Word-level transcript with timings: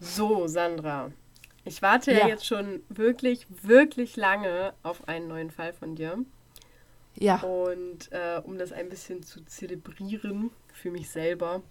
So, 0.00 0.46
Sandra. 0.46 1.12
Ich 1.64 1.82
warte 1.82 2.12
ja. 2.12 2.20
ja. 2.20 2.28
jetzt 2.28 2.46
schon 2.46 2.82
wirklich, 2.88 3.46
wirklich 3.62 4.16
lange 4.16 4.72
auf 4.82 5.06
einen 5.08 5.28
neuen 5.28 5.50
Fall 5.50 5.72
von 5.72 5.94
dir. 5.94 6.18
Ja. 7.16 7.40
Und 7.42 8.10
äh, 8.12 8.40
um 8.42 8.58
das 8.58 8.72
ein 8.72 8.88
bisschen 8.88 9.22
zu 9.22 9.44
zelebrieren 9.44 10.50
für 10.72 10.90
mich 10.90 11.10
selber, 11.10 11.62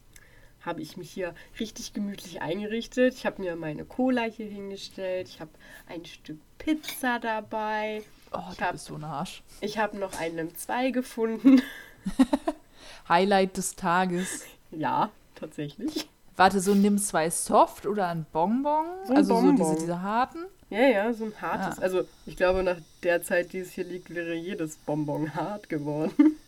habe 0.61 0.81
ich 0.81 0.97
mich 0.97 1.09
hier 1.09 1.33
richtig 1.59 1.93
gemütlich 1.93 2.41
eingerichtet. 2.41 3.15
Ich 3.15 3.25
habe 3.25 3.41
mir 3.41 3.55
meine 3.55 3.85
Cola 3.85 4.23
hier 4.23 4.47
hingestellt. 4.47 5.27
Ich 5.27 5.39
habe 5.39 5.51
ein 5.87 6.05
Stück 6.05 6.39
Pizza 6.57 7.19
dabei. 7.19 8.03
Oh, 8.31 8.39
ich 8.51 8.57
du 8.57 8.63
hab, 8.63 8.73
bist 8.73 8.85
so 8.85 8.95
ein 8.95 9.03
Arsch. 9.03 9.41
Ich 9.61 9.77
habe 9.77 9.97
noch 9.97 10.19
einen 10.19 10.53
2 10.53 10.91
gefunden. 10.91 11.61
Highlight 13.09 13.57
des 13.57 13.75
Tages. 13.75 14.45
Ja, 14.71 15.09
tatsächlich. 15.33 16.09
Warte, 16.39 16.61
so 16.61 16.73
nimm 16.73 16.97
zwei 16.97 17.29
Soft 17.29 17.85
oder 17.85 18.07
ein 18.07 18.25
Bonbon? 18.31 18.85
So 19.05 19.11
ein 19.11 19.17
also 19.17 19.33
Bonbon. 19.33 19.57
so 19.57 19.73
diese, 19.73 19.81
diese 19.81 20.01
harten? 20.01 20.45
Ja, 20.69 20.87
ja, 20.87 21.13
so 21.13 21.25
ein 21.25 21.41
hartes. 21.41 21.75
Ja. 21.75 21.83
Also 21.83 22.05
ich 22.25 22.37
glaube, 22.37 22.63
nach 22.63 22.77
der 23.03 23.21
Zeit, 23.23 23.51
die 23.51 23.57
es 23.57 23.71
hier 23.71 23.83
liegt, 23.83 24.09
wäre 24.15 24.33
jedes 24.35 24.77
Bonbon 24.77 25.35
hart 25.35 25.69
geworden. 25.69 26.13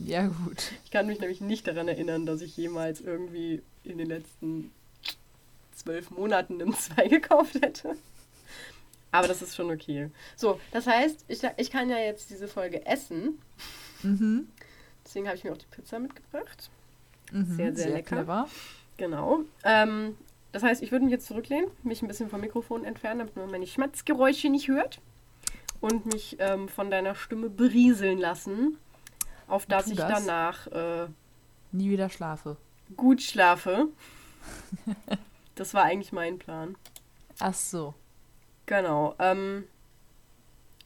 Ja, 0.00 0.28
gut. 0.28 0.70
Ich 0.84 0.92
kann 0.92 1.08
mich 1.08 1.18
nämlich 1.18 1.40
nicht 1.40 1.66
daran 1.66 1.88
erinnern, 1.88 2.24
dass 2.24 2.40
ich 2.40 2.56
jemals 2.56 3.00
irgendwie 3.00 3.62
in 3.82 3.98
den 3.98 4.06
letzten 4.06 4.70
zwölf 5.74 6.12
Monaten 6.12 6.62
einen 6.62 6.72
Zwei 6.72 7.08
gekauft 7.08 7.60
hätte. 7.60 7.96
Aber 9.10 9.26
das 9.26 9.42
ist 9.42 9.56
schon 9.56 9.72
okay. 9.72 10.08
So, 10.36 10.60
das 10.70 10.86
heißt, 10.86 11.24
ich, 11.26 11.40
ich 11.56 11.72
kann 11.72 11.90
ja 11.90 11.98
jetzt 11.98 12.30
diese 12.30 12.46
Folge 12.46 12.86
essen. 12.86 13.40
Mhm. 14.04 14.46
Deswegen 15.04 15.26
habe 15.26 15.36
ich 15.36 15.42
mir 15.42 15.50
auch 15.50 15.58
die 15.58 15.66
Pizza 15.66 15.98
mitgebracht. 15.98 16.70
Mhm, 17.32 17.56
sehr, 17.56 17.74
sehr, 17.74 17.76
sehr 17.76 17.90
lecker. 17.96 18.16
Clever. 18.16 18.48
Genau. 18.98 19.40
Ähm, 19.64 20.16
das 20.52 20.62
heißt, 20.62 20.82
ich 20.82 20.92
würde 20.92 21.06
mich 21.06 21.12
jetzt 21.12 21.26
zurücklehnen, 21.26 21.70
mich 21.82 22.02
ein 22.02 22.08
bisschen 22.08 22.28
vom 22.28 22.40
Mikrofon 22.40 22.84
entfernen, 22.84 23.20
damit 23.20 23.36
man 23.36 23.50
meine 23.50 23.66
Schmatzgeräusche 23.66 24.50
nicht 24.50 24.68
hört. 24.68 25.00
Und 25.80 26.06
mich 26.06 26.36
ähm, 26.40 26.68
von 26.68 26.90
deiner 26.90 27.14
Stimme 27.14 27.48
berieseln 27.48 28.18
lassen, 28.18 28.76
auf 29.46 29.64
dass 29.64 29.86
ich 29.86 29.96
das. 29.96 30.24
danach 30.24 30.66
äh, 30.66 31.06
nie 31.72 31.88
wieder 31.88 32.10
schlafe. 32.10 32.56
Gut 32.96 33.22
schlafe. 33.22 33.88
das 35.54 35.72
war 35.74 35.84
eigentlich 35.84 36.12
mein 36.12 36.38
Plan. 36.38 36.76
Ach 37.38 37.54
so. 37.54 37.94
Genau. 38.66 39.14
Ähm, 39.20 39.64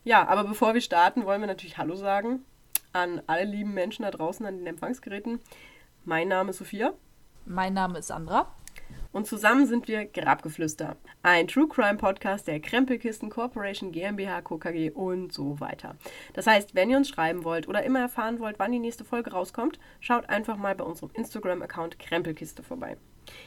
ja, 0.05 0.29
aber 0.29 0.45
bevor 0.45 0.75
wir 0.75 0.83
starten, 0.83 1.25
wollen 1.25 1.41
wir 1.41 1.48
natürlich 1.48 1.79
Hallo 1.79 1.97
sagen 1.97 2.45
an 2.92 3.23
alle 3.27 3.45
lieben 3.45 3.75
Menschen 3.75 4.03
da 4.03 4.11
draußen 4.11 4.45
an 4.47 4.58
den 4.58 4.67
Empfangsgeräten. 4.67 5.41
Mein 6.05 6.29
Name 6.29 6.51
ist 6.51 6.58
Sophia. 6.58 6.92
Mein 7.45 7.75
Name 7.75 7.98
ist 7.98 8.07
Sandra. 8.07 8.55
Und 9.11 9.27
zusammen 9.27 9.67
sind 9.67 9.89
wir 9.89 10.07
Grabgeflüster, 10.07 10.97
ein 11.23 11.47
True 11.47 11.69
Crime 11.69 11.98
Podcast 11.98 12.47
der 12.47 12.61
Krempelkisten 12.61 13.29
Corporation 13.29 13.93
GmbH, 13.93 14.41
KKG 14.41 14.91
und 14.91 15.33
so 15.33 15.61
weiter. 15.61 15.97
Das 16.33 16.47
heißt, 16.47 16.75
wenn 16.75 16.89
ihr 16.89 16.97
uns 16.97 17.11
schreiben 17.11 17.45
wollt 17.45 17.69
oder 17.69 17.83
immer 17.83 18.01
erfahren 18.01 18.39
wollt, 18.39 18.59
wann 18.59 18.73
die 18.73 18.79
nächste 18.79 19.05
Folge 19.05 19.33
rauskommt, 19.33 19.79
schaut 20.01 20.31
einfach 20.31 20.57
mal 20.57 20.75
bei 20.75 20.85
unserem 20.85 21.11
Instagram-Account 21.13 21.98
Krempelkiste 21.98 22.63
vorbei. 22.63 22.97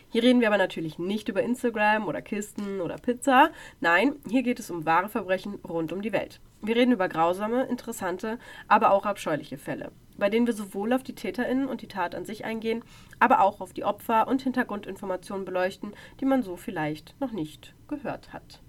Hier 0.09 0.23
reden 0.23 0.39
wir 0.39 0.47
aber 0.47 0.57
natürlich 0.57 0.99
nicht 0.99 1.29
über 1.29 1.41
Instagram 1.41 2.07
oder 2.07 2.21
Kisten 2.21 2.81
oder 2.81 2.97
Pizza. 2.97 3.49
Nein, 3.79 4.17
hier 4.29 4.43
geht 4.43 4.59
es 4.59 4.69
um 4.69 4.85
wahre 4.85 5.09
Verbrechen 5.09 5.55
rund 5.67 5.91
um 5.91 6.01
die 6.01 6.13
Welt. 6.13 6.41
Wir 6.61 6.75
reden 6.75 6.91
über 6.91 7.09
grausame, 7.09 7.63
interessante, 7.63 8.39
aber 8.67 8.91
auch 8.91 9.05
abscheuliche 9.05 9.57
Fälle, 9.57 9.91
bei 10.17 10.29
denen 10.29 10.47
wir 10.47 10.53
sowohl 10.53 10.93
auf 10.93 11.03
die 11.03 11.15
TäterInnen 11.15 11.67
und 11.67 11.81
die 11.81 11.87
Tat 11.87 12.15
an 12.15 12.25
sich 12.25 12.45
eingehen, 12.45 12.83
aber 13.19 13.41
auch 13.41 13.61
auf 13.61 13.73
die 13.73 13.83
Opfer 13.83 14.27
und 14.27 14.41
Hintergrundinformationen 14.41 15.45
beleuchten, 15.45 15.93
die 16.19 16.25
man 16.25 16.43
so 16.43 16.55
vielleicht 16.55 17.19
noch 17.19 17.31
nicht 17.31 17.73
gehört 17.87 18.33
hat. 18.33 18.61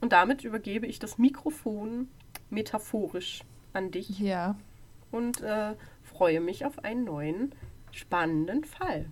Und 0.00 0.12
damit 0.12 0.44
übergebe 0.44 0.86
ich 0.86 0.98
das 0.98 1.16
Mikrofon 1.16 2.08
metaphorisch 2.54 3.42
an 3.72 3.90
dich. 3.90 4.18
Ja. 4.18 4.56
Und 5.10 5.40
äh, 5.42 5.74
freue 6.02 6.40
mich 6.40 6.64
auf 6.64 6.84
einen 6.84 7.04
neuen 7.04 7.52
spannenden 7.90 8.64
Fall. 8.64 9.06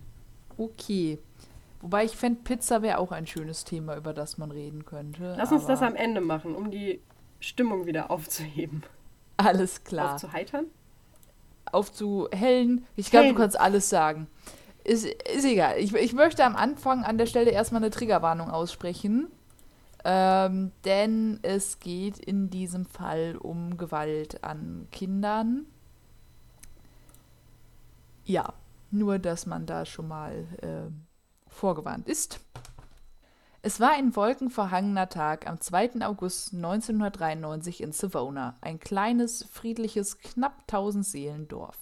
Okay. 0.57 1.19
Wobei 1.81 2.05
ich 2.05 2.15
fände, 2.15 2.39
Pizza 2.43 2.81
wäre 2.81 2.97
auch 2.97 3.11
ein 3.11 3.27
schönes 3.27 3.65
Thema, 3.65 3.97
über 3.97 4.13
das 4.13 4.37
man 4.37 4.51
reden 4.51 4.85
könnte. 4.85 5.35
Lass 5.37 5.51
uns 5.51 5.65
das 5.65 5.81
am 5.81 5.95
Ende 5.95 6.21
machen, 6.21 6.55
um 6.55 6.71
die 6.71 7.01
Stimmung 7.41 7.85
wieder 7.85 8.09
aufzuheben. 8.09 8.83
Alles 9.35 9.83
klar. 9.83 10.13
Aufzuheitern? 10.13 10.67
Aufzuhellen. 11.65 12.85
Ich 12.95 13.11
glaube, 13.11 13.29
du 13.29 13.35
kannst 13.35 13.59
alles 13.59 13.89
sagen. 13.89 14.27
Ist, 14.85 15.05
ist 15.05 15.45
egal. 15.45 15.77
Ich, 15.77 15.93
ich 15.93 16.13
möchte 16.13 16.45
am 16.45 16.55
Anfang 16.55 17.03
an 17.03 17.17
der 17.17 17.25
Stelle 17.25 17.51
erstmal 17.51 17.81
eine 17.81 17.89
Triggerwarnung 17.89 18.49
aussprechen. 18.49 19.27
Ähm, 20.05 20.71
denn 20.83 21.39
es 21.43 21.79
geht 21.79 22.19
in 22.19 22.49
diesem 22.49 22.85
Fall 22.85 23.37
um 23.37 23.77
Gewalt 23.77 24.43
an 24.43 24.87
Kindern. 24.91 25.65
Ja, 28.25 28.53
nur 28.91 29.19
dass 29.19 29.45
man 29.45 29.65
da 29.65 29.85
schon 29.85 30.07
mal 30.07 30.45
äh, 30.61 30.91
vorgewarnt 31.47 32.07
ist. 32.07 32.39
Es 33.65 33.79
war 33.79 33.93
ein 33.93 34.13
wolkenverhangener 34.13 35.07
Tag 35.07 35.47
am 35.47 35.61
2. 35.61 36.05
August 36.05 36.53
1993 36.53 37.81
in 37.81 37.93
Savona, 37.93 38.57
ein 38.59 38.77
kleines, 38.77 39.45
friedliches, 39.45 40.17
knapp 40.17 40.63
1000 40.63 41.05
Seelen 41.05 41.47
Dorf, 41.47 41.77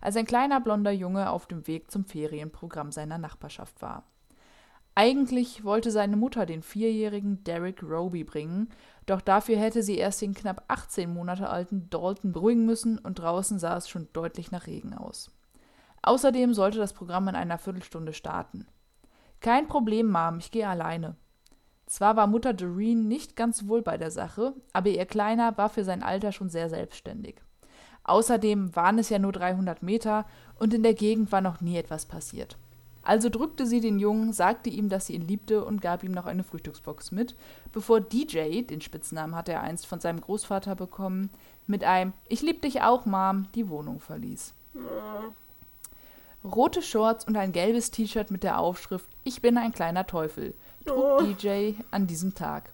als 0.00 0.16
ein 0.16 0.26
kleiner 0.26 0.60
blonder 0.60 0.90
Junge 0.90 1.30
auf 1.30 1.46
dem 1.46 1.68
Weg 1.68 1.92
zum 1.92 2.04
Ferienprogramm 2.04 2.90
seiner 2.90 3.18
Nachbarschaft 3.18 3.80
war. 3.82 4.02
Eigentlich 4.94 5.64
wollte 5.64 5.90
seine 5.90 6.16
Mutter 6.16 6.44
den 6.44 6.62
vierjährigen 6.62 7.42
Derek 7.44 7.82
Roby 7.82 8.24
bringen, 8.24 8.68
doch 9.06 9.22
dafür 9.22 9.56
hätte 9.56 9.82
sie 9.82 9.96
erst 9.96 10.20
den 10.20 10.34
knapp 10.34 10.64
18 10.68 11.12
Monate 11.12 11.48
alten 11.48 11.88
Dalton 11.88 12.32
beruhigen 12.32 12.66
müssen 12.66 12.98
und 12.98 13.18
draußen 13.18 13.58
sah 13.58 13.76
es 13.76 13.88
schon 13.88 14.08
deutlich 14.12 14.50
nach 14.50 14.66
Regen 14.66 14.92
aus. 14.92 15.30
Außerdem 16.02 16.52
sollte 16.52 16.78
das 16.78 16.92
Programm 16.92 17.28
in 17.28 17.36
einer 17.36 17.58
Viertelstunde 17.58 18.12
starten. 18.12 18.66
Kein 19.40 19.66
Problem, 19.66 20.10
Mom, 20.10 20.38
ich 20.38 20.50
gehe 20.50 20.68
alleine. 20.68 21.16
Zwar 21.86 22.16
war 22.16 22.26
Mutter 22.26 22.52
Doreen 22.52 23.08
nicht 23.08 23.34
ganz 23.34 23.66
wohl 23.66 23.82
bei 23.82 23.96
der 23.96 24.10
Sache, 24.10 24.54
aber 24.72 24.90
ihr 24.90 25.06
Kleiner 25.06 25.56
war 25.56 25.68
für 25.68 25.84
sein 25.84 26.02
Alter 26.02 26.32
schon 26.32 26.48
sehr 26.48 26.68
selbstständig. 26.68 27.36
Außerdem 28.04 28.74
waren 28.76 28.98
es 28.98 29.08
ja 29.08 29.18
nur 29.18 29.32
300 29.32 29.82
Meter 29.82 30.26
und 30.58 30.74
in 30.74 30.82
der 30.82 30.94
Gegend 30.94 31.32
war 31.32 31.40
noch 31.40 31.60
nie 31.60 31.76
etwas 31.76 32.06
passiert. 32.06 32.58
Also 33.02 33.28
drückte 33.28 33.66
sie 33.66 33.80
den 33.80 33.98
Jungen, 33.98 34.32
sagte 34.32 34.70
ihm, 34.70 34.88
dass 34.88 35.06
sie 35.06 35.14
ihn 35.14 35.26
liebte 35.26 35.64
und 35.64 35.82
gab 35.82 36.04
ihm 36.04 36.12
noch 36.12 36.26
eine 36.26 36.44
Frühstücksbox 36.44 37.10
mit, 37.10 37.34
bevor 37.72 38.00
DJ, 38.00 38.62
den 38.62 38.80
Spitznamen 38.80 39.34
hatte 39.34 39.52
er 39.52 39.62
einst 39.62 39.86
von 39.86 40.00
seinem 40.00 40.20
Großvater 40.20 40.76
bekommen, 40.76 41.30
mit 41.66 41.84
einem 41.84 42.12
Ich 42.28 42.42
lieb 42.42 42.62
dich 42.62 42.82
auch, 42.82 43.04
Mom, 43.04 43.48
die 43.54 43.68
Wohnung 43.68 44.00
verließ. 44.00 44.54
Rote 46.44 46.82
Shorts 46.82 47.24
und 47.24 47.36
ein 47.36 47.52
gelbes 47.52 47.90
T-Shirt 47.90 48.30
mit 48.30 48.42
der 48.42 48.58
Aufschrift 48.58 49.06
Ich 49.24 49.42
bin 49.42 49.56
ein 49.58 49.72
kleiner 49.72 50.06
Teufel 50.06 50.54
trug 50.84 51.18
DJ 51.20 51.74
an 51.90 52.06
diesem 52.06 52.34
Tag. 52.34 52.70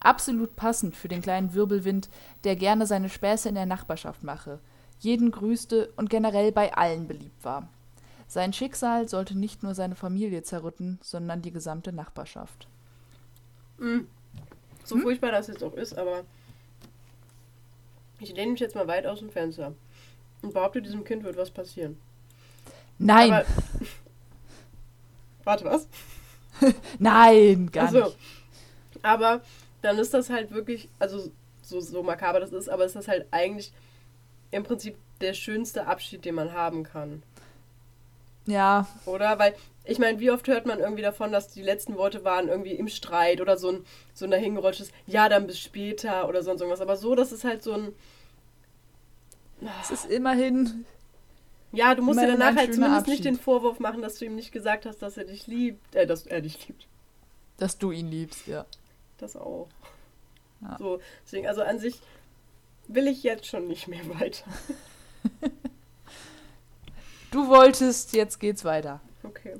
Absolut 0.00 0.56
passend 0.56 0.94
für 0.94 1.08
den 1.08 1.22
kleinen 1.22 1.54
Wirbelwind, 1.54 2.08
der 2.44 2.56
gerne 2.56 2.86
seine 2.86 3.08
Späße 3.08 3.48
in 3.48 3.54
der 3.54 3.66
Nachbarschaft 3.66 4.22
mache, 4.22 4.60
jeden 4.98 5.30
grüßte 5.30 5.92
und 5.96 6.10
generell 6.10 6.52
bei 6.52 6.74
allen 6.74 7.06
beliebt 7.06 7.44
war. 7.44 7.68
Sein 8.28 8.52
Schicksal 8.52 9.08
sollte 9.08 9.38
nicht 9.38 9.62
nur 9.62 9.74
seine 9.74 9.94
Familie 9.94 10.42
zerrütten, 10.42 10.98
sondern 11.02 11.42
die 11.42 11.52
gesamte 11.52 11.92
Nachbarschaft. 11.92 12.66
Mhm. 13.78 14.08
So 14.84 14.96
hm? 14.96 15.02
furchtbar 15.02 15.32
das 15.32 15.46
jetzt 15.46 15.62
auch 15.62 15.74
ist, 15.74 15.96
aber 15.96 16.24
ich 18.18 18.34
lehne 18.34 18.52
mich 18.52 18.60
jetzt 18.60 18.74
mal 18.74 18.88
weit 18.88 19.06
aus 19.06 19.20
dem 19.20 19.30
Fenster 19.30 19.74
und 20.42 20.54
behaupte, 20.54 20.82
diesem 20.82 21.04
Kind 21.04 21.24
wird 21.24 21.36
was 21.36 21.50
passieren. 21.50 21.98
Nein! 22.98 23.32
Aber, 23.32 23.46
warte, 25.44 25.64
was? 25.64 25.88
Nein, 26.98 27.70
gar 27.70 27.86
also, 27.86 28.04
nicht. 28.04 28.18
Aber 29.02 29.42
dann 29.82 29.98
ist 29.98 30.14
das 30.14 30.30
halt 30.30 30.50
wirklich, 30.50 30.88
also 30.98 31.30
so, 31.62 31.80
so 31.80 32.02
makaber 32.02 32.40
das 32.40 32.52
ist, 32.52 32.68
aber 32.68 32.84
ist 32.84 32.96
das 32.96 33.08
halt 33.08 33.26
eigentlich 33.30 33.72
im 34.50 34.62
Prinzip 34.62 34.96
der 35.20 35.34
schönste 35.34 35.86
Abschied, 35.86 36.24
den 36.24 36.34
man 36.34 36.52
haben 36.52 36.82
kann. 36.84 37.22
Ja. 38.46 38.86
Oder? 39.06 39.38
Weil, 39.38 39.54
ich 39.84 39.98
meine, 39.98 40.18
wie 40.20 40.30
oft 40.30 40.46
hört 40.48 40.66
man 40.66 40.78
irgendwie 40.80 41.02
davon, 41.02 41.32
dass 41.32 41.48
die 41.48 41.62
letzten 41.62 41.96
Worte 41.96 42.24
waren 42.24 42.48
irgendwie 42.48 42.72
im 42.72 42.88
Streit 42.88 43.40
oder 43.40 43.56
so 43.56 43.70
ein, 43.70 43.84
so 44.14 44.24
ein 44.24 44.30
dahingerutschtes, 44.30 44.90
ja, 45.06 45.28
dann 45.28 45.46
bis 45.46 45.58
später 45.60 46.28
oder 46.28 46.42
sonst 46.42 46.60
irgendwas. 46.60 46.80
Aber 46.80 46.96
so, 46.96 47.14
das 47.14 47.32
ist 47.32 47.44
halt 47.44 47.62
so 47.62 47.72
ein. 47.72 47.92
Es 49.80 49.90
ist 49.90 50.04
immerhin 50.10 50.84
Ja, 51.72 51.94
du 51.94 52.02
musst 52.02 52.20
dir 52.20 52.26
danach 52.26 52.56
halt 52.56 52.74
zumindest 52.74 53.06
nicht 53.06 53.18
Abschied. 53.20 53.24
den 53.24 53.38
Vorwurf 53.38 53.80
machen, 53.80 54.02
dass 54.02 54.18
du 54.18 54.26
ihm 54.26 54.34
nicht 54.36 54.52
gesagt 54.52 54.86
hast, 54.86 54.98
dass 55.02 55.16
er 55.16 55.24
dich 55.24 55.46
liebt. 55.46 55.94
Äh, 55.94 56.06
dass 56.06 56.26
er 56.26 56.40
dich 56.42 56.68
liebt. 56.68 56.86
Dass 57.56 57.78
du 57.78 57.90
ihn 57.90 58.10
liebst, 58.10 58.46
ja. 58.46 58.66
Das 59.18 59.34
auch. 59.36 59.68
Ja. 60.60 60.76
So, 60.78 61.00
deswegen, 61.24 61.46
also 61.46 61.62
an 61.62 61.78
sich 61.78 62.00
will 62.88 63.06
ich 63.08 63.22
jetzt 63.22 63.46
schon 63.46 63.66
nicht 63.66 63.88
mehr 63.88 64.06
weiter. 64.20 64.44
Du 67.36 67.48
wolltest, 67.48 68.14
jetzt 68.14 68.40
geht's 68.40 68.64
weiter. 68.64 68.98
Okay. 69.22 69.56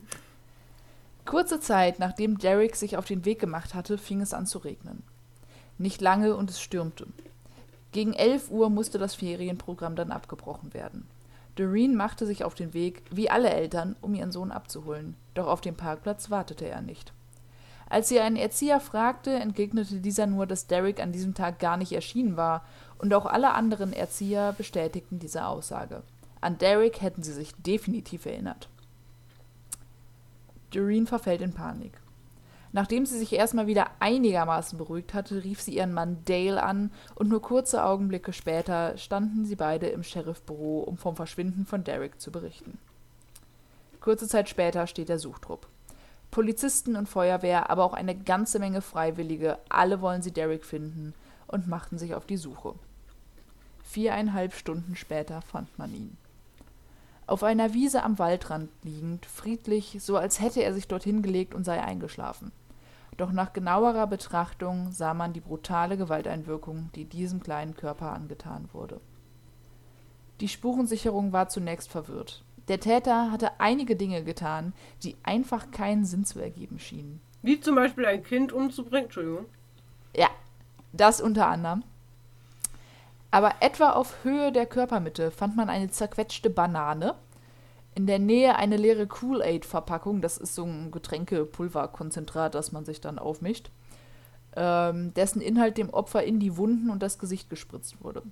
Kurze 1.27 1.61
Zeit 1.61 1.99
nachdem 1.99 2.39
Derek 2.39 2.75
sich 2.75 2.97
auf 2.97 3.05
den 3.05 3.27
Weg 3.27 3.39
gemacht 3.39 3.75
hatte, 3.75 3.99
fing 3.99 4.23
es 4.23 4.33
an 4.33 4.47
zu 4.47 4.57
regnen. 4.57 5.03
Nicht 5.77 6.01
lange 6.01 6.37
und 6.37 6.49
es 6.49 6.59
stürmte. 6.59 7.07
Gegen 7.93 8.15
11 8.15 8.51
Uhr 8.51 8.71
musste 8.71 8.97
das 8.97 9.15
Ferienprogramm 9.15 9.95
dann 9.95 10.11
abgebrochen 10.11 10.73
werden. 10.73 11.07
Doreen 11.57 11.97
machte 11.97 12.25
sich 12.25 12.45
auf 12.45 12.55
den 12.55 12.73
Weg, 12.73 13.03
wie 13.11 13.29
alle 13.29 13.51
Eltern, 13.51 13.95
um 14.01 14.15
ihren 14.15 14.33
Sohn 14.33 14.53
abzuholen. 14.53 15.15
Doch 15.35 15.47
auf 15.47 15.61
dem 15.61 15.75
Parkplatz 15.75 16.31
wartete 16.31 16.67
er 16.67 16.81
nicht. 16.81 17.13
Als 17.91 18.09
sie 18.09 18.21
einen 18.21 18.37
Erzieher 18.37 18.81
fragte, 18.81 19.35
entgegnete 19.35 19.97
dieser 19.97 20.27
nur, 20.27 20.47
dass 20.47 20.67
Derek 20.67 20.99
an 20.99 21.13
diesem 21.13 21.35
Tag 21.35 21.59
gar 21.59 21.77
nicht 21.77 21.93
erschienen 21.93 22.39
war, 22.39 22.65
und 22.97 23.13
auch 23.13 23.27
alle 23.27 23.53
anderen 23.53 23.93
Erzieher 23.93 24.55
bestätigten 24.57 25.19
diese 25.19 25.45
Aussage. 25.45 26.03
An 26.47 26.59
Derek 26.59 27.03
hätten 27.03 27.25
sie 27.25 27.33
sich 27.33 27.57
definitiv 27.57 28.25
erinnert. 28.25 28.69
Doreen 30.71 31.09
verfällt 31.09 31.41
in 31.41 31.53
Panik. 31.53 31.99
Nachdem 32.71 33.05
sie 33.05 33.19
sich 33.19 33.33
erstmal 33.33 33.67
wieder 33.67 33.91
einigermaßen 33.99 34.79
beruhigt 34.79 35.13
hatte, 35.13 35.43
rief 35.43 35.61
sie 35.61 35.77
ihren 35.77 35.93
Mann 35.93 36.19
Dale 36.25 36.63
an 36.63 36.93
und 37.17 37.29
nur 37.29 37.43
kurze 37.43 37.83
Augenblicke 37.83 38.33
später 38.33 38.97
standen 38.97 39.45
sie 39.45 39.57
beide 39.57 39.89
im 39.89 40.05
Sheriffbüro, 40.05 40.85
um 40.85 40.99
vom 40.99 41.17
Verschwinden 41.17 41.67
von 41.67 41.83
Derek 41.83 42.21
zu 42.21 42.31
berichten. 42.31 42.79
Kurze 44.01 44.29
Zeit 44.29 44.49
später 44.49 44.87
steht 44.87 45.09
der 45.09 45.19
Suchtrupp. 45.19 45.67
Polizisten 46.31 46.95
und 46.95 47.09
Feuerwehr, 47.09 47.71
aber 47.71 47.83
auch 47.83 47.95
eine 47.95 48.15
ganze 48.15 48.61
Menge 48.61 48.83
Freiwillige, 48.83 49.59
alle 49.69 50.01
wollen 50.01 50.23
sie 50.23 50.31
Derek 50.31 50.65
finden 50.65 51.13
und 51.49 51.67
machten 51.67 51.99
sich 51.99 52.15
auf 52.15 52.25
die 52.25 52.37
Suche. 52.37 52.77
Viereinhalb 53.83 54.55
Stunden 54.55 54.95
später 54.95 55.43
fand 55.43 55.77
man 55.77 55.93
ihn. 55.93 56.17
Auf 57.27 57.43
einer 57.43 57.75
Wiese 57.75 58.05
am 58.05 58.19
Waldrand 58.19 58.71
liegend, 58.85 59.27
friedlich, 59.27 59.99
so 60.01 60.17
als 60.17 60.41
hätte 60.41 60.63
er 60.63 60.73
sich 60.73 60.87
dorthin 60.87 61.23
gelegt 61.23 61.55
und 61.55 61.65
sei 61.65 61.83
eingeschlafen. 61.83 62.53
Doch 63.17 63.33
nach 63.33 63.53
genauerer 63.53 64.07
Betrachtung 64.07 64.93
sah 64.93 65.15
man 65.15 65.33
die 65.33 65.41
brutale 65.41 65.97
Gewalteinwirkung, 65.97 66.91
die 66.95 67.05
diesem 67.05 67.43
kleinen 67.43 67.75
Körper 67.75 68.13
angetan 68.13 68.69
wurde. 68.73 69.01
Die 70.41 70.49
Spurensicherung 70.49 71.33
war 71.33 71.49
zunächst 71.49 71.91
verwirrt. 71.91 72.45
Der 72.69 72.79
Täter 72.79 73.31
hatte 73.33 73.59
einige 73.59 73.97
Dinge 73.97 74.23
getan, 74.23 74.73
die 75.03 75.17
einfach 75.23 75.71
keinen 75.71 76.05
Sinn 76.05 76.25
zu 76.25 76.39
ergeben 76.41 76.79
schienen. 76.79 77.21
Wie 77.43 77.61
zum 77.61 77.75
Beispiel 77.75 78.07
ein 78.07 78.23
Kind 78.23 78.53
umzubringen. 78.53 79.05
Entschuldigung. 79.05 79.47
Ja, 80.15 80.29
das 80.93 81.21
unter 81.21 81.47
anderem. 81.49 81.85
Aber 83.37 83.57
etwa 83.61 83.91
auf 83.91 84.25
Höhe 84.25 84.51
der 84.51 84.65
Körpermitte 84.65 85.31
fand 85.31 85.57
man 85.57 85.69
eine 85.69 85.91
zerquetschte 85.91 86.49
Banane, 86.49 87.17
in 87.95 88.07
der 88.07 88.19
Nähe 88.19 88.57
eine 88.57 88.79
leere 88.79 89.07
Kool-Aid-Verpackung, 89.07 90.23
das 90.23 90.39
ist 90.39 90.55
so 90.55 90.65
ein 90.65 90.91
Getränkepulverkonzentrat, 90.91 92.55
das 92.55 92.73
man 92.73 92.87
sich 92.87 93.03
dann 93.03 93.19
aufmischt, 93.19 93.71
ähm, 94.57 95.13
dessen 95.13 95.43
Inhalt 95.43 95.77
dem 95.77 95.91
Opfer 95.91 96.25
in 96.25 96.41
die 96.41 96.57
Wunden 96.57 96.89
und 96.89 97.03
das 97.03 97.19
Gesicht 97.19 97.51
gespritzt 97.51 98.03
wurde. 98.03 98.23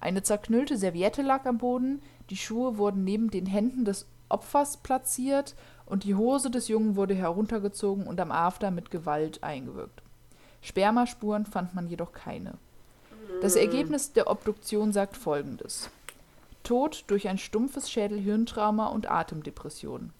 Eine 0.00 0.22
zerknüllte 0.22 0.78
Serviette 0.78 1.20
lag 1.20 1.44
am 1.44 1.58
Boden, 1.58 2.00
die 2.30 2.38
Schuhe 2.38 2.78
wurden 2.78 3.04
neben 3.04 3.30
den 3.30 3.44
Händen 3.44 3.84
des 3.84 4.06
Opfers 4.30 4.78
platziert 4.78 5.56
und 5.84 6.04
die 6.04 6.14
Hose 6.14 6.50
des 6.50 6.68
Jungen 6.68 6.96
wurde 6.96 7.12
heruntergezogen 7.12 8.06
und 8.06 8.18
am 8.18 8.32
After 8.32 8.70
mit 8.70 8.90
Gewalt 8.90 9.42
eingewirkt. 9.44 10.02
Spermaspuren 10.62 11.44
fand 11.44 11.74
man 11.74 11.86
jedoch 11.86 12.12
keine. 12.12 12.54
Das 13.44 13.56
Ergebnis 13.56 14.10
der 14.14 14.30
Obduktion 14.30 14.90
sagt 14.90 15.18
folgendes. 15.18 15.90
Tod 16.62 17.04
durch 17.08 17.28
ein 17.28 17.36
stumpfes 17.36 17.90
Schädel-Hirntrauma 17.90 18.86
und 18.86 19.10
Atemdepression. 19.10 20.14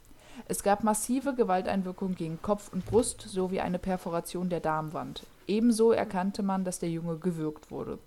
Es 0.47 0.63
gab 0.63 0.85
massive 0.85 1.35
Gewalteinwirkungen 1.35 2.17
gegen 2.17 2.43
Kopf 2.43 2.71
und 2.71 2.85
Brust 2.85 3.23
sowie 3.23 3.61
eine 3.61 3.79
Perforation 3.79 4.51
der 4.51 4.61
Darmwand. 4.61 5.23
Ebenso 5.47 5.91
erkannte 5.91 6.43
man, 6.43 6.65
dass 6.65 6.81
der 6.81 6.91
Junge 6.91 7.17
gewürgt 7.17 7.71
wurde. 7.71 7.99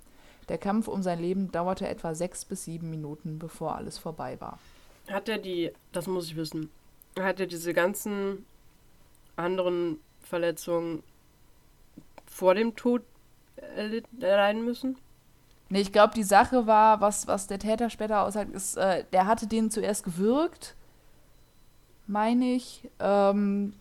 Der 0.50 0.60
Kampf 0.60 0.88
um 0.88 1.02
sein 1.02 1.20
Leben 1.20 1.52
dauerte 1.52 1.88
etwa 1.88 2.14
sechs 2.14 2.46
bis 2.46 2.66
sieben 2.66 2.92
Minuten, 2.92 3.40
bevor 3.40 3.76
alles 3.76 3.98
vorbei 3.98 4.40
war. 4.40 4.60
Hat 5.08 5.30
er 5.30 5.40
die, 5.40 5.72
das 5.94 6.06
muss 6.06 6.28
ich 6.28 6.36
wissen, 6.36 6.70
hat 7.20 7.40
er 7.40 7.48
diese 7.48 7.74
ganzen 7.74 8.46
anderen 9.36 10.00
Verletzungen 10.22 11.02
vor 12.28 12.54
dem 12.54 12.76
Tod 12.76 13.02
erleiden 13.56 14.64
müssen? 14.64 14.96
Nee, 15.70 15.82
ich 15.82 15.92
glaube, 15.92 16.14
die 16.14 16.24
Sache 16.24 16.66
war, 16.68 17.02
was, 17.02 17.28
was 17.28 17.48
der 17.48 17.60
Täter 17.60 17.90
später 17.90 18.22
aussagt, 18.24 18.54
ist, 18.54 18.78
äh, 18.78 19.04
der 19.12 19.28
hatte 19.28 19.48
den 19.48 19.70
zuerst 19.70 20.04
gewürgt, 20.04 20.76
meine 22.08 22.54
ich, 22.54 22.90
ähm, 23.00 23.74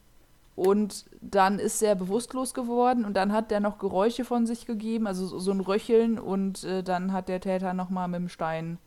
und 0.56 1.04
dann 1.20 1.58
ist 1.58 1.82
er 1.82 1.94
bewusstlos 1.94 2.54
geworden 2.54 3.04
und 3.04 3.14
dann 3.14 3.32
hat 3.32 3.50
der 3.50 3.60
noch 3.60 3.78
Geräusche 3.78 4.24
von 4.24 4.46
sich 4.46 4.66
gegeben, 4.66 5.06
also 5.06 5.26
so, 5.26 5.38
so 5.38 5.50
ein 5.52 5.60
Röcheln 5.60 6.18
und 6.18 6.64
äh, 6.64 6.82
dann 6.82 7.12
hat 7.12 7.28
der 7.28 7.40
Täter 7.40 7.74
nochmal 7.74 8.08
mit 8.08 8.20
dem 8.20 8.28
Stein 8.28 8.78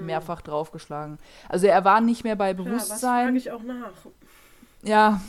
mehrfach 0.00 0.40
draufgeschlagen. 0.40 1.18
Also 1.48 1.66
er 1.66 1.84
war 1.84 2.00
nicht 2.00 2.24
mehr 2.24 2.36
bei 2.36 2.52
Ja, 2.52 2.58
was 2.58 2.64
frage 2.64 2.70
Bewusstsein. 2.70 3.36
ich 3.36 3.50
auch 3.50 3.62
nach. 3.62 3.90
Ja. 4.82 5.20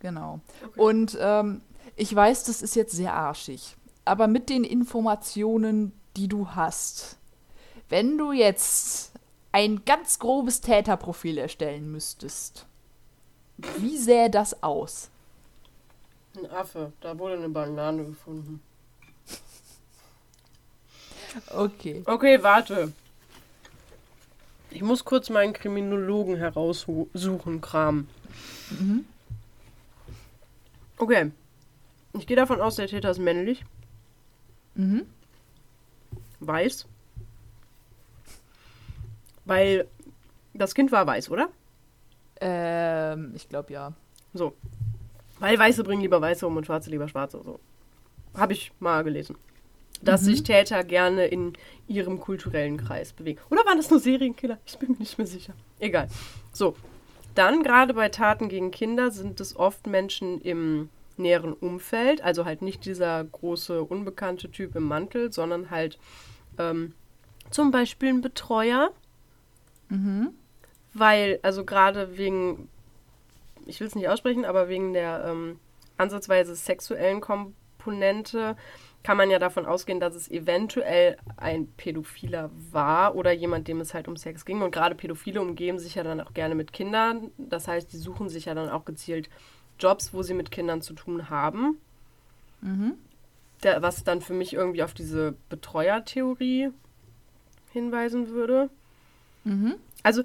Genau. 0.00 0.40
Okay. 0.66 0.80
Und 0.80 1.16
ähm, 1.18 1.62
ich 1.96 2.14
weiß, 2.14 2.44
das 2.44 2.60
ist 2.60 2.76
jetzt 2.76 2.94
sehr 2.94 3.14
arschig. 3.14 3.76
Aber 4.04 4.26
mit 4.26 4.48
den 4.48 4.64
Informationen, 4.64 5.92
die 6.16 6.28
du 6.28 6.50
hast, 6.50 7.16
wenn 7.88 8.18
du 8.18 8.32
jetzt 8.32 9.12
ein 9.52 9.84
ganz 9.84 10.18
grobes 10.18 10.60
Täterprofil 10.60 11.38
erstellen 11.38 11.90
müsstest, 11.90 12.66
wie 13.78 13.96
sähe 13.96 14.30
das 14.30 14.62
aus? 14.62 15.10
Ein 16.36 16.50
Affe, 16.50 16.92
da 17.00 17.18
wurde 17.18 17.34
eine 17.34 17.48
Banane 17.48 18.04
gefunden. 18.04 18.60
Okay. 21.50 22.02
Okay, 22.06 22.42
warte. 22.42 22.92
Ich 24.70 24.82
muss 24.82 25.04
kurz 25.04 25.30
meinen 25.30 25.52
Kriminologen 25.52 26.36
heraussuchen, 26.36 27.60
Kram. 27.60 28.08
Mhm. 28.70 29.04
Okay. 30.96 31.30
Ich 32.14 32.26
gehe 32.26 32.36
davon 32.36 32.60
aus, 32.60 32.76
der 32.76 32.88
Täter 32.88 33.10
ist 33.10 33.18
männlich, 33.18 33.64
Mhm. 34.74 35.06
weiß. 36.40 36.86
Weil 39.44 39.86
das 40.54 40.74
Kind 40.74 40.90
war 40.92 41.06
weiß, 41.06 41.30
oder? 41.30 41.48
Ähm, 42.40 43.32
ich 43.34 43.48
glaube 43.48 43.72
ja. 43.72 43.92
So. 44.32 44.54
Weil 45.38 45.58
Weiße 45.58 45.84
bringen 45.84 46.02
lieber 46.02 46.20
Weiße 46.20 46.46
um 46.46 46.56
und 46.56 46.66
Schwarze 46.66 46.90
lieber 46.90 47.08
Schwarze. 47.08 47.40
So. 47.44 47.60
Habe 48.34 48.52
ich 48.52 48.72
mal 48.80 49.04
gelesen. 49.04 49.36
Dass 50.02 50.22
Mhm. 50.22 50.26
sich 50.26 50.42
Täter 50.42 50.82
gerne 50.84 51.26
in 51.26 51.52
ihrem 51.86 52.20
kulturellen 52.20 52.76
Kreis 52.78 53.12
bewegen. 53.12 53.40
Oder 53.50 53.64
waren 53.64 53.76
das 53.78 53.90
nur 53.90 54.00
Serienkiller? 54.00 54.58
Ich 54.66 54.78
bin 54.78 54.90
mir 54.92 54.98
nicht 54.98 55.18
mehr 55.18 55.26
sicher. 55.26 55.54
Egal. 55.78 56.08
So. 56.52 56.76
Dann, 57.34 57.62
gerade 57.64 57.94
bei 57.94 58.08
Taten 58.10 58.48
gegen 58.48 58.70
Kinder, 58.70 59.10
sind 59.10 59.40
es 59.40 59.56
oft 59.56 59.86
Menschen 59.86 60.40
im 60.40 60.88
näheren 61.16 61.52
Umfeld. 61.52 62.22
Also 62.22 62.44
halt 62.44 62.62
nicht 62.62 62.84
dieser 62.84 63.22
große, 63.24 63.82
unbekannte 63.82 64.50
Typ 64.50 64.76
im 64.76 64.84
Mantel, 64.84 65.32
sondern 65.32 65.70
halt 65.70 65.98
ähm, 66.58 66.94
zum 67.50 67.70
Beispiel 67.70 68.10
ein 68.10 68.20
Betreuer. 68.20 68.90
Mhm. 69.88 70.30
Weil, 70.92 71.40
also 71.42 71.64
gerade 71.64 72.16
wegen, 72.16 72.68
ich 73.66 73.80
will 73.80 73.88
es 73.88 73.94
nicht 73.94 74.08
aussprechen, 74.08 74.44
aber 74.44 74.68
wegen 74.68 74.92
der 74.92 75.24
ähm, 75.26 75.58
ansatzweise 75.96 76.54
sexuellen 76.54 77.20
Komponente 77.20 78.56
kann 79.04 79.18
man 79.18 79.30
ja 79.30 79.38
davon 79.38 79.66
ausgehen, 79.66 80.00
dass 80.00 80.14
es 80.14 80.30
eventuell 80.30 81.18
ein 81.36 81.66
Pädophiler 81.76 82.50
war 82.72 83.14
oder 83.14 83.32
jemand, 83.32 83.68
dem 83.68 83.80
es 83.80 83.92
halt 83.92 84.08
um 84.08 84.16
Sex 84.16 84.46
ging. 84.46 84.62
Und 84.62 84.70
gerade 84.70 84.94
Pädophile 84.94 85.42
umgeben 85.42 85.78
sich 85.78 85.94
ja 85.94 86.02
dann 86.02 86.22
auch 86.22 86.32
gerne 86.32 86.54
mit 86.54 86.72
Kindern. 86.72 87.30
Das 87.36 87.68
heißt, 87.68 87.92
die 87.92 87.98
suchen 87.98 88.30
sich 88.30 88.46
ja 88.46 88.54
dann 88.54 88.70
auch 88.70 88.86
gezielt 88.86 89.28
Jobs, 89.78 90.12
wo 90.12 90.22
sie 90.22 90.34
mit 90.34 90.50
Kindern 90.50 90.82
zu 90.82 90.94
tun 90.94 91.30
haben. 91.30 91.78
Mhm. 92.60 92.94
Der, 93.62 93.82
was 93.82 94.04
dann 94.04 94.20
für 94.20 94.34
mich 94.34 94.52
irgendwie 94.52 94.82
auf 94.82 94.94
diese 94.94 95.34
Betreuertheorie 95.48 96.70
hinweisen 97.72 98.28
würde. 98.28 98.70
Mhm. 99.44 99.76
Also 100.02 100.22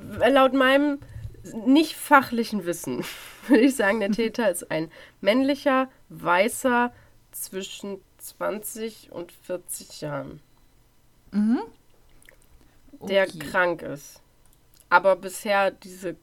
laut 0.00 0.54
meinem 0.54 0.98
nicht 1.66 1.96
fachlichen 1.96 2.66
Wissen 2.66 3.04
würde 3.48 3.64
ich 3.64 3.76
sagen, 3.76 4.00
der 4.00 4.10
Täter 4.10 4.50
ist 4.50 4.70
ein 4.70 4.90
männlicher, 5.20 5.88
weißer 6.08 6.92
zwischen 7.32 8.00
20 8.18 9.12
und 9.12 9.32
40 9.32 10.00
Jahren. 10.00 10.40
Mhm. 11.30 11.60
der 13.00 13.24
Okay. 13.24 13.38
krank 13.38 13.82
ist. 13.82 14.20
Aber 14.90 15.16
bisher 15.16 15.70
diese 15.70 16.16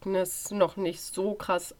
Kranknis 0.00 0.50
noch 0.50 0.76
nicht 0.76 1.00
so 1.00 1.34
krass 1.34 1.74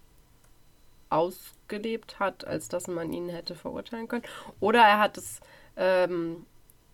ausgelebt 1.11 2.19
hat, 2.21 2.47
als 2.47 2.69
dass 2.69 2.87
man 2.87 3.13
ihn 3.13 3.29
hätte 3.29 3.55
verurteilen 3.55 4.09
können. 4.09 4.25
Oder 4.61 4.81
er 4.81 4.99
hat 4.99 5.17
es, 5.17 5.41
ähm, 5.77 6.45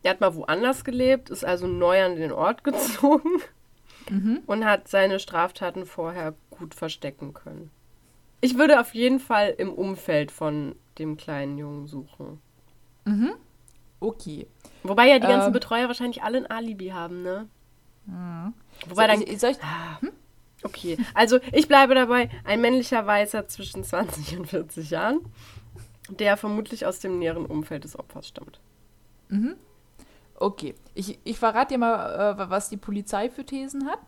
er 0.02 0.12
hat 0.12 0.21
mal 0.21 0.35
woanders 0.35 0.85
gelebt, 0.85 1.31
ist 1.31 1.45
also 1.45 1.66
neu 1.66 2.02
an 2.04 2.16
den 2.16 2.33
Ort 2.33 2.62
gezogen 2.64 3.40
Mhm. 4.11 4.43
und 4.47 4.66
hat 4.66 4.87
seine 4.88 5.19
Straftaten 5.19 5.87
vorher 5.87 6.35
gut 6.50 6.75
verstecken 6.75 7.33
können. 7.33 7.71
Ich 8.43 8.59
würde 8.59 8.78
auf 8.78 8.95
jeden 8.95 9.19
Fall 9.19 9.54
im 9.57 9.73
Umfeld 9.73 10.31
von 10.31 10.76
dem 10.99 11.16
kleinen 11.16 11.57
Jungen 11.57 11.87
suchen. 11.87 12.38
Okay. 14.00 14.47
Wobei 14.83 15.09
ja 15.09 15.19
die 15.19 15.26
ganzen 15.26 15.47
Ähm. 15.49 15.52
Betreuer 15.54 15.87
wahrscheinlich 15.88 16.23
alle 16.23 16.37
ein 16.38 16.47
Alibi 16.50 16.88
haben, 16.88 17.23
ne? 17.23 17.49
Wobei 18.88 19.07
dann. 19.07 19.21
soll, 19.26 19.38
soll 19.38 19.50
ich, 19.52 19.59
Okay, 20.64 20.97
also 21.12 21.38
ich 21.52 21.68
bleibe 21.68 21.94
dabei, 21.94 22.30
ein 22.42 22.61
männlicher 22.61 23.06
Weißer 23.06 23.47
zwischen 23.49 23.85
20 23.85 24.38
und 24.38 24.47
40 24.47 24.90
Jahren, 24.90 25.21
der 26.09 26.37
vermutlich 26.37 26.87
aus 26.87 26.99
dem 27.00 27.18
näheren 27.18 27.47
Umfeld 27.47 27.85
des 27.85 27.99
Opfers 27.99 28.28
stammt. 28.28 28.59
Okay, 30.37 30.75
ich, 30.94 31.18
ich 31.23 31.38
verrate 31.38 31.75
dir 31.75 31.78
mal, 31.78 32.38
äh, 32.38 32.50
was 32.50 32.71
die 32.71 32.76
Polizei 32.78 33.30
für 33.30 33.44
Thesen 33.44 33.87
hat. 33.87 34.00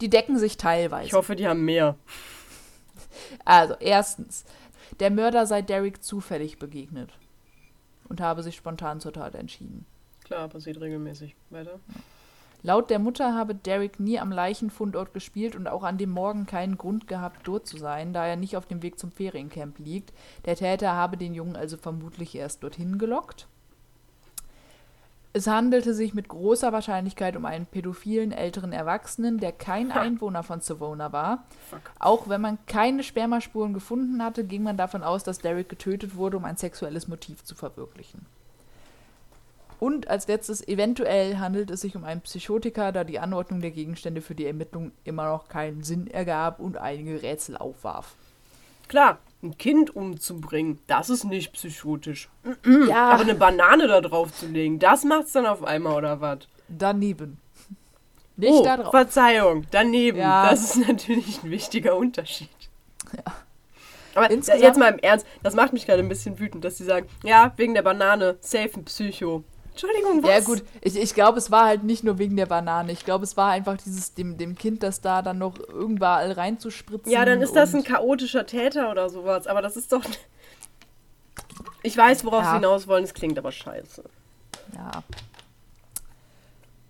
Die 0.00 0.08
decken 0.08 0.38
sich 0.38 0.56
teilweise. 0.56 1.06
Ich 1.06 1.12
hoffe, 1.12 1.34
die 1.34 1.48
haben 1.48 1.64
mehr. 1.64 1.96
Also, 3.44 3.74
erstens, 3.80 4.44
der 5.00 5.10
Mörder 5.10 5.46
sei 5.46 5.62
Derek 5.62 6.02
zufällig 6.02 6.58
begegnet 6.58 7.10
und 8.08 8.20
habe 8.20 8.42
sich 8.42 8.56
spontan 8.56 9.00
zur 9.00 9.12
Tat 9.12 9.34
entschieden. 9.34 9.84
Klar, 10.24 10.48
passiert 10.48 10.80
regelmäßig. 10.80 11.34
Weiter. 11.50 11.80
Laut 12.62 12.90
der 12.90 12.98
Mutter 12.98 13.34
habe 13.34 13.54
Derek 13.54 14.00
nie 14.00 14.18
am 14.18 14.32
Leichenfundort 14.32 15.14
gespielt 15.14 15.54
und 15.54 15.68
auch 15.68 15.84
an 15.84 15.96
dem 15.96 16.10
Morgen 16.10 16.46
keinen 16.46 16.76
Grund 16.76 17.06
gehabt, 17.06 17.46
dort 17.46 17.68
zu 17.68 17.78
sein, 17.78 18.12
da 18.12 18.26
er 18.26 18.36
nicht 18.36 18.56
auf 18.56 18.66
dem 18.66 18.82
Weg 18.82 18.98
zum 18.98 19.12
Feriencamp 19.12 19.78
liegt. 19.78 20.12
Der 20.44 20.56
Täter 20.56 20.92
habe 20.92 21.16
den 21.16 21.34
Jungen 21.34 21.54
also 21.54 21.76
vermutlich 21.76 22.34
erst 22.34 22.64
dorthin 22.64 22.98
gelockt. 22.98 23.46
Es 25.34 25.46
handelte 25.46 25.94
sich 25.94 26.14
mit 26.14 26.26
großer 26.26 26.72
Wahrscheinlichkeit 26.72 27.36
um 27.36 27.44
einen 27.44 27.66
pädophilen 27.66 28.32
älteren 28.32 28.72
Erwachsenen, 28.72 29.38
der 29.38 29.52
kein. 29.52 29.92
Einwohner 29.92 30.42
von 30.42 30.60
Savona 30.60 31.12
war. 31.12 31.44
Fuck. 31.70 31.92
Auch 31.98 32.28
wenn 32.28 32.40
man 32.40 32.58
keine 32.66 33.04
Spermaspuren 33.04 33.72
gefunden 33.72 34.22
hatte, 34.24 34.42
ging 34.42 34.62
man 34.62 34.76
davon 34.76 35.02
aus, 35.04 35.22
dass 35.22 35.38
Derek 35.38 35.68
getötet 35.68 36.16
wurde, 36.16 36.38
um 36.38 36.44
ein 36.44 36.56
sexuelles 36.56 37.06
Motiv 37.08 37.44
zu 37.44 37.54
verwirklichen. 37.54 38.26
Und 39.80 40.08
als 40.08 40.26
letztes, 40.26 40.66
eventuell 40.66 41.38
handelt 41.38 41.70
es 41.70 41.82
sich 41.82 41.94
um 41.94 42.04
einen 42.04 42.20
Psychotiker, 42.22 42.90
da 42.90 43.04
die 43.04 43.18
Anordnung 43.20 43.60
der 43.60 43.70
Gegenstände 43.70 44.20
für 44.20 44.34
die 44.34 44.46
Ermittlung 44.46 44.92
immer 45.04 45.28
noch 45.30 45.48
keinen 45.48 45.84
Sinn 45.84 46.08
ergab 46.08 46.58
und 46.58 46.76
einige 46.76 47.22
Rätsel 47.22 47.56
aufwarf. 47.56 48.14
Klar, 48.88 49.18
ein 49.42 49.56
Kind 49.56 49.94
umzubringen, 49.94 50.78
das 50.86 51.10
ist 51.10 51.24
nicht 51.24 51.52
psychotisch. 51.52 52.28
Ja, 52.88 53.10
Aber 53.10 53.22
eine 53.22 53.34
Banane 53.34 53.86
da 53.86 54.00
drauf 54.00 54.32
zu 54.32 54.46
legen, 54.46 54.78
das 54.78 55.04
macht's 55.04 55.32
dann 55.32 55.46
auf 55.46 55.62
einmal 55.62 55.94
oder 55.94 56.20
was? 56.20 56.38
daneben. 56.68 57.38
Nicht 58.36 58.52
oh, 58.52 58.62
da 58.62 58.76
drauf. 58.76 58.90
Verzeihung, 58.90 59.66
daneben. 59.70 60.18
Ja. 60.18 60.50
Das 60.50 60.76
ist 60.76 60.88
natürlich 60.88 61.42
ein 61.42 61.50
wichtiger 61.50 61.96
Unterschied. 61.96 62.48
Aber 64.14 64.30
Insgesamt- 64.30 64.62
jetzt 64.62 64.78
mal 64.78 64.92
im 64.92 64.98
Ernst, 64.98 65.26
das 65.42 65.54
macht 65.54 65.72
mich 65.72 65.86
gerade 65.86 66.02
ein 66.02 66.08
bisschen 66.08 66.38
wütend, 66.38 66.64
dass 66.64 66.78
sie 66.78 66.84
sagen, 66.84 67.08
ja, 67.24 67.52
wegen 67.56 67.74
der 67.74 67.82
Banane, 67.82 68.36
safe 68.40 68.70
ein 68.76 68.84
Psycho. 68.84 69.44
Entschuldigung, 69.80 70.22
was? 70.24 70.30
Ja 70.30 70.40
gut, 70.40 70.64
ich, 70.80 70.96
ich 70.96 71.14
glaube, 71.14 71.38
es 71.38 71.50
war 71.52 71.66
halt 71.66 71.84
nicht 71.84 72.02
nur 72.02 72.18
wegen 72.18 72.36
der 72.36 72.46
Banane. 72.46 72.90
Ich 72.90 73.04
glaube, 73.04 73.22
es 73.24 73.36
war 73.36 73.50
einfach 73.50 73.76
dieses, 73.76 74.12
dem, 74.14 74.36
dem 74.36 74.56
Kind, 74.56 74.82
das 74.82 75.00
da 75.00 75.22
dann 75.22 75.38
noch 75.38 75.56
irgendwann 75.68 76.32
reinzuspritzen. 76.32 77.12
Ja, 77.12 77.24
dann 77.24 77.40
ist 77.40 77.54
das 77.54 77.74
ein 77.74 77.84
chaotischer 77.84 78.44
Täter 78.46 78.90
oder 78.90 79.08
sowas. 79.08 79.46
Aber 79.46 79.62
das 79.62 79.76
ist 79.76 79.92
doch. 79.92 80.02
Ich 81.84 81.96
weiß, 81.96 82.24
worauf 82.24 82.42
Ja. 82.42 82.50
sie 82.50 82.56
hinaus 82.56 82.88
wollen, 82.88 83.04
es 83.04 83.14
klingt 83.14 83.38
aber 83.38 83.52
scheiße. 83.52 84.02
Ja. 84.74 85.04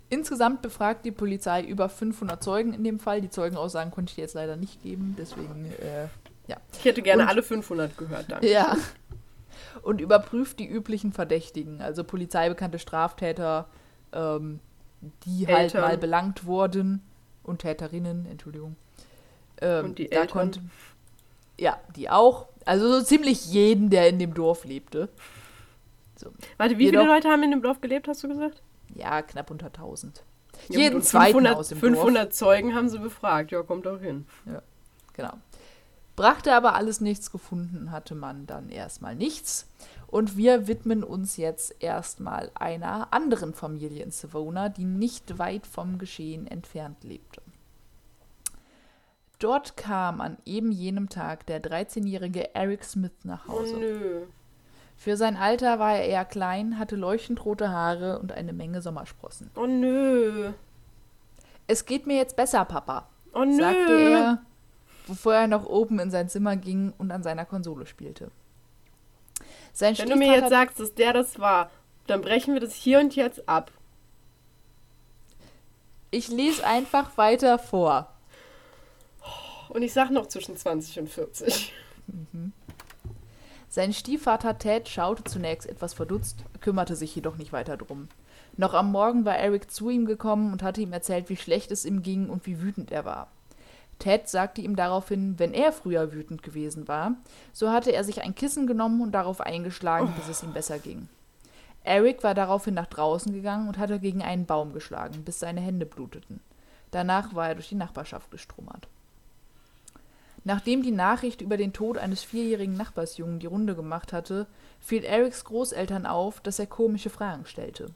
Insgesamt 0.09 0.63
befragt 0.63 1.05
die 1.05 1.11
Polizei 1.13 1.63
über 1.63 1.91
500 1.91 2.43
Zeugen 2.43 2.73
in 2.73 2.83
dem 2.85 2.99
Fall. 2.99 3.21
Die 3.21 3.29
Zeugenaussagen 3.29 3.91
konnte 3.93 4.11
ich 4.11 4.15
dir 4.15 4.23
jetzt 4.23 4.35
leider 4.35 4.57
nicht 4.57 4.83
geben, 4.83 5.15
deswegen, 5.19 5.67
äh, 5.83 6.05
ja. 6.47 6.57
Ich 6.79 6.85
hätte 6.87 7.03
gerne 7.03 7.25
Und- 7.25 7.29
alle 7.29 7.43
500 7.43 7.97
gehört, 7.99 8.25
danke. 8.31 8.51
Ja. 8.51 8.75
Und 9.83 10.01
überprüft 10.01 10.59
die 10.59 10.67
üblichen 10.67 11.13
Verdächtigen, 11.13 11.81
also 11.81 12.05
polizeibekannte 12.05 12.79
Straftäter, 12.79 13.67
ähm, 14.13 14.61
die 15.25 15.47
halt 15.47 15.59
Eltern. 15.75 15.81
mal 15.83 15.99
belangt 15.99 16.45
wurden 16.47 17.03
und 17.43 17.61
Täterinnen, 17.61 18.27
Entschuldigung. 18.27 18.77
Ähm, 19.61 19.87
Und 19.87 19.99
die 19.99 20.09
da 20.09 20.21
Eltern. 20.23 20.33
konnte- 20.33 20.61
ja, 21.59 21.79
die 21.97 22.11
auch. 22.11 22.47
Also 22.65 22.89
so 22.99 23.05
ziemlich 23.05 23.47
jeden, 23.47 23.91
der 23.91 24.09
in 24.09 24.19
dem 24.19 24.35
Dorf 24.35 24.65
lebte. 24.65 25.09
So. 26.17 26.31
Warte, 26.57 26.79
wie 26.79 26.85
Jedoch- 26.87 27.01
viele 27.03 27.13
Leute 27.15 27.29
haben 27.29 27.43
in 27.43 27.51
dem 27.53 27.63
Dorf 27.63 27.81
gelebt, 27.81 28.09
hast 28.09 28.23
du 28.25 28.29
gesagt? 28.29 28.63
Ja, 28.95 29.23
knapp 29.23 29.51
unter 29.51 29.73
1000. 29.73 30.23
Ja, 30.69 30.81
Jeden 30.81 31.03
zweiten 31.03 31.27
500, 31.35 31.57
aus 31.57 31.69
dem 31.69 31.79
500 31.79 32.35
Zeugen 32.35 32.75
haben 32.75 32.89
sie 32.89 32.99
befragt. 32.99 33.53
Ja, 33.53 33.63
kommt 33.63 33.87
auch 33.87 34.01
hin. 34.01 34.27
Dorf. 34.47 34.63
Genau. 35.15 35.33
Brachte 36.19 36.53
aber 36.53 36.75
alles 36.75 37.01
nichts 37.01 37.31
gefunden, 37.31 37.93
hatte 37.93 38.17
man 38.17 38.47
dann 38.47 38.71
erstmal 38.71 39.15
nichts. 39.15 39.69
Und 40.09 40.37
wir 40.37 40.67
widmen 40.67 41.05
uns 41.05 41.37
jetzt 41.37 41.77
erstmal 41.81 42.51
einer 42.55 43.13
anderen 43.13 43.55
Familie 43.55 44.03
in 44.03 44.11
Savona, 44.11 44.69
die 44.69 44.85
nicht 44.85 45.39
weit 45.39 45.65
vom 45.65 45.99
Geschehen 45.99 46.47
entfernt 46.49 47.05
lebte. 47.05 47.41
Dort 49.39 49.77
kam 49.77 50.21
an 50.21 50.39
eben 50.45 50.73
jenem 50.73 51.09
Tag 51.09 51.47
der 51.47 51.63
13-jährige 51.63 52.53
Eric 52.55 52.83
Smith 52.85 53.13
nach 53.23 53.49
Oh 53.49 53.53
Hause. 53.61 53.77
nö. 53.77 54.23
Für 54.97 55.17
sein 55.17 55.37
Alter 55.37 55.79
war 55.79 55.95
er 55.95 56.07
eher 56.07 56.25
klein, 56.25 56.81
hatte 56.81 56.97
leuchtend 56.97 57.45
rote 57.45 57.71
Haare 57.71 58.19
und 58.19 58.33
eine 58.33 58.53
Menge 58.53 58.83
Sommersprossen. 58.83 59.53
Oh 59.55 59.67
nö. 59.67 60.51
Es 61.69 61.87
geht 61.87 62.09
mir 62.09 62.17
jetzt 62.17 62.35
besser, 62.35 62.65
Papa, 62.65 63.09
Oh 63.33 63.45
nö. 63.45 63.57
sagte 63.57 63.93
er, 64.11 64.43
bevor 65.09 65.35
er 65.35 65.47
nach 65.49 65.65
oben 65.65 65.99
in 65.99 66.11
sein 66.11 66.29
Zimmer 66.29 66.57
ging 66.57 66.93
und 66.99 67.11
an 67.11 67.23
seiner 67.23 67.45
Konsole 67.45 67.87
spielte. 67.87 68.31
Sein 69.73 69.99
Wenn 69.99 70.11
du 70.11 70.17
mir 70.17 70.33
jetzt 70.33 70.51
sagst, 70.51 70.79
dass 70.79 70.95
der 70.95 71.13
das 71.13 71.39
war, 71.39 71.71
dann 72.07 72.21
brechen 72.21 72.55
wir 72.55 72.61
das 72.61 72.75
hier 72.75 73.01
und 73.01 73.17
jetzt 73.17 73.49
ab. 73.49 73.73
ich 76.11 76.29
lese 76.29 76.65
einfach 76.65 77.17
weiter 77.17 77.59
vor. 77.59 78.09
Und 79.69 79.83
ich 79.83 79.93
sag 79.93 80.11
noch 80.11 80.27
zwischen 80.27 80.57
20 80.57 81.01
und 81.01 81.11
40. 81.11 81.73
Sein 83.69 83.93
Stiefvater 83.93 84.59
Ted 84.59 84.89
schaute 84.89 85.25
zunächst 85.25 85.69
etwas 85.69 85.93
verdutzt, 85.93 86.39
kümmerte 86.61 86.97
sich 86.97 87.15
jedoch 87.15 87.37
nicht 87.37 87.53
weiter 87.53 87.77
drum. 87.77 88.09
Noch 88.57 88.73
am 88.73 88.91
Morgen 88.91 89.25
war 89.25 89.37
Eric 89.37 89.71
zu 89.71 89.91
ihm 89.91 90.07
gekommen 90.07 90.53
und 90.53 90.63
hatte 90.63 90.81
ihm 90.81 90.93
erzählt, 90.93 91.29
wie 91.29 91.37
schlecht 91.37 91.71
es 91.71 91.85
ihm 91.85 92.03
ging 92.03 92.31
und 92.31 92.47
wie 92.47 92.61
wütend 92.61 92.91
er 92.91 93.05
war. 93.05 93.29
Ted 93.99 94.29
sagte 94.29 94.61
ihm 94.61 94.77
daraufhin, 94.77 95.39
wenn 95.39 95.53
er 95.53 95.73
früher 95.73 96.13
wütend 96.13 96.43
gewesen 96.43 96.87
war, 96.87 97.17
so 97.53 97.71
hatte 97.71 97.91
er 97.91 98.05
sich 98.05 98.23
ein 98.23 98.35
Kissen 98.35 98.67
genommen 98.67 99.01
und 99.01 99.13
darauf 99.13 99.41
eingeschlagen, 99.41 100.13
bis 100.17 100.29
es 100.29 100.43
ihm 100.43 100.53
besser 100.53 100.79
ging. 100.79 101.09
Eric 101.83 102.23
war 102.23 102.35
daraufhin 102.35 102.75
nach 102.75 102.87
draußen 102.87 103.33
gegangen 103.33 103.67
und 103.67 103.79
hatte 103.79 103.99
gegen 103.99 104.23
einen 104.23 104.47
Baum 104.47 104.73
geschlagen, 104.73 105.25
bis 105.25 105.41
seine 105.41 105.61
Hände 105.61 105.87
bluteten. 105.87 106.41
Danach 106.91 107.35
war 107.35 107.49
er 107.49 107.55
durch 107.55 107.69
die 107.69 107.75
Nachbarschaft 107.75 108.31
gestrummert. 108.31 108.89
Nachdem 110.45 110.83
die 110.83 110.93
Nachricht 110.93 111.41
über 111.41 111.57
den 111.57 111.73
Tod 111.73 111.99
eines 111.99 112.23
vierjährigen 112.23 112.77
Nachbarsjungen 112.77 113.39
die 113.39 113.47
Runde 113.47 113.75
gemacht 113.75 114.13
hatte, 114.13 114.47
fiel 114.81 115.05
Erics 115.05 115.45
Großeltern 115.45 116.07
auf, 116.07 116.41
dass 116.41 116.59
er 116.59 116.67
komische 116.67 117.11
Fragen 117.11 117.45
stellte. 117.45 117.91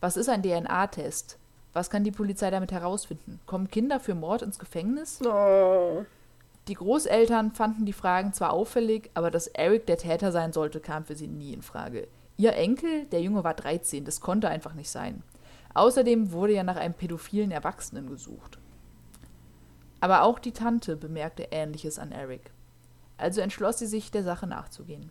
Was 0.00 0.16
ist 0.16 0.28
ein 0.28 0.42
DNA-Test? 0.42 1.38
Was 1.76 1.90
kann 1.90 2.04
die 2.04 2.10
Polizei 2.10 2.50
damit 2.50 2.72
herausfinden? 2.72 3.38
Kommen 3.44 3.68
Kinder 3.68 4.00
für 4.00 4.14
Mord 4.14 4.40
ins 4.40 4.58
Gefängnis? 4.58 5.20
Oh. 5.22 6.06
Die 6.68 6.74
Großeltern 6.74 7.52
fanden 7.52 7.84
die 7.84 7.92
Fragen 7.92 8.32
zwar 8.32 8.54
auffällig, 8.54 9.10
aber 9.12 9.30
dass 9.30 9.46
Eric 9.46 9.84
der 9.84 9.98
Täter 9.98 10.32
sein 10.32 10.54
sollte, 10.54 10.80
kam 10.80 11.04
für 11.04 11.14
sie 11.14 11.28
nie 11.28 11.52
in 11.52 11.60
Frage. 11.60 12.08
Ihr 12.38 12.54
Enkel, 12.54 13.04
der 13.12 13.20
Junge 13.20 13.44
war 13.44 13.52
13, 13.52 14.06
das 14.06 14.22
konnte 14.22 14.48
einfach 14.48 14.72
nicht 14.72 14.88
sein. 14.88 15.22
Außerdem 15.74 16.32
wurde 16.32 16.54
ja 16.54 16.62
nach 16.62 16.76
einem 16.76 16.94
pädophilen 16.94 17.50
Erwachsenen 17.50 18.08
gesucht. 18.08 18.58
Aber 20.00 20.22
auch 20.22 20.38
die 20.38 20.52
Tante 20.52 20.96
bemerkte 20.96 21.48
Ähnliches 21.50 21.98
an 21.98 22.10
Eric. 22.10 22.52
Also 23.18 23.42
entschloss 23.42 23.80
sie 23.80 23.86
sich, 23.86 24.10
der 24.10 24.22
Sache 24.22 24.46
nachzugehen. 24.46 25.10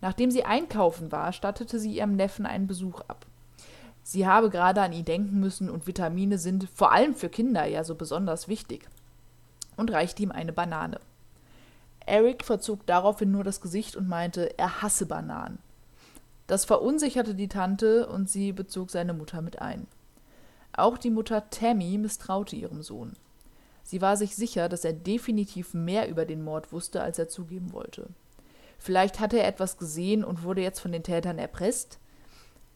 Nachdem 0.00 0.30
sie 0.30 0.44
einkaufen 0.44 1.10
war, 1.10 1.32
stattete 1.32 1.80
sie 1.80 1.96
ihrem 1.96 2.14
Neffen 2.14 2.46
einen 2.46 2.68
Besuch 2.68 3.00
ab. 3.08 3.26
Sie 4.04 4.26
habe 4.26 4.50
gerade 4.50 4.82
an 4.82 4.92
ihn 4.92 5.06
denken 5.06 5.40
müssen 5.40 5.70
und 5.70 5.86
Vitamine 5.86 6.38
sind, 6.38 6.68
vor 6.74 6.92
allem 6.92 7.14
für 7.14 7.30
Kinder, 7.30 7.64
ja 7.64 7.82
so 7.82 7.94
besonders 7.94 8.48
wichtig. 8.48 8.86
Und 9.76 9.90
reichte 9.90 10.22
ihm 10.22 10.30
eine 10.30 10.52
Banane. 10.52 11.00
Eric 12.06 12.44
verzog 12.44 12.84
daraufhin 12.86 13.32
nur 13.32 13.44
das 13.44 13.62
Gesicht 13.62 13.96
und 13.96 14.06
meinte, 14.06 14.58
er 14.58 14.82
hasse 14.82 15.06
Bananen. 15.06 15.58
Das 16.46 16.66
verunsicherte 16.66 17.34
die 17.34 17.48
Tante 17.48 18.06
und 18.06 18.28
sie 18.28 18.52
bezog 18.52 18.90
seine 18.90 19.14
Mutter 19.14 19.40
mit 19.40 19.62
ein. 19.62 19.86
Auch 20.74 20.98
die 20.98 21.10
Mutter 21.10 21.48
Tammy 21.48 21.96
misstraute 21.96 22.56
ihrem 22.56 22.82
Sohn. 22.82 23.14
Sie 23.84 24.02
war 24.02 24.18
sich 24.18 24.36
sicher, 24.36 24.68
dass 24.68 24.84
er 24.84 24.92
definitiv 24.92 25.72
mehr 25.72 26.08
über 26.10 26.26
den 26.26 26.44
Mord 26.44 26.72
wusste, 26.72 27.00
als 27.02 27.18
er 27.18 27.28
zugeben 27.28 27.72
wollte. 27.72 28.08
Vielleicht 28.78 29.18
hatte 29.18 29.38
er 29.38 29.48
etwas 29.48 29.78
gesehen 29.78 30.24
und 30.24 30.42
wurde 30.42 30.60
jetzt 30.60 30.80
von 30.80 30.92
den 30.92 31.02
Tätern 31.02 31.38
erpresst? 31.38 31.98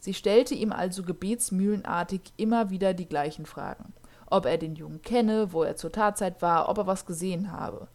Sie 0.01 0.15
stellte 0.15 0.55
ihm 0.55 0.73
also 0.73 1.03
gebetsmühlenartig 1.03 2.21
immer 2.37 2.71
wieder 2.71 2.95
die 2.95 3.09
gleichen 3.09 3.47
Fragen. 3.47 3.93
Ob 4.27 4.47
er 4.47 4.59
den 4.59 4.77
Jungen 4.77 5.03
kenne, 5.03 5.53
wo 5.53 5.63
er 5.63 5.77
zur 5.77 5.91
Tatzeit 5.91 6.41
war, 6.43 6.69
ob 6.69 6.79
er 6.79 6.87
was 6.87 7.07
gesehen 7.07 7.51
habe. 7.53 7.89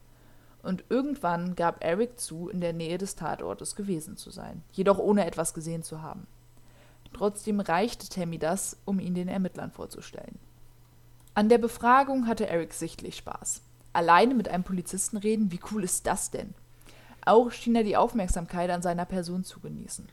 Und 0.62 0.84
irgendwann 0.90 1.56
gab 1.56 1.84
Eric 1.84 2.20
zu, 2.20 2.50
in 2.50 2.62
der 2.62 2.74
Nähe 2.74 2.98
des 2.98 3.16
Tatortes 3.16 3.76
gewesen 3.76 4.18
zu 4.18 4.32
sein, 4.32 4.64
jedoch 4.72 4.98
ohne 4.98 5.26
etwas 5.26 5.54
gesehen 5.54 5.84
zu 5.84 6.02
haben. 6.02 6.26
Trotzdem 7.14 7.60
reichte 7.60 8.10
Tammy 8.10 8.40
das, 8.40 8.78
um 8.86 9.00
ihn 9.00 9.14
den 9.14 9.28
Ermittlern 9.28 9.72
vorzustellen. 9.72 10.40
An 11.36 11.50
der 11.50 11.58
Befragung 11.58 12.28
hatte 12.28 12.48
Eric 12.48 12.74
sichtlich 12.74 13.18
Spaß. 13.18 13.62
Alleine 13.92 14.34
mit 14.34 14.48
einem 14.50 14.64
Polizisten 14.64 15.18
reden, 15.18 15.52
wie 15.52 15.60
cool 15.72 15.84
ist 15.84 16.08
das 16.08 16.32
denn? 16.32 16.54
Auch 17.26 17.52
schien 17.52 17.76
er 17.76 17.84
die 17.84 17.98
Aufmerksamkeit 17.98 18.70
an 18.70 18.82
seiner 18.82 19.06
Person 19.06 19.44
zu 19.44 19.60
genießen. 19.60 20.08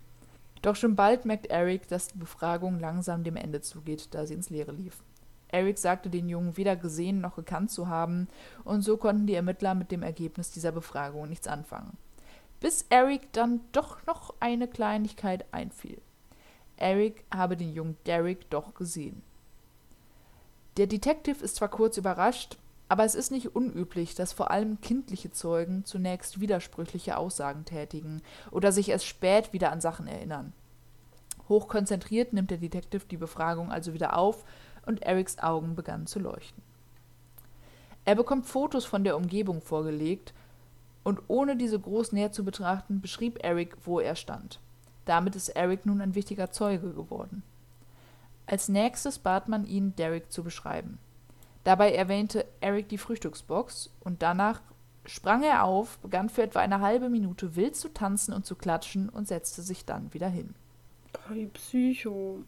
Doch 0.62 0.76
schon 0.76 0.95
bald 0.95 1.25
merkt 1.25 1.47
Eric, 1.47 1.88
dass 1.88 2.09
die 2.09 2.19
Befragung 2.19 2.79
langsam 2.79 3.25
dem 3.25 3.37
Ende 3.37 3.61
zugeht, 3.61 4.09
da 4.14 4.26
sie 4.26 4.35
ins 4.35 4.50
Leere 4.50 4.73
lief. 4.73 5.02
Eric 5.49 5.79
sagte 5.79 6.11
den 6.11 6.29
Jungen 6.29 6.57
weder 6.57 6.76
gesehen 6.76 7.21
noch 7.21 7.37
gekannt 7.37 7.71
zu 7.71 7.88
haben, 7.88 8.29
und 8.64 8.83
so 8.83 8.97
konnten 8.97 9.26
die 9.26 9.35
Ermittler 9.35 9.75
mit 9.75 9.90
dem 9.90 10.02
Ergebnis 10.02 10.50
dieser 10.50 10.73
Befragung 10.73 11.29
nichts 11.29 11.49
anfangen. 11.49 11.97
Bis 12.61 12.85
Eric 12.90 13.33
dann 13.33 13.61
doch 13.73 14.05
noch 14.07 14.35
eine 14.38 14.69
Kleinigkeit 14.69 15.47
einfiel. 15.52 16.00
Eric 16.76 17.25
habe 17.35 17.57
den 17.57 17.73
jungen 17.73 17.97
Derek 18.07 18.49
doch 18.50 18.75
gesehen. 18.75 19.23
Der 20.76 20.87
Detective 20.87 21.45
ist 21.45 21.57
zwar 21.57 21.69
kurz 21.69 21.97
überrascht, 21.97 22.57
aber 22.90 23.04
es 23.04 23.14
ist 23.14 23.30
nicht 23.30 23.54
unüblich, 23.54 24.16
dass 24.16 24.32
vor 24.32 24.50
allem 24.50 24.80
kindliche 24.80 25.30
Zeugen 25.30 25.85
zunächst 25.85 26.40
widersprüchliche 26.40 27.16
Aussagen 27.16 27.64
tätigen 27.64 28.20
oder 28.50 28.73
sich 28.73 28.88
erst 28.88 29.06
spät 29.06 29.52
wieder 29.52 29.70
an 29.70 29.80
Sachen 29.80 30.09
erinnern. 30.09 30.52
Hochkonzentriert 31.49 32.32
nimmt 32.32 32.50
der 32.50 32.59
Detective 32.59 33.04
die 33.09 33.16
Befragung 33.16 33.70
also 33.70 33.94
wieder 33.94 34.16
auf 34.16 34.44
und 34.87 35.02
Erics 35.04 35.38
Augen 35.38 35.76
begannen 35.76 36.09
zu 36.09 36.18
leuchten. 36.18 36.64
Er 38.04 38.16
bekommt 38.16 38.47
Fotos 38.47 38.87
von 38.87 39.04
der 39.04 39.16
Umgebung 39.16 39.62
vorgelegt 39.62 40.35
und 41.04 41.20
ohne 41.28 41.54
diese 41.54 41.78
groß 41.78 42.11
näher 42.11 42.32
zu 42.32 42.44
betrachten, 42.44 43.00
beschrieb 43.00 43.38
Eric, 43.44 43.76
wo 43.85 44.00
er 44.00 44.16
stand. 44.16 44.59
Damit 45.04 45.37
ist 45.37 45.50
Eric 45.50 45.87
nun 45.87 46.00
ein 46.00 46.16
wichtiger 46.16 46.50
Zeuge 46.50 46.92
geworden. 46.92 47.44
Als 48.47 48.68
nächstes 48.68 49.20
bat 49.20 49.49
man 49.49 49.64
ihn, 49.64 49.94
Derek 49.94 50.32
zu 50.32 50.42
beschreiben. 50.42 50.99
Dabei 51.64 51.93
erwähnte 51.93 52.47
Eric 52.61 52.88
die 52.88 52.99
Frühstücksbox 52.99 53.90
und 54.00 54.23
danach 54.23 54.61
sprang 55.05 55.43
er 55.43 55.64
auf, 55.64 55.99
begann 55.99 56.29
für 56.29 56.43
etwa 56.43 56.61
eine 56.61 56.81
halbe 56.81 57.09
Minute 57.09 57.57
wild 57.57 57.76
zu 57.76 57.93
tanzen 57.93 58.33
und 58.33 58.47
zu 58.47 58.55
klatschen 58.55 59.09
und 59.09 59.29
setzte 59.29 59.62
sich 59.62 59.85
dann 59.85 60.12
wieder 60.14 60.29
hin. 60.29 60.55
Hey, 61.29 61.47
Psycho. 61.52 62.45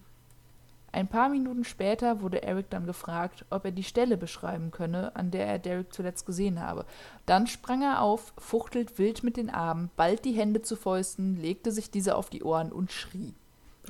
Ein 0.94 1.08
paar 1.08 1.30
Minuten 1.30 1.64
später 1.64 2.20
wurde 2.20 2.42
Eric 2.42 2.68
dann 2.68 2.84
gefragt, 2.84 3.46
ob 3.48 3.64
er 3.64 3.70
die 3.70 3.82
Stelle 3.82 4.18
beschreiben 4.18 4.70
könne, 4.70 5.16
an 5.16 5.30
der 5.30 5.46
er 5.46 5.58
Derek 5.58 5.92
zuletzt 5.92 6.26
gesehen 6.26 6.60
habe. 6.60 6.84
Dann 7.24 7.46
sprang 7.46 7.80
er 7.80 8.02
auf, 8.02 8.34
fuchtelt 8.36 8.98
wild 8.98 9.24
mit 9.24 9.38
den 9.38 9.48
Armen, 9.48 9.90
ballt 9.96 10.26
die 10.26 10.32
Hände 10.32 10.60
zu 10.60 10.76
Fäusten, 10.76 11.36
legte 11.36 11.72
sich 11.72 11.90
diese 11.90 12.14
auf 12.14 12.28
die 12.28 12.42
Ohren 12.42 12.72
und 12.72 12.92
schrie. 12.92 13.32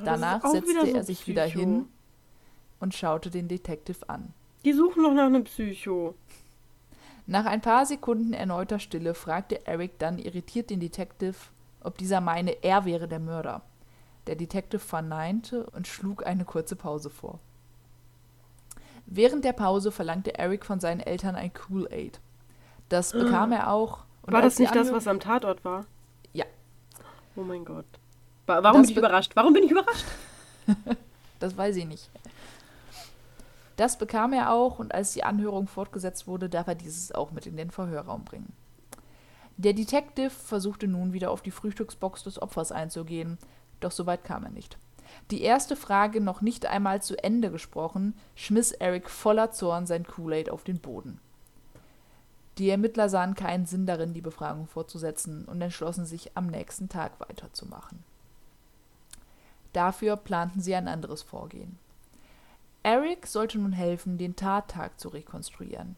Danach 0.04 0.46
setzte 0.46 0.86
so 0.86 0.94
er 0.94 1.02
sich 1.02 1.18
Psycho. 1.18 1.30
wieder 1.30 1.44
hin 1.44 1.88
und 2.78 2.94
schaute 2.94 3.30
den 3.30 3.48
Detective 3.48 4.08
an. 4.08 4.32
Die 4.64 4.72
suchen 4.72 5.02
noch 5.02 5.12
nach 5.12 5.26
einem 5.26 5.44
Psycho. 5.44 6.14
Nach 7.26 7.46
ein 7.46 7.60
paar 7.60 7.86
Sekunden 7.86 8.32
erneuter 8.32 8.78
Stille 8.78 9.14
fragte 9.14 9.66
Eric 9.66 9.98
dann 9.98 10.18
irritiert 10.18 10.70
den 10.70 10.80
Detective, 10.80 11.36
ob 11.82 11.98
dieser 11.98 12.20
meine, 12.20 12.62
er 12.62 12.84
wäre 12.84 13.08
der 13.08 13.20
Mörder. 13.20 13.62
Der 14.26 14.36
Detective 14.36 14.80
verneinte 14.80 15.66
und 15.70 15.88
schlug 15.88 16.26
eine 16.26 16.44
kurze 16.44 16.76
Pause 16.76 17.10
vor. 17.10 17.40
Während 19.06 19.44
der 19.44 19.52
Pause 19.52 19.90
verlangte 19.90 20.38
Eric 20.38 20.64
von 20.64 20.78
seinen 20.78 21.00
Eltern 21.00 21.34
ein 21.34 21.52
Kool-Aid. 21.52 22.20
Das 22.88 23.12
bekam 23.12 23.52
er 23.52 23.70
auch. 23.72 24.04
war 24.22 24.42
das 24.42 24.58
nicht 24.58 24.74
das, 24.74 24.92
was 24.92 25.08
am 25.08 25.18
Tatort 25.18 25.64
war? 25.64 25.86
Ja. 26.32 26.44
Oh 27.34 27.42
mein 27.42 27.64
Gott. 27.64 27.86
Warum 28.46 28.82
das 28.82 28.82
bin 28.82 28.90
ich 28.90 28.96
überrascht? 28.96 29.32
Warum 29.34 29.52
bin 29.52 29.64
ich 29.64 29.70
überrascht? 29.70 30.04
das 31.40 31.56
weiß 31.56 31.76
ich 31.76 31.86
nicht. 31.86 32.10
Das 33.76 33.98
bekam 33.98 34.32
er 34.32 34.52
auch 34.52 34.78
und 34.78 34.94
als 34.94 35.12
die 35.12 35.24
Anhörung 35.24 35.66
fortgesetzt 35.66 36.26
wurde, 36.26 36.48
darf 36.48 36.66
er 36.66 36.74
dieses 36.74 37.12
auch 37.12 37.30
mit 37.30 37.46
in 37.46 37.56
den 37.56 37.70
Verhörraum 37.70 38.24
bringen. 38.24 38.52
Der 39.56 39.72
Detective 39.72 40.30
versuchte 40.30 40.88
nun 40.88 41.12
wieder 41.12 41.30
auf 41.30 41.42
die 41.42 41.50
Frühstücksbox 41.50 42.24
des 42.24 42.40
Opfers 42.40 42.72
einzugehen, 42.72 43.38
doch 43.80 43.92
so 43.92 44.06
weit 44.06 44.24
kam 44.24 44.44
er 44.44 44.50
nicht. 44.50 44.78
Die 45.30 45.42
erste 45.42 45.76
Frage 45.76 46.20
noch 46.20 46.40
nicht 46.40 46.66
einmal 46.66 47.02
zu 47.02 47.22
Ende 47.22 47.50
gesprochen, 47.50 48.14
schmiss 48.34 48.72
Eric 48.72 49.10
voller 49.10 49.50
Zorn 49.50 49.86
sein 49.86 50.06
Kool-Aid 50.06 50.50
auf 50.50 50.64
den 50.64 50.78
Boden. 50.78 51.20
Die 52.58 52.68
Ermittler 52.68 53.08
sahen 53.08 53.34
keinen 53.34 53.66
Sinn 53.66 53.86
darin, 53.86 54.14
die 54.14 54.20
Befragung 54.20 54.66
fortzusetzen 54.66 55.46
und 55.46 55.60
entschlossen 55.60 56.04
sich, 56.04 56.36
am 56.36 56.46
nächsten 56.46 56.88
Tag 56.88 57.18
weiterzumachen. 57.18 58.04
Dafür 59.72 60.16
planten 60.16 60.60
sie 60.60 60.74
ein 60.74 60.88
anderes 60.88 61.22
Vorgehen. 61.22 61.78
Eric 62.82 63.26
sollte 63.26 63.58
nun 63.58 63.72
helfen, 63.72 64.18
den 64.18 64.36
Tattag 64.36 64.98
zu 64.98 65.08
rekonstruieren. 65.08 65.96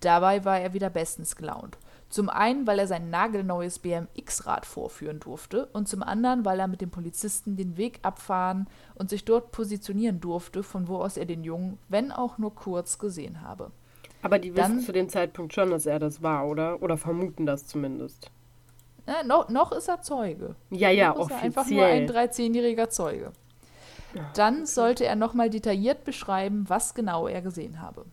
Dabei 0.00 0.44
war 0.44 0.60
er 0.60 0.74
wieder 0.74 0.90
bestens 0.90 1.34
gelaunt. 1.34 1.78
Zum 2.08 2.30
einen, 2.30 2.66
weil 2.66 2.78
er 2.78 2.86
sein 2.86 3.10
nagelneues 3.10 3.80
BMX-Rad 3.80 4.64
vorführen 4.64 5.20
durfte 5.20 5.66
und 5.72 5.88
zum 5.88 6.02
anderen, 6.02 6.44
weil 6.44 6.58
er 6.58 6.68
mit 6.68 6.80
dem 6.80 6.90
Polizisten 6.90 7.56
den 7.56 7.76
Weg 7.76 7.98
abfahren 8.02 8.66
und 8.94 9.10
sich 9.10 9.24
dort 9.24 9.50
positionieren 9.50 10.20
durfte, 10.20 10.62
von 10.62 10.88
wo 10.88 10.98
aus 10.98 11.16
er 11.16 11.26
den 11.26 11.44
Jungen, 11.44 11.78
wenn 11.88 12.12
auch 12.12 12.38
nur 12.38 12.54
kurz, 12.54 12.98
gesehen 12.98 13.42
habe. 13.42 13.70
Aber 14.22 14.38
die 14.38 14.54
wissen 14.54 14.76
Dann, 14.76 14.80
zu 14.80 14.92
dem 14.92 15.08
Zeitpunkt 15.08 15.52
schon, 15.52 15.70
dass 15.70 15.84
er 15.84 15.98
das 15.98 16.22
war, 16.22 16.46
oder? 16.46 16.82
Oder 16.82 16.96
vermuten 16.96 17.44
das 17.44 17.66
zumindest. 17.66 18.30
Äh, 19.06 19.24
noch, 19.26 19.48
noch 19.48 19.72
ist 19.72 19.88
er 19.88 20.00
Zeuge. 20.00 20.54
Ja, 20.70 20.90
ja, 20.90 21.08
noch 21.08 21.20
offiziell. 21.20 21.48
Ist 21.48 21.56
er 21.56 21.60
einfach 21.60 21.70
nur 21.70 21.84
ein 21.84 22.08
13-jähriger 22.08 22.88
Zeuge. 22.88 23.32
Dann 24.34 24.66
sollte 24.66 25.04
er 25.04 25.16
nochmal 25.16 25.50
detailliert 25.50 26.04
beschreiben, 26.04 26.64
was 26.68 26.94
genau 26.94 27.28
er 27.28 27.42
gesehen 27.42 27.80
habe. 27.80 28.04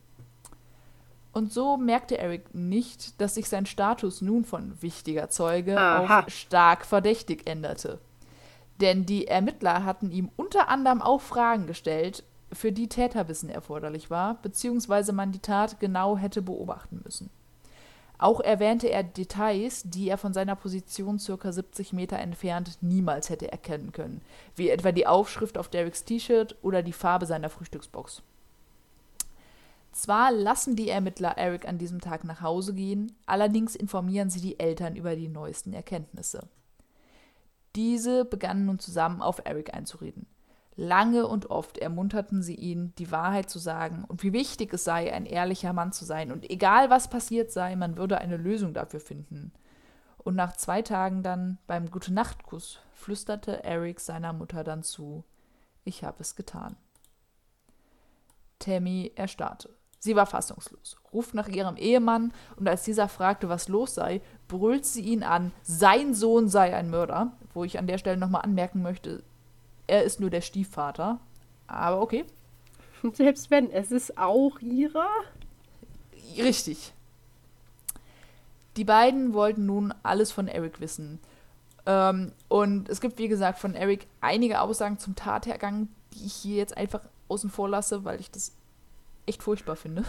Und 1.32 1.52
so 1.52 1.76
merkte 1.76 2.18
Eric 2.18 2.56
nicht, 2.56 3.20
dass 3.20 3.36
sich 3.36 3.50
sein 3.50 3.66
Status 3.66 4.22
nun 4.22 4.46
von 4.46 4.82
wichtiger 4.82 5.30
Zeuge 5.30 5.78
Aha. 5.78 6.22
auf 6.22 6.30
stark 6.30 6.86
verdächtig 6.86 7.50
änderte. 7.50 8.00
Denn 8.80 9.06
die 9.06 9.28
Ermittler 9.28 9.84
hatten 9.84 10.12
ihm 10.12 10.32
unter 10.38 10.70
anderem 10.70 11.02
auch 11.02 11.22
Fragen 11.22 11.68
gestellt, 11.68 12.24
für 12.54 12.72
die 12.72 12.88
Täterwissen 12.88 13.50
erforderlich 13.50 14.10
war, 14.10 14.36
beziehungsweise 14.36 15.12
man 15.12 15.32
die 15.32 15.40
Tat 15.40 15.80
genau 15.80 16.18
hätte 16.18 16.42
beobachten 16.42 17.02
müssen. 17.04 17.30
Auch 18.18 18.40
erwähnte 18.40 18.90
er 18.90 19.04
Details, 19.04 19.84
die 19.86 20.10
er 20.10 20.18
von 20.18 20.34
seiner 20.34 20.56
Position 20.56 21.20
circa 21.20 21.52
70 21.52 21.94
Meter 21.94 22.18
entfernt 22.18 22.78
niemals 22.82 23.30
hätte 23.30 23.52
erkennen 23.52 23.92
können, 23.92 24.22
wie 24.56 24.70
etwa 24.70 24.92
die 24.92 25.08
Aufschrift 25.08 25.58
auf 25.58 25.68
Derricks 25.68 26.06
T-Shirt 26.06 26.56
oder 26.62 26.82
die 26.82 26.94
Farbe 26.94 27.26
seiner 27.26 27.50
Frühstücksbox. 27.50 28.22
Zwar 29.92 30.32
lassen 30.32 30.76
die 30.76 30.90
Ermittler 30.90 31.38
Eric 31.38 31.68
an 31.68 31.78
diesem 31.78 32.02
Tag 32.02 32.26
nach 32.26 32.42
Hause 32.42 32.74
gehen, 32.74 33.14
allerdings 33.26 33.76
informieren 33.76 34.30
sie 34.30 34.42
die 34.42 34.60
Eltern 34.60 34.96
über 34.96 35.16
die 35.16 35.30
neuesten 35.30 35.74
Erkenntnisse. 35.74 36.48
Diese 37.76 38.26
begannen 38.26 38.66
nun 38.66 38.80
zusammen 38.80 39.22
auf 39.22 39.42
Eric 39.46 39.74
einzureden. 39.74 40.28
Lange 40.78 41.26
und 41.26 41.50
oft 41.50 41.78
ermunterten 41.78 42.42
sie 42.42 42.56
ihn, 42.56 42.94
die 42.98 43.10
Wahrheit 43.10 43.50
zu 43.50 43.60
sagen 43.60 44.04
und 44.06 44.24
wie 44.24 44.34
wichtig 44.34 44.74
es 44.74 44.84
sei, 44.84 45.14
ein 45.14 45.26
ehrlicher 45.26 45.72
Mann 45.72 45.94
zu 45.94 46.04
sein 46.04 46.32
und 46.34 46.50
egal 46.50 46.90
was 46.90 47.10
passiert 47.10 47.52
sei, 47.52 47.78
man 47.78 47.96
würde 47.96 48.18
eine 48.18 48.36
Lösung 48.36 48.74
dafür 48.74 49.00
finden. 49.00 49.54
Und 50.18 50.36
nach 50.36 50.58
zwei 50.58 50.82
Tagen 50.82 51.24
dann 51.24 51.60
beim 51.68 51.92
Gute-Nacht-Kuss 51.92 52.80
flüsterte 52.94 53.64
Eric 53.64 54.00
seiner 54.00 54.34
Mutter 54.34 54.64
dann 54.64 54.84
zu: 54.84 55.24
Ich 55.84 56.04
habe 56.04 56.18
es 56.22 56.36
getan. 56.36 56.76
Tammy 58.60 59.12
erstarrte. 59.16 59.70
Sie 60.00 60.16
war 60.16 60.26
fassungslos, 60.26 60.98
ruft 61.14 61.34
nach 61.34 61.48
ihrem 61.48 61.78
Ehemann 61.78 62.34
und 62.58 62.68
als 62.68 62.84
dieser 62.84 63.08
fragte, 63.08 63.50
was 63.50 63.68
los 63.70 63.96
sei, 63.96 64.22
brüllt 64.48 64.86
sie 64.86 65.02
ihn 65.02 65.24
an, 65.24 65.52
sein 65.64 66.14
Sohn 66.14 66.48
sei 66.48 66.76
ein 66.76 66.90
Mörder, 66.90 67.32
wo 67.54 67.64
ich 67.64 67.80
an 67.80 67.88
der 67.88 67.98
Stelle 67.98 68.18
nochmal 68.18 68.42
anmerken 68.42 68.82
möchte, 68.82 69.24
er 69.88 70.04
ist 70.04 70.20
nur 70.20 70.30
der 70.30 70.42
Stiefvater. 70.42 71.20
Aber 71.68 72.02
okay. 72.02 72.26
Selbst 73.14 73.52
wenn, 73.52 73.72
es 73.72 73.92
ist 73.92 74.18
auch 74.18 74.60
ihrer? 74.60 75.10
Richtig. 76.38 76.94
Die 78.78 78.84
beiden 78.84 79.34
wollten 79.34 79.66
nun 79.66 79.94
alles 80.04 80.32
von 80.32 80.48
Eric 80.48 80.82
wissen. 80.82 81.20
Ähm, 81.86 82.32
und 82.48 82.90
es 82.90 83.00
gibt, 83.00 83.18
wie 83.20 83.28
gesagt, 83.28 83.60
von 83.60 83.76
Eric 83.76 84.08
einige 84.22 84.62
Aussagen 84.62 85.00
zum 85.00 85.16
Tathergang, 85.16 85.88
die 86.14 86.26
ich 86.26 86.34
hier 86.34 86.58
jetzt 86.58 86.76
einfach 86.76 87.02
außen 87.28 87.50
vor 87.50 87.70
lasse, 87.70 88.04
weil 88.04 88.20
ich 88.20 88.32
das 88.32 88.54
echt 89.26 89.44
furchtbar 89.44 89.76
finde. 89.76 90.04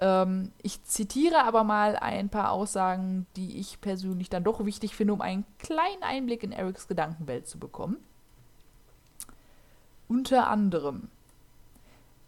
Ähm, 0.00 0.52
ich 0.62 0.84
zitiere 0.84 1.44
aber 1.44 1.64
mal 1.64 1.96
ein 1.96 2.28
paar 2.28 2.52
Aussagen, 2.52 3.26
die 3.34 3.58
ich 3.58 3.80
persönlich 3.80 4.30
dann 4.30 4.44
doch 4.44 4.64
wichtig 4.64 4.94
finde, 4.94 5.12
um 5.12 5.20
einen 5.20 5.44
kleinen 5.58 6.02
Einblick 6.02 6.44
in 6.44 6.52
Erics 6.52 6.86
Gedankenwelt 6.86 7.48
zu 7.48 7.58
bekommen. 7.58 7.96
Unter 10.08 10.48
anderem, 10.48 11.08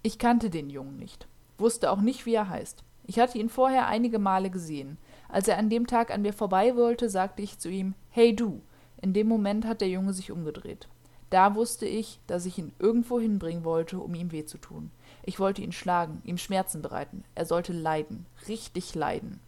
ich 0.03 0.19
kannte 0.19 0.51
den 0.51 0.69
Jungen 0.69 0.99
nicht, 0.99 1.27
wusste 1.57 1.91
auch 1.91 2.03
nicht, 2.03 2.27
wie 2.27 2.35
er 2.35 2.51
heißt. 2.51 2.85
Ich 3.07 3.19
hatte 3.19 3.39
ihn 3.39 3.49
vorher 3.49 3.87
einige 3.87 4.19
Male 4.19 4.51
gesehen. 4.51 4.99
Als 5.29 5.49
er 5.49 5.57
an 5.57 5.71
dem 5.71 5.87
Tag 5.87 6.11
an 6.11 6.21
mir 6.21 6.35
vorbei 6.35 6.77
wollte, 6.77 7.09
sagte 7.09 7.41
ich 7.41 7.59
zu 7.59 7.71
ihm, 7.71 7.95
Hey 8.11 8.37
du. 8.37 8.61
In 9.01 9.15
dem 9.15 9.29
Moment 9.29 9.65
hat 9.65 9.81
der 9.81 9.89
Junge 9.89 10.13
sich 10.13 10.31
umgedreht. 10.31 10.89
Da 11.31 11.55
wusste 11.55 11.87
ich, 11.87 12.21
dass 12.27 12.45
ich 12.45 12.59
ihn 12.59 12.73
irgendwo 12.79 13.19
hinbringen 13.19 13.65
wollte, 13.65 13.99
um 13.99 14.15
ihm 14.15 14.31
weh 14.31 14.45
zu 14.45 14.59
tun. 14.59 14.91
Ich 15.23 15.41
wollte 15.41 15.63
ihn 15.63 15.73
schlagen, 15.73 16.21
ihm 16.25 16.37
Schmerzen 16.37 16.83
bereiten. 16.83 17.25
Er 17.35 17.47
sollte 17.47 17.73
leiden, 17.73 18.27
richtig 18.47 18.95
leiden. 18.95 19.41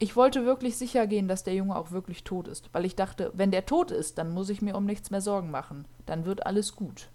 Ich 0.00 0.14
wollte 0.14 0.44
wirklich 0.44 0.76
sicher 0.76 1.08
gehen, 1.08 1.26
dass 1.26 1.42
der 1.42 1.54
Junge 1.54 1.74
auch 1.74 1.90
wirklich 1.90 2.22
tot 2.22 2.46
ist, 2.46 2.70
weil 2.72 2.84
ich 2.84 2.94
dachte, 2.94 3.32
wenn 3.34 3.50
der 3.50 3.66
tot 3.66 3.90
ist, 3.90 4.18
dann 4.18 4.30
muss 4.30 4.48
ich 4.48 4.62
mir 4.62 4.76
um 4.76 4.84
nichts 4.84 5.10
mehr 5.10 5.20
Sorgen 5.20 5.50
machen, 5.50 5.86
dann 6.06 6.24
wird 6.24 6.46
alles 6.46 6.76
gut. 6.76 7.10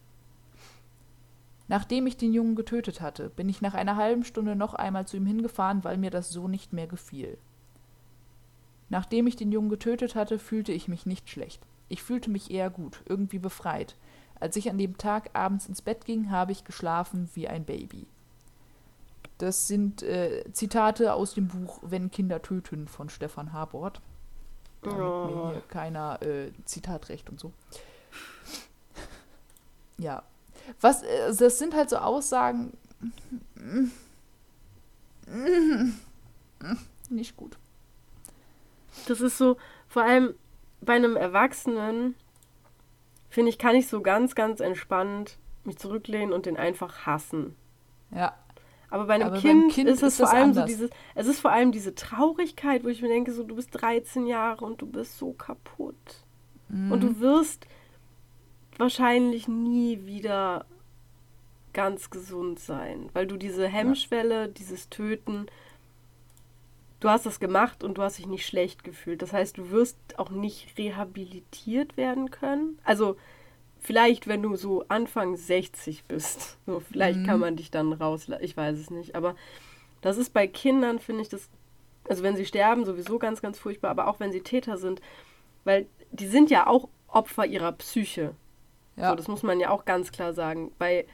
Nachdem 1.70 2.08
ich 2.08 2.18
den 2.18 2.34
Jungen 2.34 2.56
getötet 2.56 3.00
hatte, 3.00 3.30
bin 3.30 3.48
ich 3.48 3.62
nach 3.62 3.74
einer 3.74 3.96
halben 3.96 4.26
Stunde 4.26 4.58
noch 4.58 4.74
einmal 4.74 5.08
zu 5.08 5.16
ihm 5.16 5.26
hingefahren, 5.26 5.84
weil 5.86 5.98
mir 5.98 6.12
das 6.12 6.30
so 6.30 6.50
nicht 6.50 6.74
mehr 6.74 6.88
gefiel. 6.88 7.38
Nachdem 8.90 9.28
ich 9.28 9.38
den 9.38 9.54
Jungen 9.54 9.70
getötet 9.70 10.14
hatte, 10.14 10.38
fühlte 10.38 10.74
ich 10.74 10.90
mich 10.90 11.06
nicht 11.06 11.30
schlecht. 11.30 11.62
Ich 11.88 12.04
fühlte 12.04 12.30
mich 12.30 12.52
eher 12.52 12.70
gut, 12.70 13.02
irgendwie 13.08 13.40
befreit. 13.40 13.96
Als 14.40 14.58
ich 14.58 14.70
an 14.70 14.78
dem 14.78 14.98
Tag 14.98 15.30
abends 15.34 15.68
ins 15.68 15.82
Bett 15.82 16.04
ging, 16.04 16.32
habe 16.32 16.52
ich 16.52 16.66
geschlafen 16.66 17.30
wie 17.34 17.48
ein 17.48 17.64
Baby. 17.64 18.08
Das 19.38 19.68
sind 19.68 20.04
äh, 20.04 20.46
Zitate 20.54 21.14
aus 21.14 21.34
dem 21.34 21.48
Buch 21.48 21.80
Wenn 21.82 22.12
Kinder 22.12 22.42
töten 22.42 22.88
von 22.88 23.10
Stefan 23.10 23.54
Habort. 23.54 24.02
Damit 24.82 25.00
oh. 25.00 25.26
mir 25.26 25.52
hier 25.52 25.62
keiner 25.68 26.22
äh, 26.22 26.52
Zitatrecht 26.66 27.30
und 27.30 27.40
so. 27.40 27.52
ja, 29.98 30.24
was, 30.82 31.04
äh, 31.04 31.34
das 31.36 31.60
sind 31.60 31.74
halt 31.74 31.90
so 31.90 31.98
Aussagen. 31.98 32.78
Nicht 37.10 37.36
gut. 37.38 37.58
Das 39.08 39.22
ist 39.22 39.38
so, 39.38 39.58
vor 39.88 40.04
allem 40.04 40.36
bei 40.82 40.94
einem 40.94 41.16
Erwachsenen, 41.16 42.16
finde 43.30 43.50
ich, 43.50 43.58
kann 43.58 43.76
ich 43.76 43.88
so 43.88 44.02
ganz, 44.02 44.36
ganz 44.36 44.60
entspannt 44.60 45.38
mich 45.64 45.78
zurücklehnen 45.78 46.34
und 46.34 46.46
den 46.46 46.58
einfach 46.58 47.06
hassen. 47.06 47.56
Ja. 48.12 48.36
Aber 48.94 49.06
bei 49.06 49.16
einem 49.16 49.30
Aber 49.30 49.40
kind, 49.40 49.74
kind, 49.74 49.90
ist 49.90 50.04
es 50.04 50.14
ist 50.14 50.18
vor 50.20 50.30
allem 50.30 50.50
anders. 50.50 50.70
so 50.70 50.76
dieses, 50.76 50.92
es 51.16 51.26
ist 51.26 51.40
vor 51.40 51.52
allem 51.52 51.72
diese 51.72 51.96
Traurigkeit, 51.96 52.84
wo 52.84 52.90
ich 52.90 53.02
mir 53.02 53.08
denke, 53.08 53.34
so 53.34 53.42
du 53.42 53.56
bist 53.56 53.70
13 53.72 54.28
Jahre 54.28 54.64
und 54.64 54.84
du 54.84 54.86
bist 54.86 55.18
so 55.18 55.34
kaputt. 55.34 55.96
Mhm. 56.70 56.92
Und 56.92 57.02
du 57.02 57.20
wirst 57.20 57.66
wahrscheinlich 58.78 59.48
nie 59.48 60.06
wieder 60.06 60.68
ganz 61.74 62.12
gesund 62.12 62.60
sein, 62.60 63.10
weil 63.14 63.26
du 63.26 63.36
diese 63.36 63.68
Hemmschwelle, 63.68 64.42
ja. 64.42 64.48
dieses 64.48 64.90
Töten, 64.90 65.48
du 67.00 67.10
hast 67.10 67.26
das 67.26 67.40
gemacht 67.40 67.84
und 67.84 67.98
du 67.98 68.04
hast 68.04 68.20
dich 68.20 68.28
nicht 68.28 68.46
schlecht 68.46 68.84
gefühlt. 68.84 69.24
Das 69.24 69.34
heißt, 69.34 69.58
du 69.58 69.72
wirst 69.72 69.98
auch 70.18 70.30
nicht 70.30 70.78
rehabilitiert 70.78 71.98
werden 71.98 72.30
können. 72.30 72.78
Also 72.84 73.18
vielleicht, 73.84 74.28
wenn 74.28 74.42
du 74.42 74.56
so 74.56 74.86
Anfang 74.88 75.36
60 75.36 76.06
bist, 76.06 76.58
so 76.66 76.80
vielleicht 76.80 77.20
mhm. 77.20 77.26
kann 77.26 77.40
man 77.40 77.56
dich 77.58 77.70
dann 77.70 77.94
rauslassen. 77.94 78.44
Ich 78.44 78.56
weiß 78.56 78.80
es 78.80 78.90
nicht, 78.90 79.16
aber 79.16 79.36
das 80.02 80.18
ist 80.18 80.34
bei 80.34 80.48
Kindern, 80.48 81.00
finde 81.00 81.22
ich 81.22 81.30
das, 81.30 81.50
also 82.08 82.24
wenn 82.24 82.36
sie 82.36 82.46
sterben, 82.46 82.86
sowieso 82.86 83.20
ganz, 83.20 83.42
ganz 83.42 83.60
furchtbar, 83.60 83.92
aber 83.92 84.08
auch 84.08 84.20
wenn 84.20 84.32
sie 84.32 84.42
Täter 84.42 84.78
sind, 84.78 85.02
weil 85.66 85.86
die 86.12 86.28
sind 86.28 86.50
ja 86.50 86.68
auch 86.68 86.88
Opfer 87.08 87.46
ihrer 87.46 87.74
Psyche. 87.74 88.34
Ja. 88.96 89.10
So, 89.10 89.16
das 89.16 89.28
muss 89.28 89.44
man 89.44 89.60
ja 89.60 89.70
auch 89.70 89.86
ganz 89.86 90.12
klar 90.12 90.34
sagen. 90.34 90.72
Bei 90.78 91.06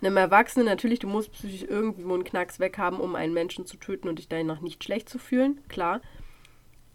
einem 0.00 0.16
Erwachsenen 0.16 0.66
natürlich, 0.66 0.98
du 0.98 1.08
musst 1.08 1.32
psychisch 1.32 1.62
irgendwo 1.62 2.14
einen 2.14 2.24
Knacks 2.24 2.58
weghaben, 2.58 3.00
um 3.00 3.14
einen 3.14 3.34
Menschen 3.34 3.66
zu 3.66 3.76
töten 3.76 4.08
und 4.08 4.18
dich 4.18 4.28
danach 4.28 4.60
nicht 4.60 4.82
schlecht 4.82 5.08
zu 5.08 5.18
fühlen, 5.18 5.60
klar. 5.68 6.00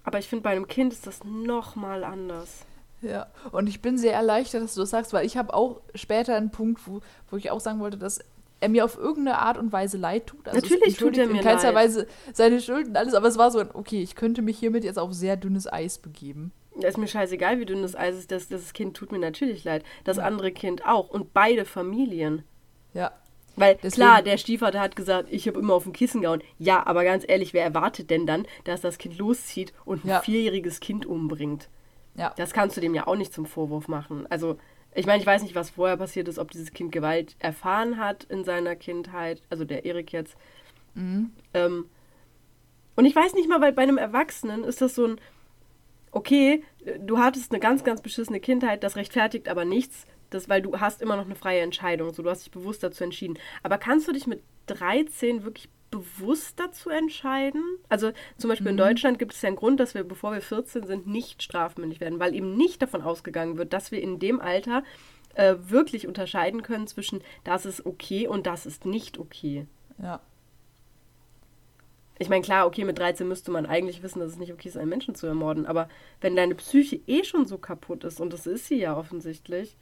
Aber 0.03 0.19
ich 0.19 0.27
finde, 0.27 0.43
bei 0.43 0.51
einem 0.51 0.67
Kind 0.67 0.93
ist 0.93 1.07
das 1.07 1.23
nochmal 1.23 2.03
anders. 2.03 2.65
Ja, 3.01 3.27
und 3.51 3.67
ich 3.67 3.81
bin 3.81 3.97
sehr 3.97 4.13
erleichtert, 4.13 4.63
dass 4.63 4.75
du 4.75 4.81
das 4.81 4.91
sagst, 4.91 5.13
weil 5.13 5.25
ich 5.25 5.37
habe 5.37 5.53
auch 5.53 5.81
später 5.95 6.35
einen 6.35 6.51
Punkt, 6.51 6.85
wo, 6.85 7.01
wo 7.29 7.37
ich 7.37 7.49
auch 7.49 7.59
sagen 7.59 7.79
wollte, 7.79 7.97
dass 7.97 8.19
er 8.59 8.69
mir 8.69 8.85
auf 8.85 8.97
irgendeine 8.97 9.39
Art 9.39 9.57
und 9.57 9.71
Weise 9.71 9.97
leid 9.97 10.27
tut. 10.27 10.47
Also 10.47 10.59
Natürlich 10.59 10.97
tut 10.97 11.17
er 11.17 11.25
mir 11.27 11.39
in 11.39 11.41
keinster 11.41 11.71
leid. 11.71 11.85
Weise 11.85 12.07
seine 12.31 12.61
Schuld 12.61 12.87
und 12.87 12.95
alles, 12.95 13.15
aber 13.15 13.27
es 13.27 13.37
war 13.37 13.49
so, 13.49 13.63
okay, 13.73 14.01
ich 14.01 14.15
könnte 14.15 14.41
mich 14.43 14.59
hiermit 14.59 14.83
jetzt 14.83 14.99
auf 14.99 15.13
sehr 15.13 15.35
dünnes 15.35 15.71
Eis 15.71 15.97
begeben. 15.97 16.51
ist 16.79 16.97
mir 16.97 17.07
scheißegal, 17.07 17.59
wie 17.59 17.65
dünn 17.65 17.81
das 17.81 17.95
Eis 17.95 18.15
ist. 18.15 18.31
Das, 18.31 18.47
das 18.47 18.73
Kind 18.73 18.95
tut 18.95 19.11
mir 19.11 19.19
natürlich 19.19 19.63
leid. 19.63 19.83
Das 20.03 20.17
ja. 20.17 20.23
andere 20.23 20.51
Kind 20.51 20.85
auch. 20.85 21.09
Und 21.09 21.33
beide 21.33 21.65
Familien. 21.65 22.43
Ja. 22.93 23.11
Weil 23.55 23.75
Deswegen, 23.75 23.95
klar, 23.95 24.21
der 24.21 24.37
Stiefvater 24.37 24.79
hat 24.79 24.95
gesagt, 24.95 25.27
ich 25.31 25.47
habe 25.47 25.59
immer 25.59 25.73
auf 25.73 25.83
dem 25.83 25.91
Kissen 25.91 26.21
gehauen. 26.21 26.41
Ja, 26.57 26.85
aber 26.85 27.03
ganz 27.03 27.25
ehrlich, 27.27 27.53
wer 27.53 27.63
erwartet 27.63 28.09
denn 28.09 28.25
dann, 28.25 28.45
dass 28.63 28.81
das 28.81 28.97
Kind 28.97 29.17
loszieht 29.17 29.73
und 29.85 30.05
ein 30.05 30.09
ja. 30.09 30.21
vierjähriges 30.21 30.79
Kind 30.79 31.05
umbringt? 31.05 31.67
Ja. 32.21 32.33
Das 32.37 32.53
kannst 32.53 32.77
du 32.77 32.81
dem 32.81 32.93
ja 32.93 33.07
auch 33.07 33.15
nicht 33.15 33.33
zum 33.33 33.45
Vorwurf 33.45 33.87
machen. 33.87 34.27
Also, 34.29 34.57
ich 34.93 35.07
meine, 35.07 35.19
ich 35.19 35.25
weiß 35.25 35.41
nicht, 35.41 35.55
was 35.55 35.71
vorher 35.71 35.97
passiert 35.97 36.27
ist, 36.27 36.37
ob 36.37 36.51
dieses 36.51 36.71
Kind 36.71 36.91
Gewalt 36.91 37.35
erfahren 37.39 37.97
hat 37.97 38.25
in 38.25 38.43
seiner 38.43 38.75
Kindheit, 38.75 39.41
also 39.49 39.65
der 39.65 39.85
Erik 39.85 40.13
jetzt. 40.13 40.35
Mhm. 40.93 41.31
Ähm, 41.53 41.85
und 42.95 43.05
ich 43.05 43.15
weiß 43.15 43.33
nicht 43.33 43.49
mal, 43.49 43.61
weil 43.61 43.73
bei 43.73 43.81
einem 43.81 43.97
Erwachsenen 43.97 44.63
ist 44.63 44.81
das 44.81 44.93
so 44.93 45.07
ein, 45.07 45.21
okay, 46.11 46.63
du 46.99 47.17
hattest 47.17 47.51
eine 47.51 47.59
ganz, 47.59 47.83
ganz 47.83 48.01
beschissene 48.01 48.39
Kindheit, 48.39 48.83
das 48.83 48.97
rechtfertigt 48.97 49.49
aber 49.49 49.65
nichts, 49.65 50.05
das, 50.29 50.47
weil 50.47 50.61
du 50.61 50.79
hast 50.79 51.01
immer 51.01 51.15
noch 51.15 51.25
eine 51.25 51.35
freie 51.35 51.61
Entscheidung. 51.61 52.13
So, 52.13 52.21
du 52.21 52.29
hast 52.29 52.45
dich 52.45 52.51
bewusst 52.51 52.83
dazu 52.83 53.03
entschieden. 53.03 53.39
Aber 53.63 53.77
kannst 53.77 54.07
du 54.07 54.11
dich 54.11 54.27
mit 54.27 54.43
13 54.67 55.43
wirklich 55.43 55.69
bewusst 55.91 56.59
dazu 56.59 56.89
entscheiden? 56.89 57.63
Also 57.89 58.11
zum 58.37 58.49
Beispiel 58.49 58.71
mhm. 58.71 58.71
in 58.71 58.77
Deutschland 58.77 59.19
gibt 59.19 59.33
es 59.33 59.41
ja 59.41 59.47
einen 59.47 59.57
Grund, 59.57 59.79
dass 59.79 59.93
wir, 59.93 60.03
bevor 60.03 60.33
wir 60.33 60.41
14 60.41 60.87
sind, 60.87 61.07
nicht 61.07 61.43
strafmündig 61.43 61.99
werden, 61.99 62.19
weil 62.19 62.33
eben 62.33 62.55
nicht 62.55 62.81
davon 62.81 63.01
ausgegangen 63.01 63.57
wird, 63.57 63.73
dass 63.73 63.91
wir 63.91 64.01
in 64.01 64.17
dem 64.17 64.39
Alter 64.41 64.83
äh, 65.35 65.55
wirklich 65.59 66.07
unterscheiden 66.07 66.63
können 66.63 66.87
zwischen 66.87 67.21
das 67.43 67.65
ist 67.65 67.85
okay 67.85 68.27
und 68.27 68.47
das 68.47 68.65
ist 68.65 68.85
nicht 68.85 69.17
okay. 69.17 69.67
Ja. 70.01 70.21
Ich 72.17 72.29
meine, 72.29 72.43
klar, 72.43 72.67
okay, 72.67 72.85
mit 72.85 72.99
13 72.99 73.27
müsste 73.27 73.49
man 73.49 73.65
eigentlich 73.65 74.03
wissen, 74.03 74.19
dass 74.19 74.31
es 74.31 74.37
nicht 74.37 74.53
okay 74.53 74.67
ist, 74.67 74.77
einen 74.77 74.89
Menschen 74.89 75.15
zu 75.15 75.25
ermorden, 75.25 75.65
aber 75.65 75.89
wenn 76.21 76.35
deine 76.35 76.53
Psyche 76.53 77.01
eh 77.07 77.23
schon 77.23 77.45
so 77.45 77.57
kaputt 77.57 78.03
ist, 78.03 78.21
und 78.21 78.31
das 78.31 78.45
ist 78.45 78.67
sie 78.67 78.79
ja 78.79 78.95
offensichtlich, 78.95 79.75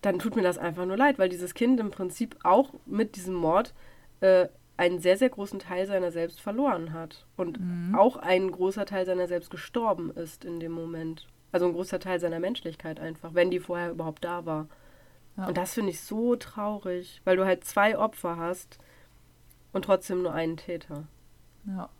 dann 0.00 0.18
tut 0.18 0.36
mir 0.36 0.42
das 0.42 0.58
einfach 0.58 0.86
nur 0.86 0.96
leid, 0.96 1.18
weil 1.18 1.28
dieses 1.28 1.54
Kind 1.54 1.80
im 1.80 1.90
Prinzip 1.90 2.36
auch 2.44 2.72
mit 2.86 3.16
diesem 3.16 3.34
Mord 3.34 3.74
äh, 4.20 4.48
einen 4.80 4.98
sehr, 4.98 5.18
sehr 5.18 5.28
großen 5.28 5.58
Teil 5.58 5.86
seiner 5.86 6.10
selbst 6.10 6.40
verloren 6.40 6.94
hat. 6.94 7.26
Und 7.36 7.60
mhm. 7.60 7.94
auch 7.94 8.16
ein 8.16 8.50
großer 8.50 8.86
Teil 8.86 9.04
seiner 9.04 9.28
selbst 9.28 9.50
gestorben 9.50 10.10
ist 10.10 10.46
in 10.46 10.58
dem 10.58 10.72
Moment. 10.72 11.26
Also 11.52 11.66
ein 11.66 11.74
großer 11.74 12.00
Teil 12.00 12.18
seiner 12.18 12.40
Menschlichkeit 12.40 12.98
einfach, 12.98 13.34
wenn 13.34 13.50
die 13.50 13.60
vorher 13.60 13.90
überhaupt 13.90 14.24
da 14.24 14.46
war. 14.46 14.68
Ja. 15.36 15.48
Und 15.48 15.58
das 15.58 15.74
finde 15.74 15.90
ich 15.90 16.00
so 16.00 16.34
traurig, 16.34 17.20
weil 17.24 17.36
du 17.36 17.44
halt 17.44 17.64
zwei 17.64 17.98
Opfer 17.98 18.38
hast 18.38 18.78
und 19.72 19.84
trotzdem 19.84 20.22
nur 20.22 20.32
einen 20.32 20.56
Täter. 20.56 21.04
Ja. 21.66 21.90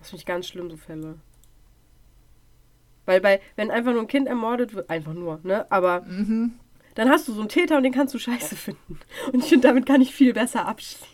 Das 0.00 0.10
finde 0.10 0.20
ich 0.20 0.26
ganz 0.26 0.48
schlimm, 0.48 0.68
so 0.70 0.76
Fälle. 0.76 1.20
Weil 3.04 3.20
bei, 3.20 3.40
wenn 3.54 3.70
einfach 3.70 3.92
nur 3.92 4.00
ein 4.00 4.08
Kind 4.08 4.26
ermordet 4.26 4.74
wird, 4.74 4.90
einfach 4.90 5.14
nur, 5.14 5.38
ne? 5.44 5.70
Aber 5.70 6.00
mhm. 6.00 6.58
Dann 6.94 7.08
hast 7.08 7.28
du 7.28 7.32
so 7.32 7.40
einen 7.40 7.48
Täter 7.48 7.76
und 7.76 7.82
den 7.82 7.92
kannst 7.92 8.14
du 8.14 8.18
scheiße 8.18 8.56
finden. 8.56 8.98
Und 9.32 9.40
ich 9.40 9.48
finde, 9.48 9.68
damit 9.68 9.86
kann 9.86 10.00
ich 10.00 10.14
viel 10.14 10.32
besser 10.32 10.66
abschließen. 10.66 11.08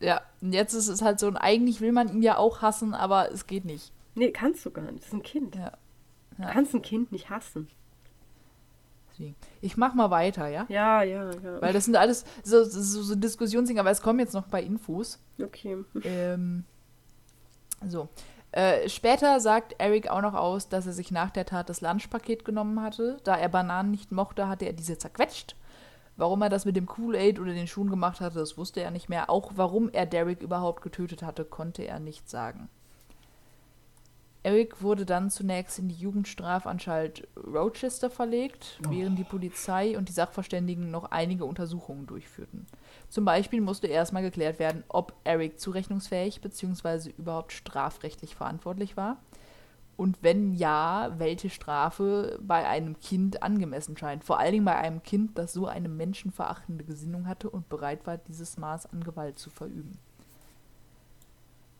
Ja, 0.00 0.22
und 0.40 0.52
jetzt 0.52 0.72
ist 0.72 0.88
es 0.88 1.02
halt 1.02 1.20
so, 1.20 1.26
und 1.26 1.36
eigentlich 1.36 1.80
will 1.80 1.92
man 1.92 2.08
ihn 2.08 2.22
ja 2.22 2.36
auch 2.36 2.62
hassen, 2.62 2.94
aber 2.94 3.30
es 3.32 3.46
geht 3.46 3.64
nicht. 3.64 3.92
Nee, 4.14 4.30
kannst 4.30 4.64
du 4.64 4.70
gar 4.70 4.90
nicht. 4.90 4.98
Das 4.98 5.08
ist 5.08 5.14
ein 5.14 5.22
Kind. 5.22 5.54
Ja. 5.54 5.72
ja. 6.38 6.46
Du 6.46 6.52
kannst 6.52 6.74
ein 6.74 6.82
Kind 6.82 7.12
nicht 7.12 7.30
hassen. 7.30 7.68
Ich 9.60 9.76
mach 9.76 9.94
mal 9.94 10.10
weiter, 10.10 10.48
ja? 10.48 10.66
Ja, 10.68 11.02
ja, 11.02 11.30
ja. 11.30 11.60
Weil 11.60 11.72
das 11.72 11.84
sind 11.84 11.96
alles 11.96 12.24
so, 12.42 12.64
so, 12.64 13.02
so 13.02 13.14
Diskussionsdinge, 13.14 13.80
aber 13.80 13.90
es 13.90 14.00
kommen 14.00 14.18
jetzt 14.18 14.34
noch 14.34 14.46
bei 14.46 14.62
Infos. 14.62 15.18
Okay. 15.40 15.76
Ähm, 16.02 16.64
so. 17.86 18.08
Äh, 18.52 18.88
später 18.88 19.38
sagt 19.38 19.76
Eric 19.78 20.08
auch 20.10 20.22
noch 20.22 20.34
aus, 20.34 20.68
dass 20.68 20.86
er 20.86 20.92
sich 20.92 21.10
nach 21.10 21.30
der 21.30 21.46
Tat 21.46 21.68
das 21.68 21.80
Lunchpaket 21.80 22.44
genommen 22.44 22.82
hatte. 22.82 23.18
Da 23.24 23.36
er 23.36 23.48
Bananen 23.48 23.90
nicht 23.92 24.10
mochte, 24.10 24.48
hatte 24.48 24.64
er 24.64 24.72
diese 24.72 24.98
zerquetscht. 24.98 25.54
Warum 26.16 26.42
er 26.42 26.48
das 26.48 26.64
mit 26.64 26.76
dem 26.76 26.86
Kool-Aid 26.86 27.38
oder 27.38 27.54
den 27.54 27.68
Schuhen 27.68 27.88
gemacht 27.90 28.20
hatte, 28.20 28.40
das 28.40 28.58
wusste 28.58 28.80
er 28.82 28.90
nicht 28.90 29.08
mehr. 29.08 29.30
Auch 29.30 29.52
warum 29.54 29.88
er 29.90 30.04
Derek 30.04 30.42
überhaupt 30.42 30.82
getötet 30.82 31.22
hatte, 31.22 31.44
konnte 31.44 31.82
er 31.84 32.00
nicht 32.00 32.28
sagen. 32.28 32.68
Eric 34.42 34.82
wurde 34.82 35.04
dann 35.04 35.30
zunächst 35.30 35.78
in 35.78 35.88
die 35.88 35.94
Jugendstrafanstalt 35.94 37.28
Rochester 37.36 38.08
verlegt, 38.10 38.80
Oh. 38.86 38.90
während 38.90 39.18
die 39.18 39.24
Polizei 39.24 39.96
und 39.98 40.08
die 40.08 40.14
Sachverständigen 40.14 40.90
noch 40.90 41.10
einige 41.10 41.44
Untersuchungen 41.44 42.06
durchführten. 42.06 42.66
Zum 43.10 43.24
Beispiel 43.24 43.60
musste 43.60 43.88
erstmal 43.88 44.22
geklärt 44.22 44.60
werden, 44.60 44.84
ob 44.88 45.14
Eric 45.24 45.58
zurechnungsfähig 45.58 46.40
bzw. 46.40 47.10
überhaupt 47.10 47.52
strafrechtlich 47.52 48.36
verantwortlich 48.36 48.96
war. 48.96 49.18
Und 49.96 50.22
wenn 50.22 50.54
ja, 50.54 51.12
welche 51.18 51.50
Strafe 51.50 52.38
bei 52.40 52.66
einem 52.66 52.98
Kind 53.00 53.42
angemessen 53.42 53.96
scheint. 53.98 54.24
Vor 54.24 54.38
allen 54.38 54.52
Dingen 54.52 54.64
bei 54.64 54.76
einem 54.76 55.02
Kind, 55.02 55.36
das 55.36 55.52
so 55.52 55.66
eine 55.66 55.88
menschenverachtende 55.88 56.84
Gesinnung 56.84 57.26
hatte 57.26 57.50
und 57.50 57.68
bereit 57.68 58.06
war, 58.06 58.16
dieses 58.16 58.56
Maß 58.56 58.86
an 58.86 59.02
Gewalt 59.02 59.38
zu 59.38 59.50
verüben. 59.50 59.98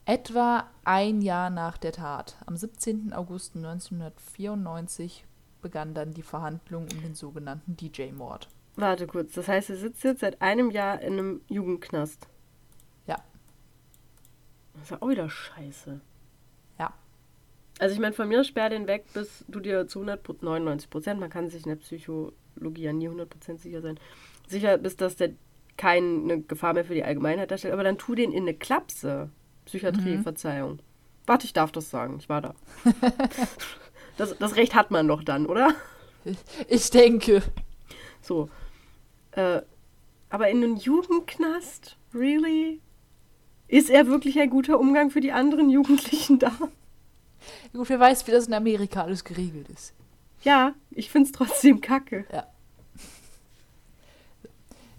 Etwa 0.04 0.64
ein 0.84 1.22
Jahr 1.22 1.48
nach 1.48 1.78
der 1.78 1.92
Tat, 1.92 2.36
am 2.44 2.56
17. 2.56 3.12
August 3.12 3.54
1994, 3.54 5.24
begann 5.62 5.94
dann 5.94 6.12
die 6.12 6.22
Verhandlung 6.22 6.88
um 6.92 7.00
den 7.00 7.14
sogenannten 7.14 7.76
DJ-Mord. 7.76 8.48
Warte 8.80 9.06
kurz, 9.06 9.32
das 9.34 9.48
heißt, 9.48 9.70
er 9.70 9.76
sitzt 9.76 10.04
jetzt 10.04 10.20
seit 10.20 10.40
einem 10.40 10.70
Jahr 10.70 11.00
in 11.00 11.14
einem 11.14 11.40
Jugendknast. 11.48 12.26
Ja. 13.06 13.16
Das 14.74 14.84
ist 14.84 14.90
ja 14.90 15.02
auch 15.02 15.08
wieder 15.08 15.28
scheiße. 15.28 16.00
Ja. 16.78 16.94
Also 17.78 17.94
ich 17.94 18.00
meine, 18.00 18.14
von 18.14 18.28
mir 18.28 18.42
sperr 18.44 18.70
den 18.70 18.86
weg, 18.86 19.04
bis 19.12 19.44
du 19.48 19.60
dir 19.60 19.86
zu 19.86 20.00
100, 20.00 20.42
99 20.42 20.88
Prozent, 20.88 21.20
man 21.20 21.30
kann 21.30 21.50
sich 21.50 21.64
in 21.64 21.70
der 21.70 21.76
Psychologie 21.76 22.82
ja 22.82 22.92
nie 22.92 23.06
100 23.06 23.28
Prozent 23.28 23.60
sicher 23.60 23.82
sein, 23.82 23.98
sicher 24.48 24.78
bist, 24.78 25.00
dass 25.00 25.16
der 25.16 25.32
keine 25.76 26.42
Gefahr 26.42 26.74
mehr 26.74 26.84
für 26.84 26.94
die 26.94 27.04
Allgemeinheit 27.04 27.50
darstellt, 27.50 27.72
aber 27.72 27.84
dann 27.84 27.98
tu 27.98 28.14
den 28.14 28.32
in 28.32 28.42
eine 28.42 28.54
Klapse. 28.54 29.30
Psychiatrie, 29.64 30.18
Verzeihung. 30.18 30.80
Warte, 31.26 31.46
ich 31.46 31.52
darf 31.52 31.70
das 31.70 31.90
sagen, 31.90 32.16
ich 32.18 32.28
war 32.28 32.42
da. 32.42 32.54
das, 34.16 34.36
das 34.38 34.56
Recht 34.56 34.74
hat 34.74 34.90
man 34.90 35.06
doch 35.06 35.22
dann, 35.22 35.46
oder? 35.46 35.74
Ich 36.68 36.90
denke. 36.90 37.42
So. 38.20 38.48
Äh, 39.40 39.62
aber 40.29 40.48
in 40.48 40.59
einem 40.59 40.76
Jugendknast? 40.76 41.96
Really? 42.14 42.81
Ist 43.68 43.90
er 43.90 44.07
wirklich 44.07 44.38
ein 44.38 44.50
guter 44.50 44.79
Umgang 44.79 45.11
für 45.11 45.20
die 45.20 45.33
anderen 45.33 45.70
Jugendlichen 45.70 46.38
da? 46.38 46.53
Gut, 47.72 47.88
wer 47.88 48.00
weiß, 48.00 48.26
wie 48.26 48.33
das 48.33 48.46
in 48.46 48.55
Amerika 48.55 49.03
alles 49.03 49.24
geregelt 49.24 49.68
ist. 49.68 49.94
Ja, 50.42 50.74
ich 50.90 51.11
find's 51.11 51.33
trotzdem 51.33 51.81
kacke. 51.81 52.26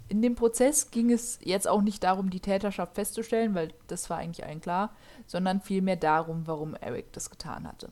In 0.09 0.21
dem 0.21 0.35
Prozess 0.35 0.91
ging 0.91 1.11
es 1.11 1.39
jetzt 1.41 1.67
auch 1.67 1.81
nicht 1.81 2.03
darum, 2.03 2.29
die 2.29 2.41
Täterschaft 2.41 2.95
festzustellen, 2.95 3.55
weil 3.55 3.73
das 3.87 4.09
war 4.09 4.17
eigentlich 4.17 4.45
allen 4.45 4.59
klar, 4.59 4.93
sondern 5.25 5.61
vielmehr 5.61 5.95
darum, 5.95 6.47
warum 6.47 6.75
Eric 6.75 7.13
das 7.13 7.29
getan 7.29 7.65
hatte. 7.67 7.91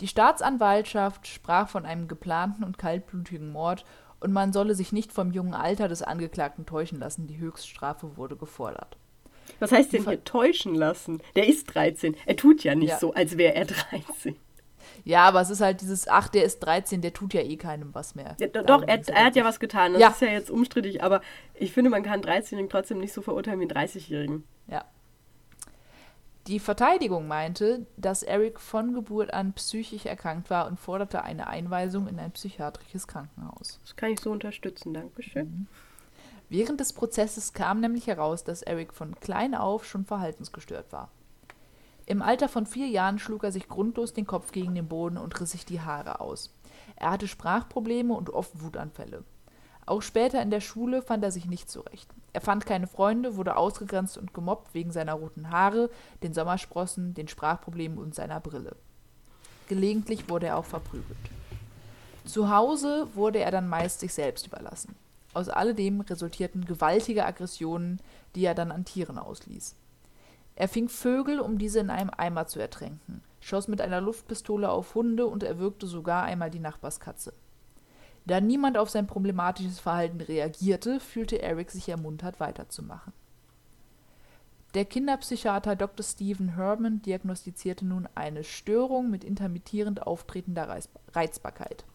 Die 0.00 0.08
Staatsanwaltschaft 0.08 1.26
sprach 1.26 1.68
von 1.68 1.84
einem 1.84 2.08
geplanten 2.08 2.64
und 2.64 2.78
kaltblütigen 2.78 3.52
Mord 3.52 3.84
und 4.20 4.32
man 4.32 4.52
solle 4.52 4.74
sich 4.74 4.92
nicht 4.92 5.12
vom 5.12 5.30
jungen 5.32 5.54
Alter 5.54 5.88
des 5.88 6.02
Angeklagten 6.02 6.66
täuschen 6.66 6.98
lassen. 6.98 7.26
Die 7.26 7.38
Höchststrafe 7.38 8.16
wurde 8.16 8.36
gefordert. 8.36 8.96
Was 9.60 9.72
heißt 9.72 9.92
denn 9.92 10.04
hier 10.04 10.22
täuschen 10.24 10.74
lassen? 10.74 11.22
Der 11.36 11.48
ist 11.48 11.74
13. 11.74 12.16
Er 12.26 12.36
tut 12.36 12.64
ja 12.64 12.74
nicht 12.74 12.90
Ja. 12.90 12.98
so, 12.98 13.14
als 13.14 13.36
wäre 13.38 13.54
er 13.54 13.64
13. 13.64 14.36
Ja, 15.04 15.24
aber 15.26 15.40
es 15.40 15.50
ist 15.50 15.60
halt 15.60 15.80
dieses, 15.80 16.08
ach, 16.08 16.28
der 16.28 16.44
ist 16.44 16.60
13, 16.60 17.00
der 17.00 17.12
tut 17.12 17.32
ja 17.34 17.40
eh 17.40 17.56
keinem 17.56 17.94
was 17.94 18.14
mehr. 18.14 18.36
Ja, 18.40 18.46
doch, 18.48 18.82
er, 18.86 19.06
er 19.08 19.24
hat 19.24 19.36
ja 19.36 19.44
was 19.44 19.60
getan. 19.60 19.92
Das 19.92 20.02
Ja. 20.02 20.08
ist 20.08 20.20
ja 20.20 20.28
jetzt 20.28 20.50
umstrittig, 20.50 21.02
aber 21.02 21.20
ich 21.54 21.72
finde, 21.72 21.90
man 21.90 22.02
kann 22.02 22.14
einen 22.14 22.24
13-Jährigen 22.24 22.68
trotzdem 22.70 22.98
nicht 22.98 23.12
so 23.12 23.22
verurteilen 23.22 23.60
wie 23.60 23.70
einen 23.70 23.88
30-Jährigen. 23.88 24.44
Ja. 24.66 24.84
Die 26.48 26.60
Verteidigung 26.60 27.28
meinte, 27.28 27.86
dass 27.98 28.22
Eric 28.22 28.58
von 28.58 28.94
Geburt 28.94 29.34
an 29.34 29.52
psychisch 29.52 30.06
erkrankt 30.06 30.48
war 30.48 30.66
und 30.66 30.80
forderte 30.80 31.22
eine 31.22 31.46
Einweisung 31.46 32.08
in 32.08 32.18
ein 32.18 32.30
psychiatrisches 32.30 33.06
Krankenhaus. 33.06 33.78
Das 33.82 33.96
kann 33.96 34.12
ich 34.12 34.20
so 34.20 34.30
unterstützen, 34.30 34.94
Dankeschön. 34.94 35.66
Während 36.48 36.80
des 36.80 36.94
Prozesses 36.94 37.52
kam 37.52 37.80
nämlich 37.80 38.06
heraus, 38.06 38.44
dass 38.44 38.62
Eric 38.62 38.94
von 38.94 39.14
klein 39.20 39.54
auf 39.54 39.84
schon 39.84 40.06
verhaltensgestört 40.06 40.90
war. 40.90 41.10
Im 42.06 42.22
Alter 42.22 42.48
von 42.48 42.64
vier 42.64 42.86
Jahren 42.86 43.18
schlug 43.18 43.44
er 43.44 43.52
sich 43.52 43.68
grundlos 43.68 44.14
den 44.14 44.26
Kopf 44.26 44.50
gegen 44.50 44.74
den 44.74 44.88
Boden 44.88 45.18
und 45.18 45.38
riss 45.38 45.50
sich 45.50 45.66
die 45.66 45.82
Haare 45.82 46.22
aus. 46.22 46.54
Er 46.96 47.10
hatte 47.10 47.28
Sprachprobleme 47.28 48.14
und 48.14 48.30
oft 48.30 48.62
Wutanfälle. 48.62 49.22
Auch 49.84 50.00
später 50.00 50.40
in 50.40 50.50
der 50.50 50.62
Schule 50.62 51.02
fand 51.02 51.22
er 51.24 51.30
sich 51.30 51.44
nicht 51.44 51.68
zurecht. 51.68 52.08
Er 52.38 52.40
fand 52.40 52.66
keine 52.66 52.86
Freunde, 52.86 53.34
wurde 53.34 53.56
ausgegrenzt 53.56 54.16
und 54.16 54.32
gemobbt 54.32 54.72
wegen 54.72 54.92
seiner 54.92 55.14
roten 55.14 55.50
Haare, 55.50 55.90
den 56.22 56.32
Sommersprossen, 56.32 57.12
den 57.12 57.26
Sprachproblemen 57.26 57.98
und 57.98 58.14
seiner 58.14 58.38
Brille. 58.38 58.76
Gelegentlich 59.66 60.28
wurde 60.28 60.46
er 60.46 60.56
auch 60.56 60.64
verprügelt. 60.64 61.18
Zu 62.24 62.48
Hause 62.48 63.08
wurde 63.14 63.40
er 63.40 63.50
dann 63.50 63.68
meist 63.68 63.98
sich 63.98 64.14
selbst 64.14 64.46
überlassen. 64.46 64.94
Aus 65.34 65.48
alledem 65.48 66.00
resultierten 66.00 66.64
gewaltige 66.64 67.26
Aggressionen, 67.26 67.98
die 68.36 68.44
er 68.44 68.54
dann 68.54 68.70
an 68.70 68.84
Tieren 68.84 69.18
ausließ. 69.18 69.74
Er 70.54 70.68
fing 70.68 70.88
Vögel, 70.88 71.40
um 71.40 71.58
diese 71.58 71.80
in 71.80 71.90
einem 71.90 72.12
Eimer 72.16 72.46
zu 72.46 72.60
ertränken, 72.60 73.20
schoss 73.40 73.66
mit 73.66 73.80
einer 73.80 74.00
Luftpistole 74.00 74.70
auf 74.70 74.94
Hunde 74.94 75.26
und 75.26 75.42
erwürgte 75.42 75.88
sogar 75.88 76.22
einmal 76.22 76.50
die 76.50 76.60
Nachbarskatze. 76.60 77.32
Da 78.28 78.42
niemand 78.42 78.76
auf 78.76 78.90
sein 78.90 79.06
problematisches 79.06 79.80
Verhalten 79.80 80.20
reagierte, 80.20 81.00
fühlte 81.00 81.40
Eric 81.40 81.70
sich 81.70 81.88
ermuntert, 81.88 82.40
weiterzumachen. 82.40 83.14
Der 84.74 84.84
Kinderpsychiater 84.84 85.76
Dr. 85.76 86.04
Stephen 86.04 86.54
Herman 86.54 87.00
diagnostizierte 87.00 87.86
nun 87.86 88.06
eine 88.14 88.44
Störung 88.44 89.08
mit 89.08 89.24
intermittierend 89.24 90.06
auftretender 90.06 90.68
Reiz- 90.68 90.90
Reizbarkeit. 91.14 91.86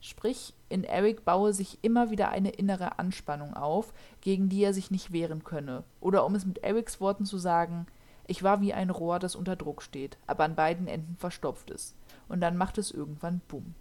Sprich, 0.00 0.54
in 0.70 0.84
Eric 0.84 1.26
baue 1.26 1.52
sich 1.52 1.78
immer 1.82 2.10
wieder 2.10 2.30
eine 2.30 2.48
innere 2.48 2.98
Anspannung 2.98 3.52
auf, 3.52 3.92
gegen 4.22 4.48
die 4.48 4.62
er 4.62 4.72
sich 4.72 4.90
nicht 4.90 5.12
wehren 5.12 5.44
könne. 5.44 5.84
Oder 6.00 6.24
um 6.24 6.34
es 6.34 6.46
mit 6.46 6.64
Erics 6.64 6.98
Worten 6.98 7.26
zu 7.26 7.36
sagen, 7.36 7.84
ich 8.26 8.42
war 8.42 8.62
wie 8.62 8.72
ein 8.72 8.88
Rohr, 8.88 9.18
das 9.18 9.36
unter 9.36 9.54
Druck 9.54 9.82
steht, 9.82 10.16
aber 10.26 10.44
an 10.44 10.54
beiden 10.54 10.86
Enden 10.88 11.16
verstopft 11.18 11.68
ist. 11.68 11.94
Und 12.26 12.40
dann 12.40 12.56
macht 12.56 12.78
es 12.78 12.90
irgendwann 12.90 13.42
Bumm. 13.48 13.74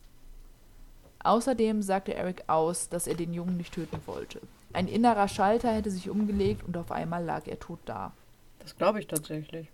Außerdem 1.27 1.81
sagte 1.81 2.13
Eric 2.13 2.45
aus, 2.47 2.87
dass 2.87 3.05
er 3.05 3.15
den 3.15 3.33
Jungen 3.33 3.57
nicht 3.57 3.73
töten 3.73 3.99
wollte. 4.05 4.39
Ein 4.71 4.87
innerer 4.87 5.27
Schalter 5.27 5.73
hätte 5.73 5.91
sich 5.91 6.09
umgelegt 6.09 6.63
und 6.65 6.77
auf 6.77 6.89
einmal 6.89 7.21
lag 7.21 7.47
er 7.47 7.59
tot 7.59 7.79
da. 7.85 8.13
Das 8.59 8.77
glaube 8.77 8.99
ich 8.99 9.07
tatsächlich. 9.07 9.67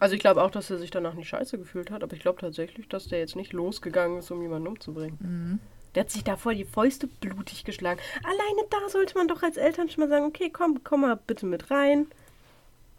Also 0.00 0.16
ich 0.16 0.20
glaube 0.20 0.42
auch, 0.42 0.50
dass 0.50 0.68
er 0.68 0.78
sich 0.78 0.90
danach 0.90 1.14
nicht 1.14 1.28
scheiße 1.28 1.58
gefühlt 1.58 1.92
hat, 1.92 2.02
aber 2.02 2.12
ich 2.14 2.20
glaube 2.20 2.40
tatsächlich, 2.40 2.88
dass 2.88 3.06
der 3.06 3.20
jetzt 3.20 3.36
nicht 3.36 3.52
losgegangen 3.52 4.18
ist, 4.18 4.32
um 4.32 4.42
jemanden 4.42 4.66
umzubringen. 4.66 5.60
Der 5.94 6.02
hat 6.02 6.10
sich 6.10 6.24
da 6.24 6.36
voll 6.36 6.56
die 6.56 6.64
Fäuste 6.64 7.06
blutig 7.06 7.64
geschlagen. 7.64 8.00
Alleine 8.24 8.68
da 8.68 8.88
sollte 8.88 9.16
man 9.16 9.28
doch 9.28 9.44
als 9.44 9.56
Eltern 9.56 9.88
schon 9.88 10.02
mal 10.02 10.10
sagen, 10.10 10.26
okay, 10.26 10.50
komm, 10.52 10.82
komm 10.82 11.02
mal 11.02 11.16
bitte 11.16 11.46
mit 11.46 11.70
rein. 11.70 12.08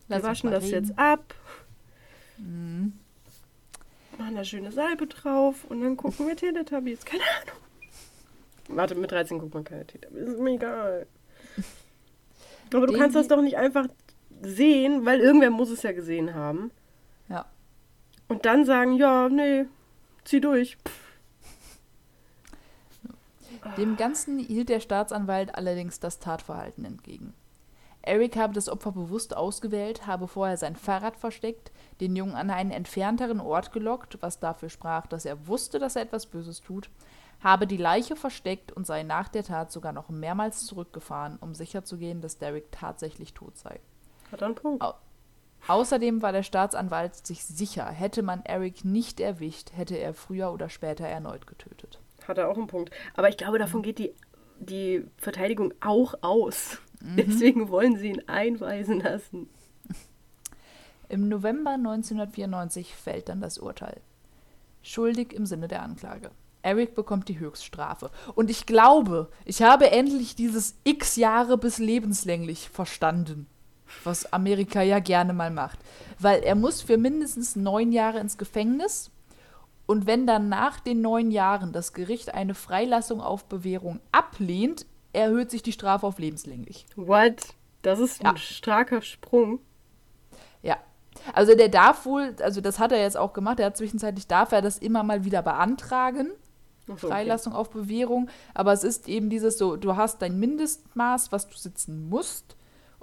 Wir 0.08 0.24
waschen 0.24 0.50
das 0.50 0.64
reden. 0.64 0.86
jetzt 0.86 0.98
ab. 0.98 1.36
Machen 2.38 4.36
da 4.36 4.46
schöne 4.46 4.72
Salbe 4.72 5.08
drauf 5.08 5.66
und 5.68 5.82
dann 5.82 5.98
gucken 5.98 6.26
wir 6.26 6.38
Teletubbies. 6.38 7.04
Keine 7.04 7.24
Ahnung. 7.42 7.67
Warte, 8.68 8.96
mit 8.96 9.12
13 9.12 9.40
guckt 9.40 9.54
man 9.54 9.64
keine 9.64 9.86
Teletubbies. 9.86 10.30
Ist 10.30 10.40
mir 10.40 10.56
egal. 10.56 11.08
Aber 12.74 12.88
du 12.88 12.94
Den 12.94 13.02
kannst 13.02 13.16
das 13.16 13.28
doch 13.28 13.42
nicht 13.42 13.58
einfach 13.58 13.88
sehen, 14.42 15.06
weil 15.06 15.20
irgendwer 15.20 15.50
muss 15.50 15.70
es 15.70 15.84
ja 15.84 15.94
gesehen 15.94 16.36
haben. 16.36 16.72
Ja. 17.30 17.46
Und 18.28 18.46
dann 18.46 18.66
sagen, 18.66 18.94
ja, 18.94 19.30
nee, 19.30 19.66
zieh 20.26 20.42
durch. 20.42 20.78
Dem 23.78 23.98
Ganzen 23.98 24.40
hielt 24.40 24.70
der 24.70 24.80
Staatsanwalt 24.80 25.56
allerdings 25.56 26.00
das 26.00 26.20
Tatverhalten 26.20 26.86
entgegen. 26.86 27.34
Eric 28.08 28.38
habe 28.38 28.54
das 28.54 28.70
Opfer 28.70 28.94
bewusst 28.94 29.36
ausgewählt, 29.36 30.08
habe 30.08 30.30
vorher 30.30 30.56
sein 30.56 30.78
Fahrrad 30.78 31.18
versteckt, 31.18 31.72
den 32.00 32.16
Jungen 32.16 32.36
an 32.36 32.50
einen 32.50 32.72
entfernteren 32.72 33.42
Ort 33.42 33.74
gelockt, 33.74 34.18
was 34.22 34.40
dafür 34.40 34.70
sprach, 34.70 35.08
dass 35.08 35.26
er 35.26 35.48
wusste, 35.48 35.78
dass 35.78 35.98
er 35.98 36.04
etwas 36.04 36.26
Böses 36.26 36.62
tut, 36.62 36.90
habe 37.42 37.68
die 37.68 37.78
Leiche 37.78 38.16
versteckt 38.16 38.72
und 38.72 38.88
sei 38.88 39.04
nach 39.04 39.28
der 39.30 39.44
Tat 39.44 39.72
sogar 39.72 39.94
noch 39.94 40.10
mehrmals 40.10 40.66
zurückgefahren, 40.66 41.38
um 41.40 41.54
sicherzugehen, 41.54 42.22
dass 42.22 42.38
Derek 42.38 42.72
tatsächlich 42.72 43.34
tot 43.34 43.58
sei. 43.58 43.80
Hat 44.32 44.42
er 44.42 44.48
einen 44.48 44.56
Punkt. 44.56 44.82
Au- 44.84 44.96
Außerdem 45.68 46.22
war 46.22 46.32
der 46.32 46.44
Staatsanwalt 46.44 47.16
sich 47.26 47.44
sicher, 47.44 47.86
hätte 47.88 48.22
man 48.22 48.44
Eric 48.46 48.86
nicht 48.86 49.20
erwischt, 49.20 49.72
hätte 49.76 49.98
er 49.98 50.14
früher 50.14 50.54
oder 50.54 50.70
später 50.70 51.06
erneut 51.06 51.48
getötet. 51.48 52.00
Hat 52.28 52.38
er 52.38 52.50
auch 52.50 52.58
einen 52.58 52.68
Punkt. 52.68 52.92
Aber 53.16 53.28
ich 53.30 53.38
glaube, 53.38 53.58
davon 53.60 53.82
geht 53.82 54.00
die, 54.00 54.14
die 54.60 55.06
Verteidigung 55.18 55.74
auch 55.82 56.14
aus. 56.22 56.78
Deswegen 57.02 57.70
wollen 57.70 57.98
sie 57.98 58.10
ihn 58.10 58.24
einweisen 58.28 59.00
lassen. 59.02 59.50
Im 61.10 61.28
November 61.30 61.72
1994 61.72 62.96
fällt 62.96 63.30
dann 63.30 63.42
das 63.42 63.58
Urteil. 63.58 64.02
Schuldig 64.82 65.34
im 65.34 65.46
Sinne 65.46 65.68
der 65.68 65.82
Anklage. 65.84 66.32
Eric 66.68 66.94
bekommt 66.96 67.28
die 67.30 67.40
Höchststrafe. 67.40 68.12
Und 68.36 68.50
ich 68.50 68.66
glaube, 68.66 69.30
ich 69.46 69.62
habe 69.62 69.90
endlich 69.92 70.36
dieses 70.36 70.76
x 70.84 71.16
Jahre 71.16 71.58
bis 71.58 71.78
lebenslänglich 71.78 72.70
verstanden, 72.70 73.48
was 74.04 74.32
Amerika 74.34 74.82
ja 74.82 75.00
gerne 75.00 75.34
mal 75.34 75.50
macht. 75.52 75.80
Weil 76.20 76.42
er 76.44 76.56
muss 76.56 76.82
für 76.82 76.98
mindestens 76.98 77.56
neun 77.56 77.92
Jahre 77.92 78.20
ins 78.20 78.38
Gefängnis 78.38 79.10
Und 79.90 80.06
wenn 80.06 80.28
dann 80.28 80.50
nach 80.50 80.82
den 80.82 81.00
neun 81.02 81.32
Jahren 81.32 81.72
das 81.72 81.94
Gericht 81.94 82.34
eine 82.34 82.54
Freilassung 82.56 83.22
auf 83.22 83.46
Bewährung 83.46 84.02
ablehnt, 84.12 84.86
erhöht 85.14 85.50
sich 85.50 85.64
die 85.64 85.72
Strafe 85.72 86.06
auf 86.06 86.20
lebenslänglich. 86.20 86.86
What? 86.98 87.38
Das 87.84 88.00
ist 88.00 88.22
Ja. 88.22 88.32
ein 88.32 88.38
starker 88.38 89.02
Sprung. 89.02 89.60
Ja. 90.62 90.76
Also 91.34 91.56
der 91.56 91.70
darf 91.70 92.06
wohl, 92.06 92.36
also 92.42 92.60
das 92.62 92.80
hat 92.80 92.92
er 92.92 93.00
jetzt 93.02 93.16
auch 93.18 93.32
gemacht, 93.34 93.60
er 93.62 93.68
hat 93.68 93.78
zwischenzeitlich 93.78 94.28
darf 94.28 94.52
er 94.52 94.62
das 94.62 94.78
immer 94.78 95.04
mal 95.04 95.24
wieder 95.24 95.42
beantragen, 95.42 96.32
So, 96.88 96.94
okay. 96.94 97.08
Freilassung 97.08 97.54
auf 97.54 97.70
Bewährung, 97.70 98.30
aber 98.54 98.74
es 98.74 98.84
ist 98.84 99.08
eben 99.08 99.30
dieses 99.30 99.58
so, 99.58 99.76
du 99.76 99.96
hast 99.96 100.22
dein 100.22 100.40
Mindestmaß, 100.40 101.32
was 101.32 101.48
du 101.48 101.58
sitzen 101.58 102.10
musst 102.10 102.56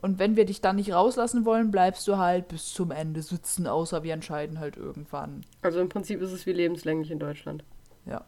und 0.04 0.18
wenn 0.18 0.36
wir 0.36 0.44
dich 0.44 0.60
dann 0.60 0.76
nicht 0.76 0.92
rauslassen 0.92 1.44
wollen, 1.44 1.70
bleibst 1.70 2.06
du 2.08 2.18
halt 2.18 2.48
bis 2.48 2.74
zum 2.74 2.90
Ende 2.90 3.22
sitzen, 3.22 3.66
außer 3.66 4.02
wir 4.02 4.12
entscheiden 4.12 4.58
halt 4.58 4.76
irgendwann. 4.76 5.46
Also 5.62 5.80
im 5.80 5.88
Prinzip 5.88 6.20
ist 6.20 6.32
es 6.32 6.44
wie 6.44 6.52
lebenslänglich 6.52 7.10
in 7.10 7.18
Deutschland. 7.18 7.64
Ja. 8.04 8.24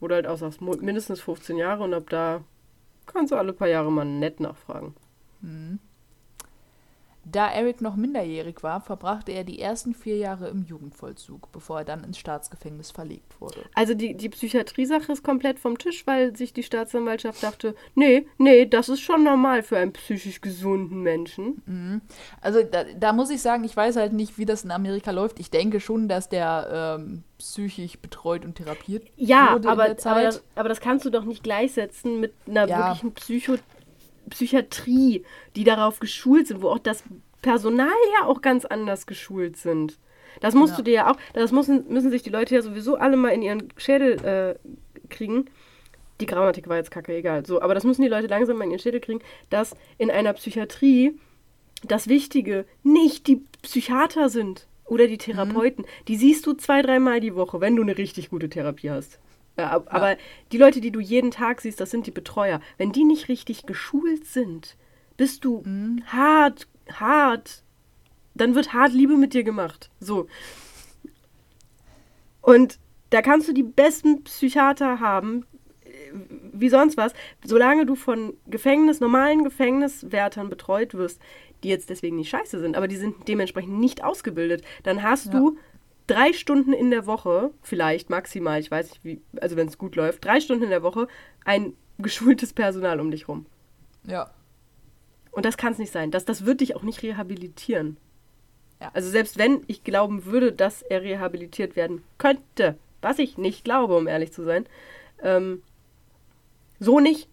Wo 0.00 0.08
du 0.08 0.16
halt 0.16 0.26
auch 0.26 0.38
sagst, 0.38 0.60
mindestens 0.60 1.20
15 1.20 1.58
Jahre 1.58 1.84
und 1.84 1.94
ab 1.94 2.10
da 2.10 2.42
kannst 3.06 3.30
du 3.30 3.36
alle 3.36 3.52
paar 3.52 3.68
Jahre 3.68 3.92
mal 3.92 4.04
nett 4.04 4.40
nachfragen. 4.40 4.94
Da 7.24 7.50
Eric 7.52 7.80
noch 7.80 7.94
minderjährig 7.94 8.62
war, 8.62 8.80
verbrachte 8.80 9.30
er 9.32 9.44
die 9.44 9.60
ersten 9.60 9.94
vier 9.94 10.16
Jahre 10.16 10.48
im 10.48 10.64
Jugendvollzug, 10.64 11.52
bevor 11.52 11.78
er 11.78 11.84
dann 11.84 12.02
ins 12.02 12.18
Staatsgefängnis 12.18 12.90
verlegt 12.90 13.40
wurde. 13.40 13.60
Also 13.74 13.94
die, 13.94 14.16
die 14.16 14.28
Psychiatrie-Sache 14.28 15.12
ist 15.12 15.22
komplett 15.22 15.60
vom 15.60 15.78
Tisch, 15.78 16.04
weil 16.06 16.36
sich 16.36 16.52
die 16.52 16.64
Staatsanwaltschaft 16.64 17.42
dachte, 17.42 17.76
nee, 17.94 18.26
nee, 18.38 18.66
das 18.66 18.88
ist 18.88 19.00
schon 19.02 19.22
normal 19.22 19.62
für 19.62 19.78
einen 19.78 19.92
psychisch 19.92 20.40
gesunden 20.40 21.02
Menschen. 21.02 22.02
Also 22.40 22.62
da, 22.64 22.84
da 22.98 23.12
muss 23.12 23.30
ich 23.30 23.40
sagen, 23.40 23.62
ich 23.64 23.76
weiß 23.76 23.96
halt 23.96 24.12
nicht, 24.12 24.36
wie 24.38 24.44
das 24.44 24.64
in 24.64 24.72
Amerika 24.72 25.12
läuft. 25.12 25.38
Ich 25.38 25.50
denke 25.50 25.78
schon, 25.78 26.08
dass 26.08 26.28
der 26.28 26.96
ähm, 27.00 27.22
psychisch 27.38 27.98
betreut 27.98 28.44
und 28.44 28.56
therapiert 28.56 29.06
Ja, 29.16 29.52
wurde 29.54 29.68
aber, 29.68 29.88
in 29.88 29.96
der 29.96 30.06
aber, 30.12 30.30
Zeit. 30.30 30.42
aber 30.56 30.68
das 30.68 30.80
kannst 30.80 31.04
du 31.04 31.10
doch 31.10 31.24
nicht 31.24 31.42
gleichsetzen 31.44 32.20
mit 32.20 32.32
einer 32.48 32.66
Ja. 32.68 32.78
wirklichen 32.78 33.12
Psycho 33.14 33.54
Psychiatrie, 34.30 35.24
die 35.56 35.64
darauf 35.64 35.98
geschult 36.00 36.46
sind, 36.48 36.62
wo 36.62 36.68
auch 36.68 36.78
das 36.78 37.04
Personal 37.42 37.88
ja 38.20 38.26
auch 38.26 38.40
ganz 38.40 38.64
anders 38.64 39.06
geschult 39.06 39.56
sind. 39.56 39.98
Das 40.40 40.54
musst 40.54 40.72
Ja. 40.72 40.76
du 40.78 40.82
dir 40.84 40.92
ja 40.94 41.10
auch, 41.10 41.16
das 41.34 41.52
müssen, 41.52 41.84
müssen 41.88 42.10
sich 42.10 42.22
die 42.22 42.30
Leute 42.30 42.54
ja 42.54 42.62
sowieso 42.62 42.96
alle 42.96 43.16
mal 43.16 43.28
in 43.30 43.42
ihren 43.42 43.68
Schädel 43.76 44.24
äh, 44.24 45.08
kriegen. 45.08 45.46
Die 46.20 46.26
Grammatik 46.26 46.68
war 46.68 46.76
jetzt 46.76 46.90
kacke, 46.90 47.14
egal. 47.14 47.44
So, 47.44 47.60
aber 47.60 47.74
das 47.74 47.84
müssen 47.84 48.02
die 48.02 48.08
Leute 48.08 48.28
langsam 48.28 48.56
mal 48.58 48.64
in 48.64 48.70
ihren 48.70 48.80
Schädel 48.80 49.00
kriegen, 49.00 49.20
dass 49.50 49.74
in 49.98 50.10
einer 50.10 50.32
Psychiatrie 50.34 51.18
das 51.86 52.08
Wichtige 52.08 52.64
nicht 52.84 53.26
die 53.26 53.42
Psychiater 53.62 54.28
sind 54.28 54.66
oder 54.84 55.08
die 55.08 55.18
Therapeuten. 55.18 55.84
Die 56.08 56.16
siehst 56.16 56.46
du 56.46 56.52
zwei, 56.54 56.80
dreimal 56.82 57.20
die 57.20 57.34
Woche, 57.34 57.60
wenn 57.60 57.76
du 57.76 57.82
eine 57.82 57.98
richtig 57.98 58.30
gute 58.30 58.48
Therapie 58.48 58.90
hast. 58.90 59.18
Ja, 59.58 59.70
ab- 59.70 59.88
aber 59.90 60.16
die 60.50 60.58
Leute, 60.58 60.80
die 60.80 60.90
du 60.92 61.00
jeden 61.00 61.30
Tag 61.30 61.60
siehst, 61.60 61.80
das 61.80 61.90
sind 61.90 62.06
die 62.06 62.10
Betreuer. 62.10 62.60
Wenn 62.78 62.92
die 62.92 63.04
nicht 63.04 63.28
richtig 63.28 63.66
geschult 63.66 64.24
sind, 64.26 64.76
bist 65.16 65.44
du 65.44 65.62
hart, 66.06 66.68
hart. 66.92 67.62
Dann 68.34 68.54
wird 68.54 68.72
hart 68.72 68.92
Liebe 68.92 69.16
mit 69.16 69.34
dir 69.34 69.44
gemacht. 69.44 69.90
So. 70.00 70.26
Und 72.40 72.78
da 73.10 73.22
kannst 73.22 73.48
du 73.48 73.52
die 73.52 73.62
besten 73.62 74.24
Psychiater 74.24 75.00
haben, 75.00 75.44
äh, 75.84 75.90
wie 76.52 76.68
sonst 76.68 76.96
was, 76.96 77.12
solange 77.44 77.86
du 77.86 77.94
von 77.94 78.34
Gefängnis, 78.46 79.00
normalen 79.00 79.44
Gefängniswärtern 79.44 80.48
betreut 80.48 80.94
wirst, 80.94 81.20
die 81.62 81.68
jetzt 81.68 81.90
deswegen 81.90 82.16
nicht 82.16 82.30
scheiße 82.30 82.58
sind, 82.58 82.76
aber 82.76 82.88
die 82.88 82.96
sind 82.96 83.28
dementsprechend 83.28 83.78
nicht 83.78 84.02
ausgebildet, 84.02 84.64
dann 84.82 85.02
hast 85.02 85.26
Ja. 85.26 85.32
du 85.32 85.58
drei 86.12 86.32
Stunden 86.32 86.72
in 86.72 86.90
der 86.90 87.06
Woche, 87.06 87.50
vielleicht 87.62 88.10
maximal, 88.10 88.60
ich 88.60 88.70
weiß 88.70 88.90
nicht 88.90 89.04
wie, 89.04 89.22
also 89.40 89.56
wenn 89.56 89.68
es 89.68 89.78
gut 89.78 89.96
läuft, 89.96 90.24
drei 90.24 90.40
Stunden 90.40 90.64
in 90.64 90.70
der 90.70 90.82
Woche 90.82 91.08
ein 91.44 91.74
geschultes 91.98 92.52
Personal 92.52 93.00
um 93.00 93.10
dich 93.10 93.28
rum. 93.28 93.46
Ja. 94.04 94.30
Und 95.30 95.46
das 95.46 95.56
kann 95.56 95.72
es 95.72 95.78
nicht 95.78 95.92
sein. 95.92 96.10
Das, 96.10 96.24
das 96.24 96.44
wird 96.44 96.60
dich 96.60 96.76
auch 96.76 96.82
nicht 96.82 97.02
rehabilitieren. 97.02 97.96
Ja. 98.80 98.90
Also 98.92 99.08
selbst 99.08 99.38
wenn 99.38 99.62
ich 99.66 99.84
glauben 99.84 100.26
würde, 100.26 100.52
dass 100.52 100.82
er 100.82 101.02
rehabilitiert 101.02 101.76
werden 101.76 102.02
könnte, 102.18 102.76
was 103.00 103.18
ich 103.18 103.38
nicht 103.38 103.64
glaube, 103.64 103.96
um 103.96 104.06
ehrlich 104.06 104.32
zu 104.32 104.42
sein, 104.42 104.66
ähm, 105.22 105.62
so 106.78 107.00
nicht. 107.00 107.28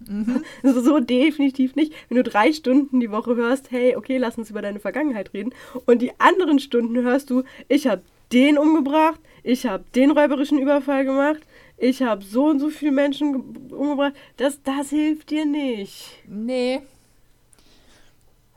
So, 0.62 0.80
so 0.82 1.00
definitiv 1.00 1.76
nicht. 1.76 1.92
Wenn 2.08 2.16
du 2.16 2.22
drei 2.24 2.52
Stunden 2.52 3.00
die 3.00 3.10
Woche 3.10 3.36
hörst, 3.36 3.70
hey, 3.70 3.96
okay, 3.96 4.18
lass 4.18 4.36
uns 4.38 4.50
über 4.50 4.60
deine 4.62 4.80
Vergangenheit 4.80 5.32
reden. 5.32 5.54
Und 5.86 6.02
die 6.02 6.12
anderen 6.18 6.58
Stunden 6.58 6.96
hörst 7.02 7.30
du, 7.30 7.42
ich 7.68 7.86
habe 7.86 8.02
den 8.32 8.58
umgebracht, 8.58 9.20
ich 9.42 9.66
habe 9.66 9.84
den 9.94 10.10
räuberischen 10.10 10.58
Überfall 10.58 11.04
gemacht, 11.04 11.40
ich 11.76 12.02
habe 12.02 12.22
so 12.24 12.46
und 12.46 12.60
so 12.60 12.70
viele 12.70 12.92
Menschen 12.92 13.52
ge- 13.68 13.74
umgebracht. 13.76 14.14
Das, 14.36 14.62
das 14.62 14.90
hilft 14.90 15.30
dir 15.30 15.44
nicht. 15.46 16.22
Nee. 16.26 16.82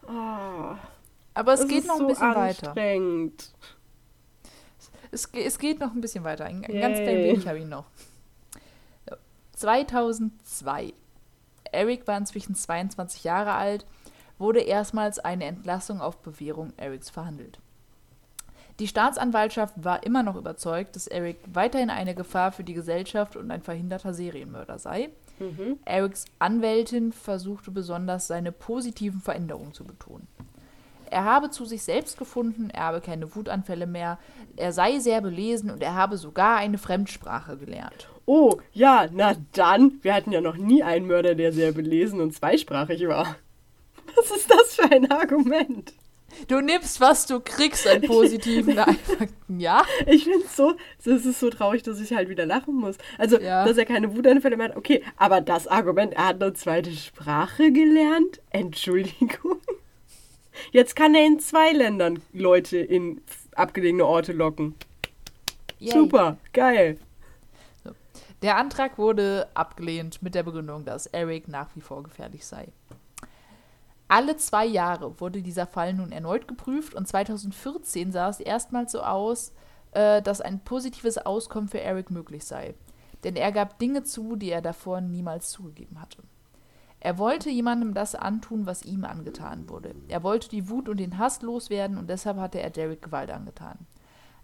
Oh. 0.07 0.75
Aber 1.33 1.53
es 1.53 1.61
Das 1.61 1.67
geht 1.69 1.85
noch 1.85 1.95
ein 1.95 1.99
so 2.01 2.07
bisschen 2.07 2.29
weiter. 2.29 2.39
anstrengend. 2.69 3.51
Es, 5.11 5.31
ge- 5.31 5.43
es 5.45 5.57
geht 5.59 5.79
noch 5.79 5.93
ein 5.93 6.01
bisschen 6.01 6.23
weiter. 6.23 6.45
Ein, 6.45 6.63
Yay. 6.67 6.79
ganz 6.79 6.97
klein 6.97 7.17
wenig 7.17 7.47
habe 7.47 7.59
ich 7.59 7.65
noch. 7.65 7.85
So. 9.09 9.15
2002. 9.53 10.93
Eric 11.71 12.07
war 12.07 12.17
inzwischen 12.17 12.55
22 12.55 13.23
Jahre 13.23 13.53
alt, 13.53 13.85
wurde 14.37 14.59
erstmals 14.59 15.19
eine 15.19 15.45
Entlassung 15.45 16.01
auf 16.01 16.17
Bewährung 16.17 16.73
Erics 16.77 17.09
verhandelt. 17.09 17.59
Die 18.79 18.87
Staatsanwaltschaft 18.87 19.73
war 19.83 20.03
immer 20.03 20.21
noch 20.21 20.35
überzeugt, 20.35 20.95
dass 20.95 21.07
Eric 21.07 21.37
weiterhin 21.51 21.89
eine 21.89 22.13
Gefahr 22.13 22.51
für 22.51 22.63
die 22.63 22.75
Gesellschaft 22.75 23.35
und 23.35 23.49
ein 23.49 23.63
verhinderter 23.63 24.13
Serienmörder 24.13 24.77
sei. 24.77 25.09
Mhm. 25.39 25.79
Erics 25.83 26.25
Anwältin 26.37 27.11
versuchte 27.11 27.71
besonders 27.71 28.27
seine 28.27 28.51
positiven 28.51 29.19
Veränderungen 29.19 29.73
zu 29.73 29.83
betonen. 29.83 30.27
Er 31.09 31.23
habe 31.23 31.49
zu 31.49 31.65
sich 31.65 31.83
selbst 31.83 32.17
gefunden, 32.17 32.69
er 32.69 32.83
habe 32.83 33.01
keine 33.01 33.35
Wutanfälle 33.35 33.87
mehr, 33.87 34.19
er 34.55 34.71
sei 34.73 34.99
sehr 34.99 35.21
belesen 35.21 35.69
und 35.71 35.81
er 35.83 35.95
habe 35.95 36.17
sogar 36.17 36.57
eine 36.57 36.77
Fremdsprache 36.77 37.57
gelernt. 37.57 38.09
Oh, 38.25 38.57
ja, 38.73 39.07
na 39.11 39.35
dann. 39.53 39.99
Wir 40.01 40.13
hatten 40.13 40.31
ja 40.31 40.41
noch 40.41 40.57
nie 40.57 40.83
einen 40.83 41.07
Mörder, 41.07 41.33
der 41.35 41.53
sehr 41.53 41.71
belesen 41.71 42.19
und 42.19 42.33
zweisprachig 42.33 43.07
war. 43.07 43.35
Was 44.15 44.31
ist 44.31 44.51
das 44.51 44.75
für 44.75 44.91
ein 44.91 45.09
Argument? 45.11 45.93
Du 46.49 46.59
nimmst, 46.59 46.99
was 46.99 47.25
du 47.25 47.39
kriegst 47.39 47.87
an 47.87 48.01
positiven 48.01 48.75
Fakten, 48.75 49.59
ja? 49.61 49.83
Ich 50.05 50.25
finde 50.25 50.45
es 50.45 50.55
so, 50.57 50.73
es 50.99 51.25
ist 51.25 51.39
so 51.39 51.49
traurig, 51.49 51.83
dass 51.83 52.01
ich 52.01 52.13
halt 52.13 52.27
wieder 52.29 52.45
lachen 52.45 52.75
muss. 52.75 52.97
Also, 53.17 53.39
Ja. 53.39 53.65
dass 53.65 53.77
er 53.77 53.85
keine 53.85 54.15
Wutanfälle 54.15 54.57
mehr 54.57 54.69
hat, 54.69 54.75
okay. 54.75 55.03
Aber 55.15 55.39
das 55.39 55.67
Argument, 55.67 56.13
er 56.13 56.27
hat 56.27 56.41
eine 56.43 56.53
zweite 56.53 56.91
Sprache 56.91 57.71
gelernt? 57.71 58.41
Entschuldigung. 58.49 59.61
Jetzt 60.71 60.95
kann 60.95 61.15
er 61.15 61.25
in 61.25 61.39
zwei 61.39 61.71
Ländern 61.71 62.21
Leute 62.33 62.77
in 62.77 63.21
abgelegene 63.55 64.05
Orte 64.05 64.33
locken. 64.33 64.75
Yay. 65.79 65.91
Super, 65.91 66.37
geil. 66.53 66.97
Der 68.41 68.57
Antrag 68.57 68.97
wurde 68.97 69.47
abgelehnt 69.55 70.21
mit 70.21 70.35
der 70.35 70.43
Begründung, 70.43 70.85
dass 70.85 71.07
Eric 71.07 71.47
nach 71.47 71.75
wie 71.75 71.81
vor 71.81 72.03
gefährlich 72.03 72.45
sei. 72.45 72.67
Alle 74.07 74.37
zwei 74.37 74.65
Jahre 74.65 75.19
wurde 75.19 75.41
dieser 75.41 75.67
Fall 75.67 75.93
nun 75.93 76.11
erneut 76.11 76.47
geprüft 76.47 76.93
und 76.93 77.07
2014 77.07 78.11
sah 78.11 78.29
es 78.29 78.39
erstmals 78.39 78.91
so 78.91 79.01
aus, 79.01 79.53
äh, 79.91 80.21
dass 80.21 80.39
ein 80.39 80.59
positives 80.59 81.17
Auskommen 81.17 81.67
für 81.67 81.81
Eric 81.81 82.11
möglich 82.11 82.45
sei. 82.45 82.75
Denn 83.23 83.35
er 83.35 83.51
gab 83.51 83.79
Dinge 83.79 84.03
zu, 84.03 84.35
die 84.35 84.51
er 84.51 84.61
davor 84.61 85.01
niemals 85.01 85.49
zugegeben 85.49 85.99
hatte. 85.99 86.23
Er 86.99 87.17
wollte 87.17 87.49
jemandem 87.49 87.93
das 87.93 88.15
antun, 88.15 88.65
was 88.65 88.83
ihm 88.83 89.05
angetan 89.05 89.69
wurde. 89.69 89.93
Er 90.07 90.23
wollte 90.23 90.49
die 90.49 90.69
Wut 90.69 90.89
und 90.89 90.97
den 90.97 91.17
Hass 91.17 91.41
loswerden 91.41 91.97
und 91.97 92.09
deshalb 92.09 92.37
hatte 92.37 92.59
er 92.59 92.69
Derek 92.69 93.01
Gewalt 93.01 93.29
angetan. 93.29 93.77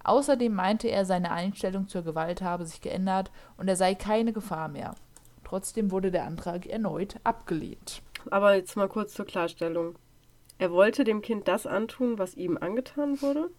Außerdem 0.03 0.53
meinte 0.53 0.87
er, 0.89 1.05
seine 1.05 1.31
Einstellung 1.31 1.87
zur 1.87 2.03
Gewalt 2.03 2.41
habe 2.41 2.65
sich 2.65 2.81
geändert 2.81 3.31
und 3.57 3.67
er 3.67 3.75
sei 3.75 3.95
keine 3.95 4.33
Gefahr 4.33 4.67
mehr. 4.67 4.95
Trotzdem 5.43 5.91
wurde 5.91 6.11
der 6.11 6.25
Antrag 6.25 6.65
erneut 6.65 7.15
abgelehnt. 7.23 8.01
Aber 8.29 8.55
jetzt 8.55 8.75
mal 8.75 8.89
kurz 8.89 9.13
zur 9.13 9.25
Klarstellung. 9.25 9.95
Er 10.57 10.71
wollte 10.71 11.03
dem 11.03 11.21
Kind 11.21 11.47
das 11.47 11.65
antun, 11.65 12.19
was 12.19 12.35
ihm 12.35 12.57
angetan 12.57 13.21
wurde? 13.21 13.49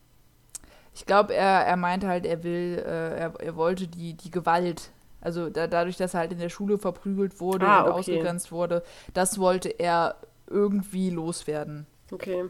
Ich 0.94 1.06
glaube, 1.06 1.34
er, 1.34 1.66
er 1.66 1.76
meinte 1.76 2.06
halt, 2.06 2.24
er 2.24 2.44
will, 2.44 2.82
äh, 2.84 3.18
er, 3.18 3.40
er 3.40 3.56
wollte 3.56 3.88
die, 3.88 4.14
die 4.14 4.30
Gewalt, 4.30 4.90
also 5.24 5.50
da, 5.50 5.66
dadurch, 5.66 5.96
dass 5.96 6.14
er 6.14 6.20
halt 6.20 6.32
in 6.32 6.38
der 6.38 6.50
Schule 6.50 6.78
verprügelt 6.78 7.40
wurde 7.40 7.66
Ah, 7.66 7.82
und 7.82 7.90
okay. 7.90 7.98
ausgegrenzt 7.98 8.52
wurde, 8.52 8.82
das 9.14 9.38
wollte 9.38 9.68
er 9.68 10.16
irgendwie 10.46 11.10
loswerden. 11.10 11.86
Okay. 12.12 12.44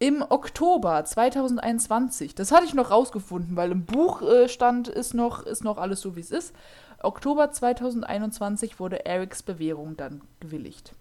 Im 0.00 0.22
Oktober 0.28 1.04
2021, 1.04 2.34
das 2.34 2.52
hatte 2.52 2.66
ich 2.66 2.74
noch 2.74 2.90
rausgefunden, 2.90 3.56
weil 3.56 3.70
im 3.70 3.84
Buch 3.84 4.22
äh, 4.22 4.48
stand, 4.48 4.88
ist 4.88 5.14
noch, 5.14 5.44
ist 5.46 5.64
noch 5.64 5.78
alles 5.78 6.00
so, 6.00 6.16
wie 6.16 6.20
es 6.20 6.30
ist. 6.30 6.54
Oktober 7.02 7.50
2021 7.52 8.80
wurde 8.80 9.06
Erics 9.06 9.42
Bewährung 9.42 9.96
dann 9.96 10.22
gewilligt. 10.40 10.92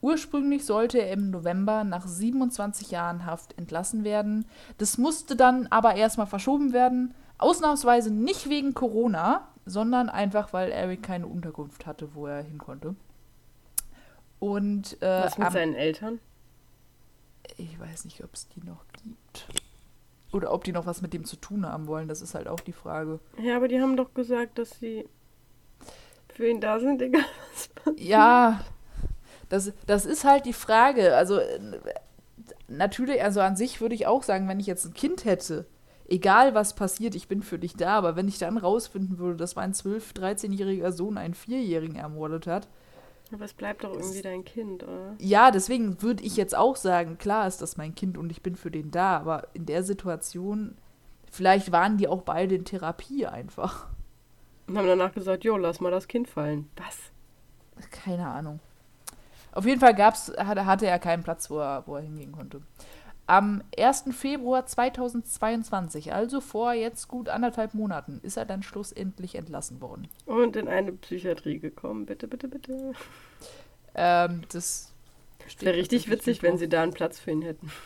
Ursprünglich 0.00 0.64
sollte 0.64 0.98
er 0.98 1.12
im 1.12 1.30
November 1.30 1.84
nach 1.84 2.06
27 2.06 2.90
Jahren 2.90 3.26
Haft 3.26 3.58
entlassen 3.58 4.02
werden. 4.02 4.46
Das 4.78 4.96
musste 4.96 5.36
dann 5.36 5.66
aber 5.68 5.94
erstmal 5.94 6.26
verschoben 6.26 6.72
werden, 6.72 7.14
Ausnahmsweise 7.36 8.10
nicht 8.10 8.48
wegen 8.48 8.74
Corona, 8.74 9.48
sondern 9.66 10.08
einfach, 10.08 10.52
weil 10.52 10.70
Eric 10.72 11.02
keine 11.02 11.26
Unterkunft 11.26 11.86
hatte, 11.86 12.14
wo 12.14 12.26
er 12.26 12.42
hin 12.42 12.58
konnte. 12.58 12.94
Und, 14.38 15.00
äh, 15.02 15.24
Was 15.24 15.38
mit 15.38 15.46
am- 15.48 15.52
seinen 15.52 15.74
Eltern? 15.74 16.18
ich 17.56 17.78
weiß 17.78 18.04
nicht, 18.04 18.22
ob 18.24 18.32
es 18.32 18.48
die 18.48 18.60
noch 18.64 18.84
gibt. 19.02 19.46
Oder 20.32 20.52
ob 20.52 20.62
die 20.64 20.72
noch 20.72 20.86
was 20.86 21.02
mit 21.02 21.12
dem 21.12 21.24
zu 21.24 21.36
tun 21.36 21.66
haben 21.66 21.88
wollen, 21.88 22.06
das 22.08 22.22
ist 22.22 22.34
halt 22.34 22.46
auch 22.46 22.60
die 22.60 22.72
Frage. 22.72 23.18
Ja, 23.42 23.56
aber 23.56 23.66
die 23.68 23.80
haben 23.80 23.96
doch 23.96 24.14
gesagt, 24.14 24.58
dass 24.58 24.78
sie 24.78 25.06
für 26.32 26.48
ihn 26.48 26.60
da 26.60 26.78
sind, 26.78 27.02
egal 27.02 27.24
was 27.52 27.68
passiert. 27.68 28.00
Ja, 28.00 28.64
das, 29.48 29.72
das 29.86 30.06
ist 30.06 30.24
halt 30.24 30.46
die 30.46 30.52
Frage. 30.52 31.16
Also, 31.16 31.40
natürlich, 32.68 33.22
also 33.22 33.40
an 33.40 33.56
sich 33.56 33.80
würde 33.80 33.94
ich 33.96 34.06
auch 34.06 34.22
sagen, 34.22 34.48
wenn 34.48 34.60
ich 34.60 34.66
jetzt 34.66 34.84
ein 34.86 34.94
Kind 34.94 35.24
hätte, 35.24 35.66
egal 36.10 36.54
was 36.54 36.74
passiert, 36.74 37.14
ich 37.14 37.28
bin 37.28 37.42
für 37.42 37.58
dich 37.58 37.74
da, 37.74 37.96
aber 37.96 38.16
wenn 38.16 38.28
ich 38.28 38.38
dann 38.38 38.58
rausfinden 38.58 39.18
würde, 39.18 39.36
dass 39.36 39.56
mein 39.56 39.72
12-, 39.72 40.14
13-jähriger 40.14 40.92
Sohn 40.92 41.16
einen 41.16 41.34
Vierjährigen 41.34 41.96
ermordet 41.96 42.46
hat, 42.46 42.68
Aber 43.32 43.44
es 43.44 43.54
bleibt 43.54 43.84
doch 43.84 43.94
irgendwie 43.94 44.22
dein 44.22 44.44
Kind, 44.44 44.82
oder? 44.82 45.14
ja, 45.18 45.50
deswegen 45.50 46.02
würde 46.02 46.22
ich 46.24 46.36
jetzt 46.36 46.56
auch 46.56 46.76
sagen, 46.76 47.16
klar 47.16 47.46
ist 47.46 47.62
das 47.62 47.76
mein 47.76 47.94
Kind 47.94 48.18
und 48.18 48.30
ich 48.30 48.42
bin 48.42 48.56
für 48.56 48.70
den 48.70 48.90
da, 48.90 49.16
aber 49.18 49.46
in 49.54 49.66
der 49.66 49.84
Situation, 49.84 50.76
vielleicht 51.30 51.72
waren 51.72 51.96
die 51.96 52.08
auch 52.08 52.22
beide 52.22 52.56
in 52.56 52.64
Therapie 52.64 53.26
einfach. 53.26 53.86
Und 54.66 54.76
haben 54.76 54.86
danach 54.86 55.12
gesagt, 55.14 55.44
jo, 55.44 55.56
lass 55.56 55.80
mal 55.80 55.90
das 55.90 56.08
Kind 56.08 56.28
fallen. 56.28 56.68
Was? 56.76 56.96
Keine 57.90 58.26
Ahnung. 58.26 58.60
Auf 59.52 59.64
jeden 59.64 59.80
Fall 59.80 59.94
gab's, 59.94 60.32
hatte, 60.36 60.64
hatte 60.66 60.86
er 60.86 60.98
keinen 60.98 61.22
Platz, 61.24 61.50
wo 61.50 61.58
er, 61.58 61.82
wo 61.86 61.96
er 61.96 62.02
hingehen 62.02 62.30
konnte. 62.30 62.60
Am 63.30 63.62
1. 63.78 64.06
Februar 64.10 64.66
2022, 64.66 66.12
also 66.12 66.40
vor 66.40 66.72
jetzt 66.72 67.06
gut 67.06 67.28
anderthalb 67.28 67.74
Monaten, 67.74 68.18
ist 68.24 68.36
er 68.36 68.44
dann 68.44 68.64
schlussendlich 68.64 69.36
entlassen 69.36 69.80
worden. 69.80 70.08
Und 70.26 70.56
in 70.56 70.66
eine 70.66 70.90
Psychiatrie 70.90 71.60
gekommen. 71.60 72.06
Bitte, 72.06 72.26
bitte, 72.26 72.48
bitte. 72.48 72.92
Ähm, 73.94 74.42
das 74.50 74.92
Wäre 75.60 75.76
richtig 75.76 76.10
witzig, 76.10 76.42
wenn 76.42 76.58
sie 76.58 76.68
da 76.68 76.82
einen 76.82 76.92
Platz 76.92 77.20
für 77.20 77.30
ihn 77.30 77.42
hätten. 77.42 77.70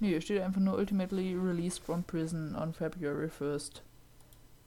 Nee, 0.00 0.08
hier 0.08 0.20
steht 0.20 0.40
einfach 0.40 0.60
nur 0.60 0.76
ultimately 0.76 1.36
released 1.36 1.84
from 1.84 2.02
prison 2.02 2.56
on 2.56 2.72
February 2.72 3.28
1st, 3.28 3.82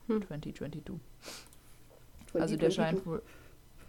Hm. 0.08 0.22
2022. 0.28 0.96
Von 2.32 2.42
Also 2.42 2.56
der 2.56 2.70
scheint 2.70 3.06
wohl 3.06 3.22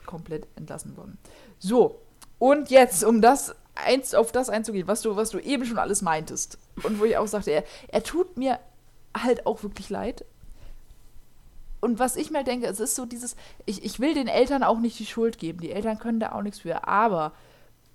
komplett 0.05 0.49
entlassen 0.57 0.97
worden. 0.97 1.18
So, 1.61 2.01
und 2.39 2.70
jetzt, 2.70 3.05
um 3.05 3.20
das 3.20 3.55
eins, 3.74 4.14
auf 4.14 4.32
das 4.32 4.49
einzugehen, 4.49 4.89
was 4.89 5.03
du, 5.03 5.16
was 5.16 5.30
du 5.30 5.39
eben 5.39 5.64
schon 5.64 5.78
alles 5.78 6.03
meintest. 6.03 6.59
Und 6.82 7.01
wo 7.01 7.05
ich 7.05 7.16
auch 7.16 7.26
sagte, 7.26 7.51
er, 7.51 7.64
er 7.89 8.03
tut 8.03 8.37
mir 8.37 8.59
halt 9.16 9.47
auch 9.47 9.62
wirklich 9.62 9.91
leid. 9.91 10.24
Und 11.80 11.99
was 11.99 12.16
ich 12.16 12.30
mir 12.30 12.43
denke, 12.43 12.66
es 12.66 12.80
ist 12.80 12.95
so 12.95 13.07
dieses, 13.07 13.37
ich, 13.64 13.84
ich 13.84 14.01
will 14.01 14.14
den 14.14 14.28
Eltern 14.28 14.62
auch 14.62 14.78
nicht 14.78 14.99
die 14.99 15.07
Schuld 15.07 15.39
geben. 15.39 15.61
Die 15.61 15.70
Eltern 15.70 15.99
können 15.99 16.20
da 16.20 16.32
auch 16.32 16.43
nichts 16.43 16.61
für. 16.61 16.89
Aber 16.89 17.32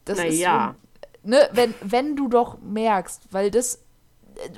das 0.06 0.18
Na 0.18 0.26
ist 0.26 0.40
ja. 0.40 0.76
so, 1.24 1.30
ne, 1.30 1.50
wenn, 1.52 1.74
wenn 1.82 2.16
du 2.16 2.28
doch 2.28 2.60
merkst, 2.62 3.24
weil 3.32 3.52
das, 3.52 3.84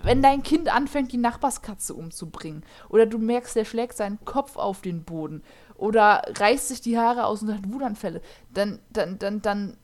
wenn 0.03 0.21
dein 0.21 0.43
Kind 0.43 0.73
anfängt, 0.73 1.11
die 1.11 1.17
Nachbarskatze 1.17 1.93
umzubringen, 1.93 2.63
oder 2.89 3.05
du 3.05 3.17
merkst, 3.17 3.55
der 3.55 3.65
schlägt 3.65 3.97
seinen 3.97 4.23
Kopf 4.23 4.55
auf 4.55 4.81
den 4.81 5.03
Boden, 5.03 5.41
oder 5.83 6.21
reißt 6.37 6.69
sich 6.69 6.79
die 6.79 6.97
Haare 6.97 7.25
aus 7.25 7.41
und 7.41 7.53
hat 7.53 7.69
Wutanfälle, 7.69 8.21
dann, 8.53 8.79
dann, 8.89 9.19
dann, 9.19 9.41
dann 9.41 9.77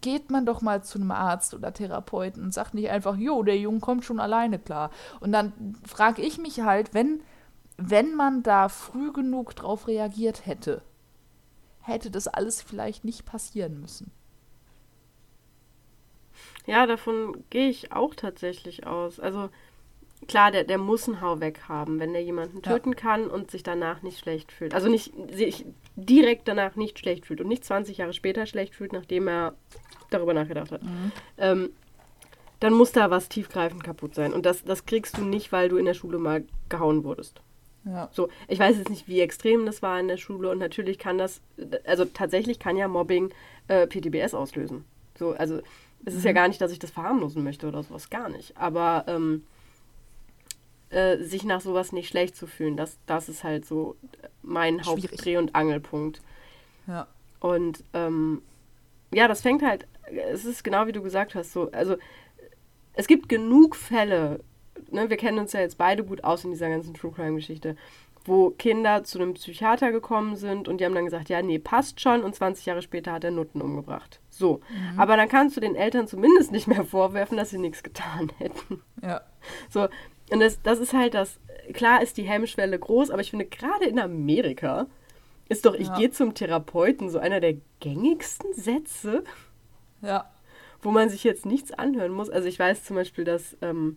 geht 0.00 0.28
man 0.28 0.44
doch 0.44 0.60
mal 0.60 0.82
zu 0.82 0.98
einem 0.98 1.12
Arzt 1.12 1.54
oder 1.54 1.72
Therapeuten 1.72 2.42
und 2.42 2.52
sagt 2.52 2.74
nicht 2.74 2.90
einfach, 2.90 3.16
jo, 3.16 3.44
der 3.44 3.56
Junge 3.56 3.78
kommt 3.78 4.04
schon 4.04 4.18
alleine 4.18 4.58
klar. 4.58 4.90
Und 5.20 5.30
dann 5.30 5.76
frage 5.86 6.20
ich 6.20 6.38
mich 6.38 6.62
halt, 6.62 6.94
wenn, 6.94 7.20
wenn 7.76 8.16
man 8.16 8.42
da 8.42 8.68
früh 8.68 9.12
genug 9.12 9.54
drauf 9.54 9.86
reagiert 9.86 10.46
hätte, 10.46 10.82
hätte 11.80 12.10
das 12.10 12.26
alles 12.26 12.60
vielleicht 12.60 13.04
nicht 13.04 13.24
passieren 13.24 13.80
müssen. 13.80 14.10
Ja, 16.66 16.86
davon 16.86 17.44
gehe 17.50 17.68
ich 17.68 17.92
auch 17.92 18.16
tatsächlich 18.16 18.84
aus. 18.84 19.20
Also 19.20 19.48
klar, 20.26 20.50
der, 20.50 20.64
der 20.64 20.78
muss 20.78 21.08
einen 21.08 21.20
Hau 21.20 21.40
weg 21.40 21.60
haben, 21.68 21.98
wenn 22.00 22.12
der 22.12 22.22
jemanden 22.22 22.56
Ja. 22.64 22.72
töten 22.72 22.96
kann 22.96 23.26
und 23.26 23.50
sich 23.50 23.62
danach 23.62 24.02
nicht 24.02 24.18
schlecht 24.18 24.52
fühlt. 24.52 24.74
Also 24.74 24.88
nicht 24.88 25.12
sich 25.32 25.64
direkt 25.96 26.48
danach 26.48 26.76
nicht 26.76 26.98
schlecht 26.98 27.26
fühlt 27.26 27.40
und 27.40 27.48
nicht 27.48 27.64
20 27.64 27.98
Jahre 27.98 28.12
später 28.12 28.46
schlecht 28.46 28.74
fühlt, 28.74 28.92
nachdem 28.92 29.28
er 29.28 29.54
darüber 30.10 30.34
nachgedacht 30.34 30.70
hat. 30.72 30.80
Ähm, 31.38 31.70
dann 32.60 32.72
muss 32.72 32.92
da 32.92 33.10
was 33.10 33.28
tiefgreifend 33.28 33.84
kaputt 33.84 34.14
sein. 34.14 34.32
Und 34.32 34.46
das, 34.46 34.64
das 34.64 34.86
kriegst 34.86 35.18
du 35.18 35.22
nicht, 35.24 35.52
weil 35.52 35.68
du 35.68 35.76
in 35.76 35.84
der 35.84 35.94
Schule 35.94 36.18
mal 36.18 36.44
gehauen 36.68 37.04
wurdest. 37.04 37.40
Ja. 37.84 38.08
So, 38.12 38.28
ich 38.48 38.58
weiß 38.58 38.78
jetzt 38.78 38.88
nicht, 38.88 39.08
wie 39.08 39.20
extrem 39.20 39.66
das 39.66 39.82
war 39.82 40.00
in 40.00 40.08
der 40.08 40.16
Schule 40.16 40.50
und 40.50 40.58
natürlich 40.58 40.98
kann 40.98 41.18
das, 41.18 41.42
also 41.84 42.06
tatsächlich 42.06 42.58
kann 42.58 42.76
ja 42.78 42.88
Mobbing 42.88 43.30
äh, 43.68 43.86
PTBS 43.86 44.32
auslösen. 44.32 44.84
So, 45.18 45.32
also 45.32 45.60
es 46.06 46.14
ist 46.14 46.24
ja 46.24 46.32
gar 46.32 46.48
nicht, 46.48 46.60
dass 46.60 46.72
ich 46.72 46.78
das 46.78 46.90
verharmlosen 46.90 47.44
möchte 47.44 47.68
oder 47.68 47.82
sowas, 47.82 48.08
gar 48.08 48.30
nicht. 48.30 48.56
Aber 48.56 49.04
ähm, 49.06 49.44
äh, 50.94 51.18
sich 51.22 51.44
nach 51.44 51.60
sowas 51.60 51.92
nicht 51.92 52.08
schlecht 52.08 52.36
zu 52.36 52.46
fühlen, 52.46 52.76
das, 52.76 52.98
das 53.06 53.28
ist 53.28 53.44
halt 53.44 53.66
so 53.66 53.96
mein. 54.42 54.82
Hauptdreh- 54.84 55.38
und 55.38 55.54
Angelpunkt. 55.54 56.22
Ja. 56.86 57.08
Und 57.40 57.84
ähm, 57.92 58.42
ja, 59.12 59.28
das 59.28 59.42
fängt 59.42 59.62
halt, 59.62 59.86
es 60.32 60.44
ist 60.44 60.64
genau 60.64 60.86
wie 60.86 60.92
du 60.92 61.02
gesagt 61.02 61.34
hast, 61.34 61.52
so, 61.52 61.70
also 61.72 61.96
es 62.94 63.06
gibt 63.06 63.28
genug 63.28 63.76
Fälle, 63.76 64.40
ne, 64.90 65.10
wir 65.10 65.16
kennen 65.16 65.38
uns 65.38 65.52
ja 65.52 65.60
jetzt 65.60 65.78
beide 65.78 66.04
gut 66.04 66.24
aus 66.24 66.44
in 66.44 66.50
dieser 66.50 66.68
ganzen 66.68 66.94
True 66.94 67.12
Crime-Geschichte, 67.12 67.76
wo 68.24 68.50
Kinder 68.50 69.04
zu 69.04 69.18
einem 69.18 69.34
Psychiater 69.34 69.92
gekommen 69.92 70.36
sind 70.36 70.68
und 70.68 70.78
die 70.80 70.84
haben 70.84 70.94
dann 70.94 71.04
gesagt, 71.04 71.28
ja, 71.28 71.42
nee, 71.42 71.58
passt 71.58 72.00
schon 72.00 72.22
und 72.22 72.34
20 72.34 72.66
Jahre 72.66 72.82
später 72.82 73.12
hat 73.12 73.24
er 73.24 73.30
Nutten 73.30 73.60
umgebracht. 73.60 74.20
So. 74.30 74.60
Aber 74.96 75.16
dann 75.16 75.28
kannst 75.28 75.56
du 75.56 75.60
den 75.60 75.76
Eltern 75.76 76.08
zumindest 76.08 76.50
nicht 76.50 76.66
mehr 76.66 76.84
vorwerfen, 76.84 77.36
dass 77.36 77.50
sie 77.50 77.58
nichts 77.58 77.82
getan 77.82 78.32
hätten. 78.38 78.82
Ja. 79.02 79.20
So, 79.68 79.88
und 80.30 80.40
das, 80.40 80.60
das 80.62 80.78
ist 80.78 80.92
halt 80.92 81.14
das, 81.14 81.38
klar 81.72 82.02
ist 82.02 82.16
die 82.16 82.22
Hemmschwelle 82.24 82.78
groß, 82.78 83.10
aber 83.10 83.20
ich 83.20 83.30
finde, 83.30 83.44
gerade 83.46 83.84
in 83.84 83.98
Amerika 83.98 84.86
ist 85.48 85.66
doch, 85.66 85.74
ich 85.74 85.88
Ja. 85.88 85.96
gehe 85.96 86.10
zum 86.10 86.34
Therapeuten, 86.34 87.10
so 87.10 87.18
einer 87.18 87.40
der 87.40 87.56
gängigsten 87.80 88.52
Sätze, 88.54 89.24
Ja. 90.02 90.30
wo 90.82 90.90
man 90.90 91.08
sich 91.08 91.24
jetzt 91.24 91.46
nichts 91.46 91.70
anhören 91.72 92.12
muss. 92.12 92.30
Also 92.30 92.48
ich 92.48 92.58
weiß 92.58 92.84
zum 92.84 92.96
Beispiel, 92.96 93.24
dass 93.24 93.56
ähm, 93.62 93.96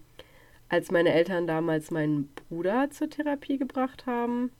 als 0.70 0.92
meine 0.92 1.14
Eltern 1.14 1.48
damals 1.48 1.92
meinen 1.92 2.30
Bruder 2.50 2.90
zur 2.90 3.10
Therapie 3.10 3.58
gebracht 3.58 4.06
haben, 4.06 4.52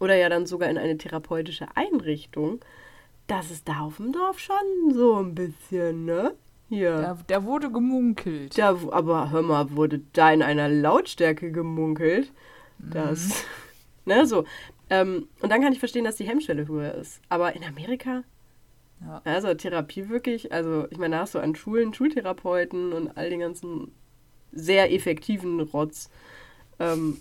oder 0.00 0.16
ja 0.16 0.28
dann 0.28 0.46
sogar 0.46 0.68
in 0.68 0.78
eine 0.78 0.96
therapeutische 0.98 1.66
Einrichtung, 1.76 2.60
dass 3.28 3.50
es 3.50 3.62
da 3.64 3.80
auf 3.80 3.96
dem 3.98 4.12
Dorf 4.12 4.38
schon 4.40 4.92
so 4.92 5.16
ein 5.16 5.34
bisschen, 5.34 6.04
ne? 6.04 6.34
Hier. 6.72 7.02
Da, 7.02 7.18
da 7.26 7.44
wurde 7.44 7.70
gemunkelt. 7.70 8.56
Da, 8.56 8.70
aber 8.92 9.30
hör 9.30 9.42
mal, 9.42 9.72
wurde 9.72 10.00
da 10.14 10.32
in 10.32 10.42
einer 10.42 10.70
Lautstärke 10.70 11.52
gemunkelt, 11.52 12.32
dass, 12.78 13.44
ne, 14.06 14.26
so. 14.26 14.44
Ähm, 14.88 15.28
und 15.42 15.52
dann 15.52 15.60
kann 15.60 15.74
ich 15.74 15.78
verstehen, 15.80 16.04
dass 16.06 16.16
die 16.16 16.24
Hemmschwelle 16.26 16.66
höher 16.66 16.94
ist. 16.94 17.20
Aber 17.28 17.54
in 17.54 17.62
Amerika, 17.62 18.22
Ja. 19.02 19.20
also 19.24 19.52
Therapie 19.52 20.08
wirklich, 20.08 20.50
also 20.50 20.86
ich 20.88 20.96
meine, 20.96 21.16
da 21.16 21.22
hast 21.22 21.34
du 21.34 21.40
an 21.40 21.54
Schulen 21.54 21.92
Schultherapeuten 21.92 22.94
und 22.94 23.18
all 23.18 23.28
den 23.28 23.40
ganzen 23.40 23.92
sehr 24.52 24.90
effektiven 24.94 25.60
Rotz. 25.60 26.08
Ähm, 26.78 27.18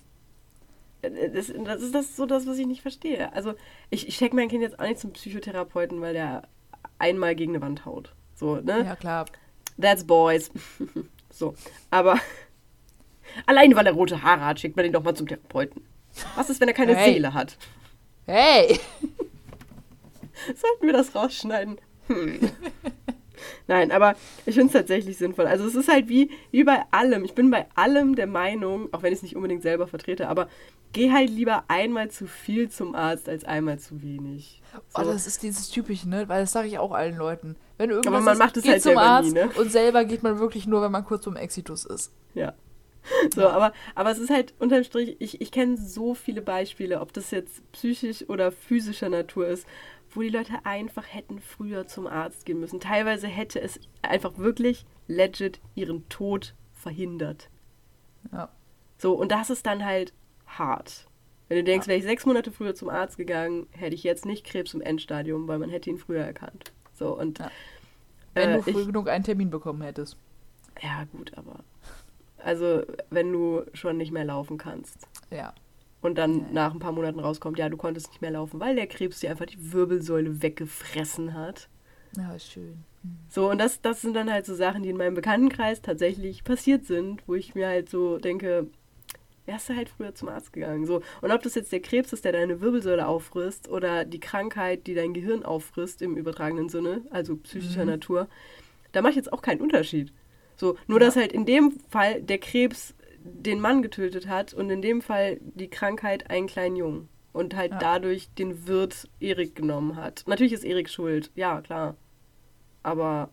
das, 1.01 1.51
das 1.65 1.81
ist 1.81 1.93
das 1.93 2.15
so 2.15 2.25
das, 2.25 2.47
was 2.47 2.57
ich 2.57 2.67
nicht 2.67 2.83
verstehe. 2.83 3.33
Also 3.33 3.53
ich, 3.89 4.07
ich 4.07 4.15
schicke 4.15 4.33
mein 4.35 4.47
Kind 4.47 4.61
jetzt 4.61 4.79
auch 4.79 4.87
nicht 4.87 4.99
zum 5.01 5.11
Psychotherapeuten, 5.11 5.99
weil 5.99 6.13
der 6.13 6.43
einmal 6.99 7.35
gegen 7.35 7.53
eine 7.53 7.61
Wand 7.61 7.85
haut. 7.85 8.13
So, 8.35 8.55
ne? 8.55 8.83
Ja, 8.85 8.95
klar. 8.95 9.25
That's 9.79 10.03
boys. 10.03 10.51
so, 11.31 11.55
aber 11.89 12.19
allein 13.45 13.75
weil 13.75 13.87
er 13.87 13.93
rote 13.93 14.21
Haare 14.21 14.45
hat, 14.45 14.59
schickt 14.59 14.75
man 14.75 14.85
ihn 14.85 14.93
doch 14.93 15.03
mal 15.03 15.15
zum 15.15 15.27
Therapeuten. 15.27 15.83
Was 16.35 16.49
ist, 16.49 16.59
wenn 16.59 16.67
er 16.67 16.73
keine 16.73 16.95
Hey. 16.95 17.13
Seele 17.13 17.33
hat? 17.33 17.57
Hey! 18.25 18.79
Sollten 20.55 20.85
wir 20.85 20.93
das 20.93 21.15
rausschneiden? 21.15 21.79
Hm. 22.07 22.51
Nein, 23.67 23.91
aber 23.91 24.15
ich 24.45 24.55
finde 24.55 24.67
es 24.67 24.73
tatsächlich 24.73 25.17
sinnvoll. 25.17 25.47
Also 25.47 25.65
es 25.65 25.75
ist 25.75 25.87
halt 25.87 26.09
wie, 26.09 26.29
wie 26.51 26.63
bei 26.63 26.83
allem. 26.91 27.23
Ich 27.25 27.33
bin 27.33 27.49
bei 27.51 27.65
allem 27.75 28.15
der 28.15 28.27
Meinung, 28.27 28.89
auch 28.93 29.03
wenn 29.03 29.13
ich 29.13 29.17
es 29.17 29.23
nicht 29.23 29.35
unbedingt 29.35 29.61
selber 29.61 29.87
vertrete, 29.87 30.27
aber 30.27 30.47
geh 30.93 31.11
halt 31.11 31.29
lieber 31.29 31.63
einmal 31.67 32.09
zu 32.09 32.27
viel 32.27 32.69
zum 32.69 32.95
Arzt 32.95 33.29
als 33.29 33.43
einmal 33.43 33.79
zu 33.79 34.01
wenig. 34.01 34.61
Oh, 34.75 35.03
So. 35.03 35.11
das 35.11 35.27
ist 35.27 35.43
dieses 35.43 35.69
Typische, 35.69 36.09
ne? 36.09 36.27
Weil 36.29 36.41
das 36.41 36.51
sage 36.51 36.67
ich 36.67 36.77
auch 36.79 36.91
allen 36.91 37.17
Leuten. 37.17 37.55
Wenn 37.77 37.89
irgendwas 37.89 38.13
Aber 38.13 38.23
man 38.23 38.37
macht 38.37 38.57
es 38.57 38.63
geht 38.63 38.73
halt 38.73 38.81
zum 38.81 38.89
selber 38.89 39.01
Arzt 39.01 39.33
nie, 39.33 39.39
ne? 39.39 39.49
und 39.57 39.71
selber 39.71 40.05
geht 40.05 40.23
man 40.23 40.39
wirklich 40.39 40.67
nur, 40.67 40.81
wenn 40.81 40.91
man 40.91 41.05
kurz 41.05 41.23
vorm 41.23 41.35
Exitus 41.35 41.85
ist. 41.85 42.11
Ja. 42.33 42.53
So, 43.33 43.47
aber, 43.47 43.73
aber 43.95 44.11
es 44.11 44.19
ist 44.19 44.29
halt 44.29 44.53
unterm 44.59 44.83
Strich, 44.83 45.15
ich, 45.19 45.41
ich 45.41 45.51
kenne 45.51 45.75
so 45.77 46.13
viele 46.13 46.41
Beispiele, 46.41 47.01
ob 47.01 47.13
das 47.13 47.31
jetzt 47.31 47.63
psychisch 47.71 48.29
oder 48.29 48.51
physischer 48.51 49.09
Natur 49.09 49.47
ist, 49.47 49.65
wo 50.15 50.21
die 50.21 50.29
Leute 50.29 50.65
einfach 50.65 51.05
hätten 51.07 51.39
früher 51.39 51.87
zum 51.87 52.07
Arzt 52.07 52.45
gehen 52.45 52.59
müssen. 52.59 52.79
Teilweise 52.79 53.27
hätte 53.27 53.59
es 53.61 53.79
einfach 54.01 54.37
wirklich 54.37 54.85
legit 55.07 55.59
ihren 55.75 56.07
Tod 56.09 56.53
verhindert. 56.73 57.49
Ja. 58.31 58.49
So, 58.97 59.13
und 59.13 59.31
das 59.31 59.49
ist 59.49 59.65
dann 59.65 59.85
halt 59.85 60.13
hart. 60.45 61.07
Wenn 61.47 61.57
du 61.57 61.63
denkst, 61.63 61.87
wäre 61.87 61.97
ich 61.97 62.05
sechs 62.05 62.25
Monate 62.25 62.51
früher 62.51 62.75
zum 62.75 62.89
Arzt 62.89 63.17
gegangen, 63.17 63.67
hätte 63.71 63.95
ich 63.95 64.03
jetzt 64.03 64.25
nicht 64.25 64.45
Krebs 64.45 64.73
im 64.73 64.81
Endstadium, 64.81 65.47
weil 65.47 65.59
man 65.59 65.69
hätte 65.69 65.89
ihn 65.89 65.97
früher 65.97 66.23
erkannt. 66.23 66.71
So, 66.93 67.17
und 67.17 67.39
Ja. 67.39 67.51
Wenn 68.33 68.49
äh, 68.51 68.55
du 68.57 68.63
früh 68.63 68.81
ich, 68.81 68.87
genug 68.87 69.09
einen 69.09 69.23
Termin 69.23 69.49
bekommen 69.49 69.81
hättest. 69.81 70.17
Ja, 70.81 71.03
gut, 71.11 71.33
aber. 71.37 71.63
Also, 72.37 72.83
wenn 73.09 73.31
du 73.31 73.63
schon 73.73 73.97
nicht 73.97 74.11
mehr 74.11 74.25
laufen 74.25 74.57
kannst 74.57 75.07
Ja. 75.29 75.53
Und 76.01 76.17
dann 76.17 76.39
ja. 76.39 76.45
nach 76.51 76.73
ein 76.73 76.79
paar 76.79 76.91
Monaten 76.91 77.19
rauskommt, 77.19 77.59
ja, 77.59 77.69
du 77.69 77.77
konntest 77.77 78.09
nicht 78.09 78.21
mehr 78.21 78.31
laufen, 78.31 78.59
weil 78.59 78.75
der 78.75 78.87
Krebs 78.87 79.19
dir 79.19 79.29
einfach 79.29 79.45
die 79.45 79.71
Wirbelsäule 79.71 80.41
weggefressen 80.41 81.33
hat. 81.33 81.69
Ja, 82.17 82.37
schön. 82.37 82.83
So, 83.29 83.49
und 83.49 83.59
das, 83.59 83.81
das 83.81 84.01
sind 84.01 84.13
dann 84.15 84.31
halt 84.31 84.45
so 84.45 84.53
Sachen, 84.53 84.83
die 84.83 84.89
in 84.89 84.97
meinem 84.97 85.15
Bekanntenkreis 85.15 85.81
tatsächlich 85.81 86.43
passiert 86.43 86.85
sind, 86.85 87.23
wo 87.27 87.35
ich 87.35 87.55
mir 87.55 87.67
halt 87.67 87.89
so 87.89 88.17
denke, 88.17 88.67
wärst 89.45 89.69
du 89.69 89.75
halt 89.75 89.89
früher 89.89 90.13
zum 90.13 90.27
Arzt 90.29 90.53
gegangen. 90.53 90.85
So, 90.85 91.01
und 91.21 91.31
ob 91.31 91.41
das 91.41 91.55
jetzt 91.55 91.71
der 91.71 91.79
Krebs 91.79 92.13
ist, 92.13 92.25
der 92.25 92.33
deine 92.33 92.61
Wirbelsäule 92.61 93.07
auffrisst, 93.07 93.69
oder 93.69 94.05
die 94.05 94.19
Krankheit, 94.19 94.85
die 94.85 94.93
dein 94.93 95.13
Gehirn 95.13 95.43
auffrisst 95.43 96.01
im 96.01 96.17
übertragenen 96.17 96.69
Sinne, 96.69 97.01
also 97.09 97.37
psychischer 97.37 97.85
Mhm. 97.85 97.91
Natur, 97.91 98.27
da 98.91 99.01
mache 99.01 99.11
ich 99.11 99.15
jetzt 99.17 99.31
auch 99.33 99.41
keinen 99.41 99.61
Unterschied. 99.61 100.11
So, 100.57 100.77
nur 100.87 100.99
Ja. 100.99 101.05
dass 101.07 101.15
halt 101.15 101.31
in 101.31 101.45
dem 101.45 101.79
Fall 101.89 102.21
der 102.21 102.37
Krebs 102.37 102.93
den 103.23 103.59
Mann 103.59 103.81
getötet 103.81 104.27
hat 104.27 104.53
und 104.53 104.69
in 104.69 104.81
dem 104.81 105.01
Fall 105.01 105.39
die 105.41 105.69
Krankheit 105.69 106.29
einen 106.29 106.47
kleinen 106.47 106.75
Jungen. 106.75 107.09
Und 107.33 107.55
halt 107.55 107.71
Ja. 107.71 107.77
dadurch 107.79 108.29
den 108.33 108.67
Wirt 108.67 109.07
Erik 109.21 109.55
genommen 109.55 109.95
hat. 109.95 110.23
Natürlich 110.27 110.51
ist 110.51 110.65
Erik 110.65 110.89
schuld, 110.89 111.31
ja, 111.33 111.61
klar. 111.61 111.95
Aber 112.83 113.29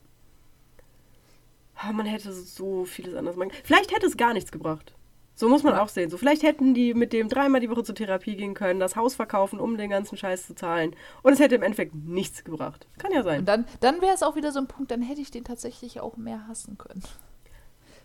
ah, 1.74 1.92
man 1.92 2.06
hätte 2.06 2.32
so 2.32 2.84
vieles 2.84 3.14
anders 3.14 3.34
machen 3.36 3.50
können. 3.50 3.62
Vielleicht 3.64 3.92
hätte 3.92 4.06
es 4.06 4.16
gar 4.16 4.34
nichts 4.34 4.52
gebracht. 4.52 4.94
So 5.34 5.48
muss 5.48 5.62
man 5.62 5.74
Ja. 5.74 5.82
auch 5.82 5.88
sehen. 5.88 6.10
So, 6.10 6.16
vielleicht 6.16 6.42
hätten 6.42 6.74
die 6.74 6.94
mit 6.94 7.12
dem 7.12 7.28
dreimal 7.28 7.60
die 7.60 7.70
Woche 7.70 7.84
zur 7.84 7.94
Therapie 7.94 8.34
gehen 8.36 8.54
können, 8.54 8.80
das 8.80 8.96
Haus 8.96 9.14
verkaufen, 9.14 9.60
um 9.60 9.76
den 9.76 9.88
ganzen 9.90 10.16
Scheiß 10.16 10.46
zu 10.48 10.54
zahlen. 10.54 10.94
Und 11.22 11.32
es 11.32 11.38
hätte 11.38 11.54
im 11.54 11.62
Endeffekt 11.62 11.94
nichts 11.94 12.42
gebracht. 12.42 12.86
Kann 12.98 13.12
ja 13.12 13.22
sein. 13.22 13.40
Und 13.40 13.46
dann, 13.46 13.64
dann 13.80 14.00
wäre 14.00 14.14
es 14.14 14.22
auch 14.24 14.34
wieder 14.34 14.50
so 14.52 14.58
ein 14.58 14.66
Punkt, 14.66 14.90
dann 14.90 15.00
hätte 15.02 15.20
ich 15.20 15.30
den 15.30 15.44
tatsächlich 15.44 16.00
auch 16.00 16.16
mehr 16.16 16.46
hassen 16.48 16.76
können. 16.76 17.02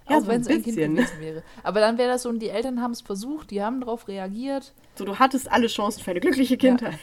Ja, 0.09 0.17
auch 0.17 0.21
so 0.21 0.27
wenn 0.27 0.41
es 0.41 0.47
ein 0.47 0.61
Kind 0.63 0.75
gewesen 0.75 1.07
wäre. 1.19 1.43
Aber 1.63 1.79
dann 1.79 1.97
wäre 1.97 2.09
das 2.11 2.23
so, 2.23 2.29
und 2.29 2.39
die 2.39 2.49
Eltern 2.49 2.81
haben 2.81 2.91
es 2.91 3.01
versucht, 3.01 3.51
die 3.51 3.61
haben 3.63 3.79
darauf 3.81 4.07
reagiert. 4.07 4.73
So, 4.95 5.05
du 5.05 5.17
hattest 5.19 5.51
alle 5.51 5.67
Chancen 5.67 6.01
für 6.03 6.11
eine 6.11 6.19
glückliche 6.19 6.57
Kindheit. 6.57 6.99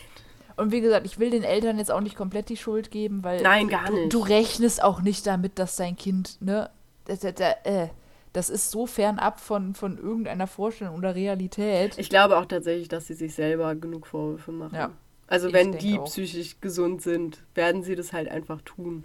Und 0.57 0.73
wie 0.73 0.81
gesagt, 0.83 1.07
ich 1.07 1.19
will 1.19 1.31
den 1.31 1.43
Eltern 1.43 1.79
jetzt 1.79 1.91
auch 1.91 2.03
nicht 2.03 2.17
komplett 2.17 2.51
die 2.51 2.57
Schuld 2.59 2.91
geben, 2.91 3.25
weil 3.25 3.41
Nein, 3.43 3.69
gar 3.69 3.87
du, 3.87 3.95
nicht. 3.95 4.13
du 4.13 4.19
rechnest 4.21 4.83
auch 4.83 5.01
nicht 5.01 5.27
damit, 5.27 5.59
dass 5.59 5.77
dein 5.77 5.97
Kind, 5.97 6.37
ne, 6.43 6.69
da, 7.07 7.15
da, 7.17 7.33
da, 7.33 7.51
äh, 7.65 7.89
das 8.35 8.51
ist 8.51 8.71
so 8.71 8.87
fernab 8.87 9.41
von, 9.41 9.75
von 9.75 9.97
irgendeiner 9.97 10.47
Vorstellung 10.47 10.97
oder 10.97 11.15
Realität. 11.15 11.97
Ich 11.99 12.11
glaube 12.11 12.37
auch 12.37 12.45
tatsächlich, 12.45 12.89
dass 12.89 13.07
sie 13.07 13.15
sich 13.15 13.35
selber 13.35 13.75
genug 13.75 14.07
Vorwürfe 14.07 14.53
machen. 14.53 14.75
Ja. 14.75 14.91
Also 15.27 15.49
Ich 15.49 15.55
wenn 15.55 15.73
die 15.79 15.99
auch. 15.99 16.05
psychisch 16.05 16.61
gesund 16.61 17.03
sind, 17.03 17.39
werden 17.55 17.83
sie 17.83 17.95
das 17.97 18.13
halt 18.13 18.29
einfach 18.29 18.61
tun. 18.63 19.05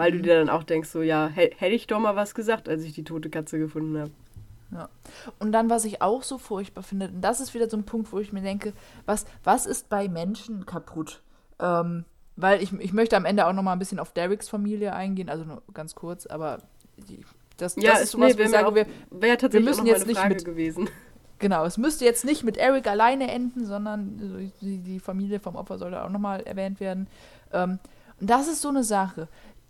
Weil 0.00 0.12
Mhm. 0.12 0.16
du 0.16 0.22
dir 0.22 0.38
dann 0.38 0.48
auch 0.48 0.62
denkst, 0.62 0.88
so 0.88 1.02
ja, 1.02 1.28
hä- 1.28 1.52
hätte 1.56 1.74
ich 1.74 1.86
doch 1.86 2.00
mal 2.00 2.16
was 2.16 2.34
gesagt, 2.34 2.68
als 2.68 2.82
ich 2.84 2.92
die 2.94 3.04
tote 3.04 3.28
Katze 3.30 3.58
gefunden 3.58 3.98
habe. 3.98 4.10
Und 5.40 5.50
dann, 5.52 5.68
was 5.68 5.84
ich 5.84 6.00
auch 6.00 6.22
so 6.22 6.38
furchtbar 6.38 6.82
finde, 6.84 7.08
und 7.08 7.20
das 7.22 7.40
ist 7.40 7.54
wieder 7.54 7.68
so 7.68 7.76
ein 7.76 7.82
Punkt, 7.84 8.12
wo 8.12 8.18
ich 8.20 8.32
mir 8.32 8.40
denke, 8.40 8.72
was, 9.04 9.26
was 9.42 9.66
ist 9.66 9.88
bei 9.88 10.08
Menschen 10.08 10.64
kaputt? 10.64 11.22
Ähm, 11.58 12.04
weil 12.36 12.62
ich, 12.62 12.72
ich 12.74 12.92
möchte 12.92 13.16
am 13.16 13.24
Ende 13.24 13.46
auch 13.46 13.52
noch 13.52 13.64
mal 13.64 13.72
ein 13.72 13.78
bisschen 13.80 13.98
auf 13.98 14.12
Derricks 14.12 14.48
Familie 14.48 14.92
eingehen, 14.94 15.28
also 15.28 15.44
nur 15.44 15.62
ganz 15.74 15.94
kurz, 15.96 16.24
aber 16.26 16.58
das, 17.56 17.74
Ja, 17.76 17.92
das 17.92 18.02
ist 18.04 18.10
sowas, 18.12 18.38
wo 18.38 18.42
ich 18.42 18.48
sage, 18.50 18.74
wir, 18.74 18.86
müssen 19.60 19.80
auch 19.80 19.84
noch 19.84 19.84
mal 19.84 19.90
jetzt 19.90 20.02
eine 20.02 20.06
nicht 20.06 20.18
Frage 20.20 20.34
mit- 20.34 20.44
gewesen. 20.44 20.88
Genau, 21.40 21.64
es 21.64 21.78
müsste 21.78 22.04
jetzt 22.04 22.26
nicht 22.26 22.44
mit 22.44 22.58
Eric 22.58 22.86
alleine 22.86 23.30
enden, 23.30 23.64
sondern 23.64 24.52
die, 24.60 24.76
die 24.76 25.00
Familie 25.00 25.40
vom 25.40 25.56
Opfer 25.56 25.78
sollte 25.78 26.04
auch 26.04 26.10
nochmal 26.10 26.42
erwähnt 26.42 26.80
werden. 26.80 27.06
Ähm, 27.50 27.78
und 28.20 28.28
das 28.28 28.46
ist 28.46 28.60
so 28.60 28.68
eine 28.68 28.84
Sache. 28.84 29.26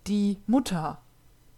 Die 0.07 0.39
Mutter 0.47 1.01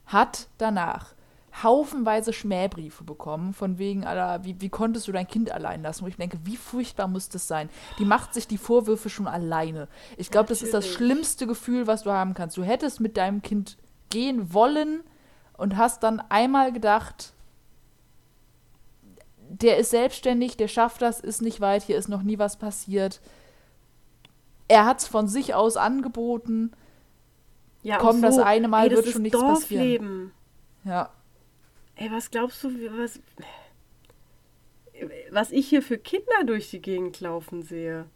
hat 0.07 0.49
danach 0.59 1.15
haufenweise 1.63 2.33
Schmähbriefe 2.33 3.05
bekommen, 3.05 3.53
von 3.53 3.79
wegen, 3.79 4.05
Alter, 4.05 4.45
wie, 4.45 4.61
wie 4.61 4.71
konntest 4.71 5.07
du 5.07 5.13
dein 5.13 5.29
Kind 5.29 5.51
allein 5.51 5.83
lassen? 5.83 6.05
Wo 6.05 6.09
ich 6.09 6.17
denke, 6.17 6.39
wie 6.45 6.57
furchtbar 6.57 7.09
muss 7.09 7.29
das 7.29 7.47
sein? 7.47 7.69
Die 7.99 8.05
macht 8.05 8.33
sich 8.33 8.47
die 8.47 8.59
Vorwürfe 8.59 9.11
schon 9.11 9.27
alleine. 9.27 9.89
Ich 10.17 10.31
glaube, 10.31 10.49
das 10.49 10.63
ist 10.63 10.73
das 10.73 10.87
schlimmste 10.87 11.47
Gefühl, 11.47 11.87
was 11.87 12.05
du 12.05 12.11
haben 12.11 12.35
kannst. 12.35 12.57
Du 12.57 12.63
hättest 12.63 13.01
mit 13.01 13.17
deinem 13.17 13.43
Kind 13.43 13.77
gehen 14.09 14.55
wollen 14.55 15.03
und 15.57 15.77
hast 15.77 16.03
dann 16.03 16.21
einmal 16.31 16.73
gedacht, 16.73 17.35
der 19.49 19.77
ist 19.77 19.91
selbstständig, 19.91 20.57
der 20.57 20.69
schafft 20.69 21.03
das, 21.03 21.21
ist 21.21 21.43
nicht 21.43 21.61
weit, 21.61 21.83
hier 21.83 21.99
ist 21.99 22.09
noch 22.09 22.23
nie 22.23 22.39
was 22.39 22.57
passiert. 22.57 23.21
Er 24.69 24.87
hat 24.87 25.01
es 25.01 25.07
von 25.07 25.29
sich 25.29 25.55
aus 25.55 25.77
angeboten. 25.77 26.73
Ja, 27.83 27.99
Komm, 27.99 28.19
auch 28.19 28.21
das 28.23 28.37
so, 28.37 28.43
eine 28.43 28.69
Mal 28.69 28.85
ey, 28.85 28.89
das 28.91 29.05
wird 29.05 29.13
schon 29.15 29.23
nichts 29.23 29.39
Dorfleben. 29.39 30.33
Ja, 30.85 31.11
Ey, 31.97 32.11
was 32.11 32.31
glaubst 32.31 32.63
du, 32.65 32.71
was, 32.99 33.21
was 35.31 35.51
ich 35.53 35.69
hier 35.69 35.83
für 35.83 35.99
Kinder 35.99 36.45
durch 36.47 36.71
die 36.71 36.81
Gegend 36.81 37.21
laufen 37.21 37.63
sehe? 37.63 38.07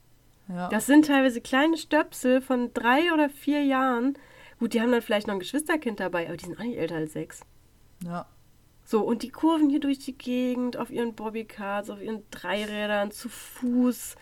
ja. 0.49 0.69
Das 0.69 0.87
sind 0.87 1.07
teilweise 1.07 1.41
kleine 1.41 1.77
Stöpsel 1.77 2.41
von 2.41 2.73
drei 2.73 3.13
oder 3.13 3.29
vier 3.29 3.63
Jahren. 3.65 4.17
Gut, 4.59 4.73
die 4.73 4.81
haben 4.81 4.93
dann 4.93 5.03
vielleicht 5.03 5.27
noch 5.27 5.35
ein 5.35 5.41
Geschwisterkind 5.41 6.01
dabei, 6.01 6.27
aber 6.29 6.37
die 6.37 6.47
sind 6.47 6.59
auch 6.59 6.65
nicht 6.65 6.79
älter 6.79 6.97
als 6.97 7.13
sechs. 7.13 7.41
ja. 8.05 8.27
So, 8.89 9.03
und 9.03 9.25
die 9.25 9.31
kurven 9.31 9.69
hier 9.69 9.81
durch 9.81 9.99
die 9.99 10.17
Gegend 10.17 10.77
auf 10.77 10.91
ihren 10.93 11.17
Bobbycars, 11.17 11.91
auf 11.91 12.01
ihren 12.01 12.23
Dreirädern, 12.31 13.11
zu 13.11 13.29
Fuß. 13.29 14.15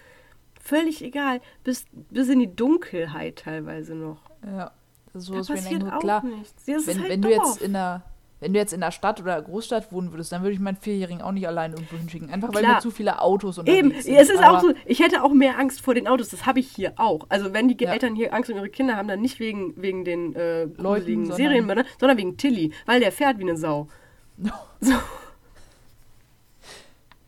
Völlig 0.59 1.03
egal. 1.05 1.43
Bis, 1.65 1.85
bis 1.93 2.31
in 2.31 2.39
die 2.41 2.57
Dunkelheit 2.57 3.37
teilweise 3.41 3.95
noch. 3.95 4.23
ja. 4.43 4.73
Das 5.15 5.23
ist 5.23 5.29
so, 5.29 5.33
Da 5.35 5.49
wir 5.49 5.55
passiert 5.55 5.81
denken, 5.83 5.91
auch 5.95 6.01
klar, 6.01 6.23
nichts. 6.25 6.69
Ist 6.69 6.87
wenn, 6.87 7.01
halt 7.01 7.09
wenn 7.11 7.23
du 7.23 7.31
jetzt 7.31 7.63
in 7.63 7.75
einer 7.75 8.03
wenn 8.41 8.53
du 8.53 8.59
jetzt 8.59 8.75
in 8.75 8.83
einer 8.83 8.93
Stadt 8.93 9.23
oder 9.23 9.41
Großstadt 9.41 9.91
wohnen 9.91 10.13
würdest, 10.13 10.31
dann 10.33 10.43
würde 10.43 10.53
ich 10.53 10.61
meinen 10.61 10.77
Vierjährigen 10.77 11.23
auch 11.23 11.33
nicht 11.33 11.47
allein 11.49 11.73
irgendwo 11.73 11.97
hinschicken. 11.97 12.29
Einfach 12.29 12.53
weil 12.53 12.63
Klar. 12.63 12.75
mir 12.75 12.81
zu 12.81 12.91
viele 12.91 13.23
Autos 13.23 13.57
unterwegs 13.57 13.79
Eben, 13.79 14.03
sind. 14.03 14.17
es 14.17 14.29
ist 14.29 14.39
Aber- 14.43 14.59
auch 14.59 14.61
so, 14.61 14.75
ich 14.85 15.01
hätte 15.01 15.23
auch 15.23 15.33
mehr 15.33 15.59
Angst 15.59 15.81
vor 15.81 15.95
den 15.95 16.07
Autos, 16.07 16.29
das 16.29 16.45
habe 16.45 16.61
ich 16.61 16.69
hier 16.69 16.93
auch. 16.97 17.25
Also 17.31 17.55
wenn 17.55 17.69
die 17.69 17.83
Ja. 17.83 17.93
Eltern 17.93 18.15
hier 18.15 18.35
Angst 18.35 18.51
um 18.51 18.57
ihre 18.57 18.69
Kinder 18.69 18.97
haben, 18.97 19.09
dann 19.09 19.23
nicht 19.23 19.39
wegen, 19.41 19.81
wegen 19.81 20.05
den 20.05 20.35
äh, 20.35 20.67
sondern- 20.77 21.33
Serienmördern, 21.33 21.87
sondern 21.99 22.19
wegen 22.19 22.37
Tilly, 22.37 22.73
weil 22.85 23.01
der 23.01 23.13
fährt 23.13 23.39
wie 23.39 23.43
eine 23.45 23.57
Sau. 23.57 23.89
So, 24.81 24.93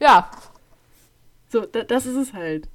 Ja, 0.01 0.31
so 1.49 1.61
da, 1.65 1.83
das 1.85 2.05
ist 2.07 2.17
es 2.17 2.33
halt. 2.35 2.69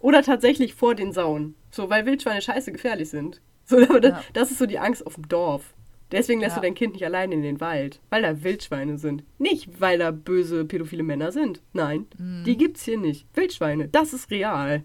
Oder 0.00 0.22
tatsächlich 0.22 0.74
vor 0.74 0.94
den 0.94 1.12
Sauen. 1.12 1.54
So, 1.70 1.88
weil 1.90 2.06
Wildschweine 2.06 2.42
scheiße 2.42 2.72
gefährlich 2.72 3.10
sind. 3.10 3.40
So, 3.68 3.78
Ja. 3.80 4.22
das 4.32 4.50
ist 4.50 4.58
so 4.58 4.66
die 4.66 4.78
Angst 4.78 5.06
auf 5.06 5.14
dem 5.14 5.28
Dorf. 5.28 5.74
Deswegen 6.12 6.40
lässt 6.40 6.54
Ja. 6.56 6.60
du 6.60 6.66
dein 6.68 6.74
Kind 6.76 6.92
nicht 6.92 7.04
alleine 7.04 7.34
in 7.34 7.42
den 7.42 7.60
Wald, 7.60 8.00
weil 8.10 8.22
da 8.22 8.44
Wildschweine 8.44 8.96
sind. 8.96 9.24
Nicht, 9.38 9.80
weil 9.80 9.98
da 9.98 10.12
böse 10.12 10.64
pädophile 10.64 11.02
Männer 11.02 11.32
sind. 11.32 11.60
Nein, 11.72 12.06
Mhm. 12.16 12.44
die 12.44 12.56
gibt's 12.56 12.84
hier 12.84 12.96
nicht. 12.98 13.26
Wildschweine, 13.34 13.88
das 13.88 14.12
ist 14.12 14.30
real. 14.30 14.84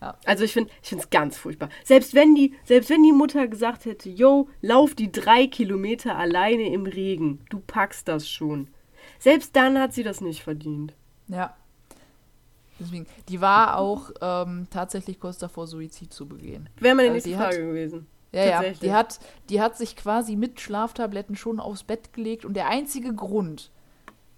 Ja. 0.00 0.16
Also 0.24 0.44
ich 0.44 0.52
finde 0.52 0.70
es 0.82 1.10
ganz 1.10 1.36
furchtbar. 1.36 1.68
Selbst 1.82 2.14
wenn, 2.14 2.34
die, 2.34 2.54
selbst 2.64 2.90
wenn 2.90 3.02
die 3.02 3.12
Mutter 3.12 3.48
gesagt 3.48 3.84
hätte, 3.86 4.08
yo, 4.10 4.48
lauf 4.60 4.94
die 4.94 5.10
drei 5.12 5.46
Kilometer 5.46 6.16
alleine 6.16 6.72
im 6.72 6.86
Regen, 6.86 7.40
du 7.50 7.60
packst 7.60 8.08
das 8.08 8.28
schon. 8.28 8.68
Selbst 9.18 9.56
dann 9.56 9.78
hat 9.78 9.92
sie 9.94 10.02
das 10.02 10.20
nicht 10.20 10.42
verdient. 10.42 10.94
ja. 11.28 11.54
Deswegen, 12.80 13.06
die 13.28 13.40
war 13.40 13.78
auch 13.78 14.10
ähm, 14.20 14.66
tatsächlich 14.70 15.20
kurz 15.20 15.38
davor, 15.38 15.66
Suizid 15.66 16.12
zu 16.12 16.26
begehen. 16.26 16.68
Wäre 16.80 16.94
meine 16.94 17.08
Also 17.08 17.14
nächste 17.14 17.30
die 17.30 17.36
hat- 17.36 17.54
Frage 17.54 17.66
gewesen. 17.68 18.06
Ja, 18.32 18.44
ja, 18.46 18.70
die 18.72 18.92
hat, 18.92 19.20
die 19.48 19.60
hat 19.60 19.76
sich 19.76 19.94
quasi 19.94 20.34
mit 20.34 20.60
Schlaftabletten 20.60 21.36
schon 21.36 21.60
aufs 21.60 21.84
Bett 21.84 22.12
gelegt 22.12 22.44
und 22.44 22.54
der 22.54 22.68
einzige 22.68 23.14
Grund, 23.14 23.70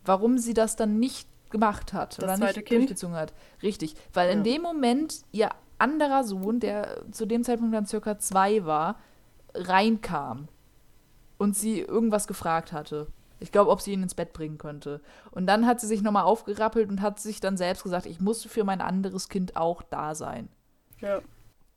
warum 0.05 0.37
sie 0.37 0.53
das 0.53 0.77
dann 0.77 0.99
nicht 0.99 1.27
gemacht 1.49 1.95
hat 1.95 2.19
Das 2.19 2.25
oder 2.25 2.35
zweite 2.37 2.59
nicht 2.59 2.69
Kind? 2.69 2.81
durchgezogen 2.83 3.17
hat, 3.17 3.33
richtig, 3.63 3.95
weil 4.13 4.29
in 4.31 4.39
Ja. 4.45 4.53
dem 4.53 4.61
Moment 4.63 5.23
ihr 5.33 5.49
anderer 5.79 6.25
Sohn, 6.25 6.61
der 6.61 7.05
zu 7.11 7.25
dem 7.25 7.43
Zeitpunkt 7.43 7.75
dann 7.75 7.87
circa 7.87 8.19
zwei 8.19 8.67
war, 8.67 8.99
reinkam 9.55 10.49
und 11.39 11.57
sie 11.57 11.81
irgendwas 11.81 12.27
gefragt 12.27 12.73
hatte. 12.73 13.07
Ich 13.39 13.53
glaube, 13.53 13.71
ob 13.71 13.81
sie 13.81 13.93
ihn 13.93 14.03
ins 14.03 14.15
Bett 14.15 14.33
bringen 14.33 14.59
könnte. 14.59 15.01
Und 15.31 15.47
dann 15.47 15.67
hat 15.67 15.81
sie 15.81 15.87
sich 15.87 16.03
nochmal 16.03 16.25
aufgerappelt 16.25 16.89
und 16.89 17.03
hat 17.03 17.21
sich 17.21 17.41
dann 17.41 17.57
selbst 17.57 17.83
gesagt, 17.83 18.07
ich 18.07 18.21
muss 18.21 18.45
für 18.45 18.65
mein 18.65 18.81
anderes 18.81 19.29
Kind 19.29 19.57
auch 19.57 19.83
da 19.83 20.15
sein. 20.15 20.49
Ja. 21.01 21.21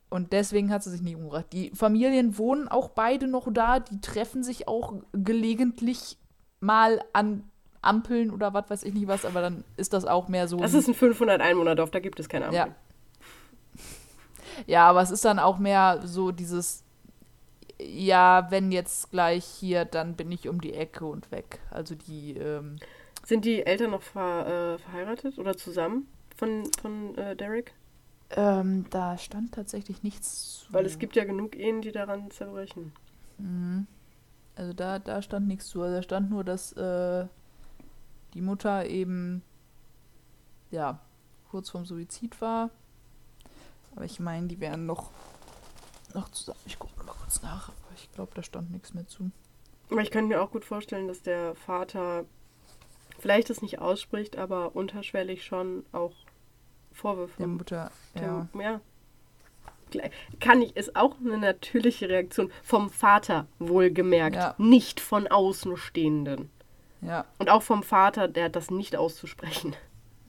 Und 0.08 0.32
deswegen 0.32 0.72
hat 0.72 0.82
sie 0.82 0.90
sich 0.90 1.02
nicht 1.02 1.16
umgebracht. 1.16 1.46
Die 1.52 1.70
Familien 1.70 2.36
wohnen 2.36 2.66
auch 2.66 2.88
beide 2.88 3.28
noch 3.28 3.46
da. 3.52 3.78
Die 3.78 4.00
treffen 4.00 4.42
sich 4.42 4.66
auch 4.66 4.94
gelegentlich 5.12 6.18
mal 6.60 7.00
an 7.12 7.44
Ampeln 7.82 8.30
oder 8.30 8.52
was 8.52 8.68
weiß 8.68 8.82
ich 8.82 8.92
nicht 8.92 9.08
was, 9.08 9.24
aber 9.24 9.40
dann 9.40 9.64
ist 9.76 9.92
das 9.92 10.04
auch 10.04 10.28
mehr 10.28 10.48
so. 10.48 10.58
Das 10.58 10.74
ist 10.74 10.88
ein 10.88 10.94
500 10.94 11.40
Einwohner-Dorf, 11.40 11.90
da 11.90 12.00
gibt 12.00 12.20
es 12.20 12.28
keine 12.28 12.46
Ampel. 12.46 12.58
Ja. 12.58 12.68
ja, 14.66 14.88
aber 14.88 15.00
es 15.00 15.10
ist 15.10 15.24
dann 15.24 15.38
auch 15.38 15.58
mehr 15.58 16.00
so 16.04 16.30
dieses. 16.30 16.84
Ja, 17.84 18.50
wenn 18.50 18.72
jetzt 18.72 19.10
gleich 19.10 19.44
hier, 19.44 19.84
dann 19.84 20.14
bin 20.14 20.30
ich 20.32 20.48
um 20.48 20.60
die 20.60 20.74
Ecke 20.74 21.06
und 21.06 21.30
weg. 21.30 21.60
Also 21.70 21.94
die, 21.94 22.36
ähm, 22.36 22.76
Sind 23.24 23.44
die 23.44 23.64
Eltern 23.64 23.90
noch 23.92 24.02
ver, 24.02 24.74
äh, 24.74 24.78
verheiratet 24.78 25.38
oder 25.38 25.56
zusammen 25.56 26.06
von, 26.36 26.70
von 26.80 27.16
äh, 27.16 27.36
Derek? 27.36 27.74
ähm, 28.36 28.86
da 28.90 29.18
stand 29.18 29.52
tatsächlich 29.52 30.02
nichts 30.02 30.60
zu. 30.60 30.72
Weil 30.72 30.86
es 30.86 30.98
gibt 30.98 31.16
ja 31.16 31.24
genug 31.24 31.56
Ehen, 31.56 31.82
die 31.82 31.92
daran 31.92 32.30
zerbrechen. 32.30 32.92
Mhm. 33.38 33.86
Also 34.54 34.72
da, 34.72 34.98
da 34.98 35.22
stand 35.22 35.48
nichts 35.48 35.68
zu. 35.68 35.82
Also 35.82 35.96
da 35.96 36.02
stand 36.02 36.30
nur, 36.30 36.44
dass 36.44 36.72
äh, 36.72 37.26
die 38.34 38.40
Mutter 38.40 38.86
eben 38.86 39.42
ja 40.70 41.00
kurz 41.50 41.70
vorm 41.70 41.84
Suizid 41.84 42.40
war. 42.40 42.70
Aber 43.96 44.04
ich 44.04 44.20
meine, 44.20 44.46
die 44.46 44.60
wären 44.60 44.86
noch, 44.86 45.10
noch 46.14 46.28
zusammen. 46.30 46.58
Ich 46.66 46.78
gucke 46.78 47.02
mal 47.04 47.12
kurz 47.12 47.42
nach, 47.42 47.68
aber 47.68 47.94
ich 47.94 48.10
glaube, 48.12 48.32
da 48.34 48.42
stand 48.42 48.70
nichts 48.70 48.94
mehr 48.94 49.06
zu. 49.06 49.30
Aber 49.90 50.00
ich 50.02 50.10
könnte 50.10 50.28
mir 50.28 50.42
auch 50.42 50.50
gut 50.50 50.64
vorstellen, 50.64 51.08
dass 51.08 51.22
der 51.22 51.54
Vater 51.54 52.24
vielleicht 53.18 53.50
es 53.50 53.60
nicht 53.62 53.78
ausspricht, 53.80 54.36
aber 54.38 54.74
unterschwellig 54.76 55.44
schon 55.44 55.84
auch 55.92 56.12
Vorwürfe 56.92 57.34
Der 57.38 57.46
Mutter, 57.46 57.90
ja. 58.14 58.46
Dem- 58.52 58.60
ja. 58.60 58.80
Gle- 59.92 60.10
Kann 60.38 60.62
ich, 60.62 60.76
ist 60.76 60.94
auch 60.96 61.16
eine 61.18 61.38
natürliche 61.38 62.08
Reaktion 62.08 62.52
vom 62.62 62.90
Vater 62.90 63.46
wohlgemerkt, 63.58 64.36
Ja. 64.36 64.54
nicht 64.58 65.00
von 65.00 65.26
Außenstehenden. 65.26 66.50
Ja, 67.02 67.24
Und 67.38 67.48
auch 67.50 67.62
vom 67.62 67.82
Vater, 67.82 68.28
der 68.28 68.44
hat 68.46 68.56
das 68.56 68.70
nicht 68.70 68.94
auszusprechen. 68.96 69.74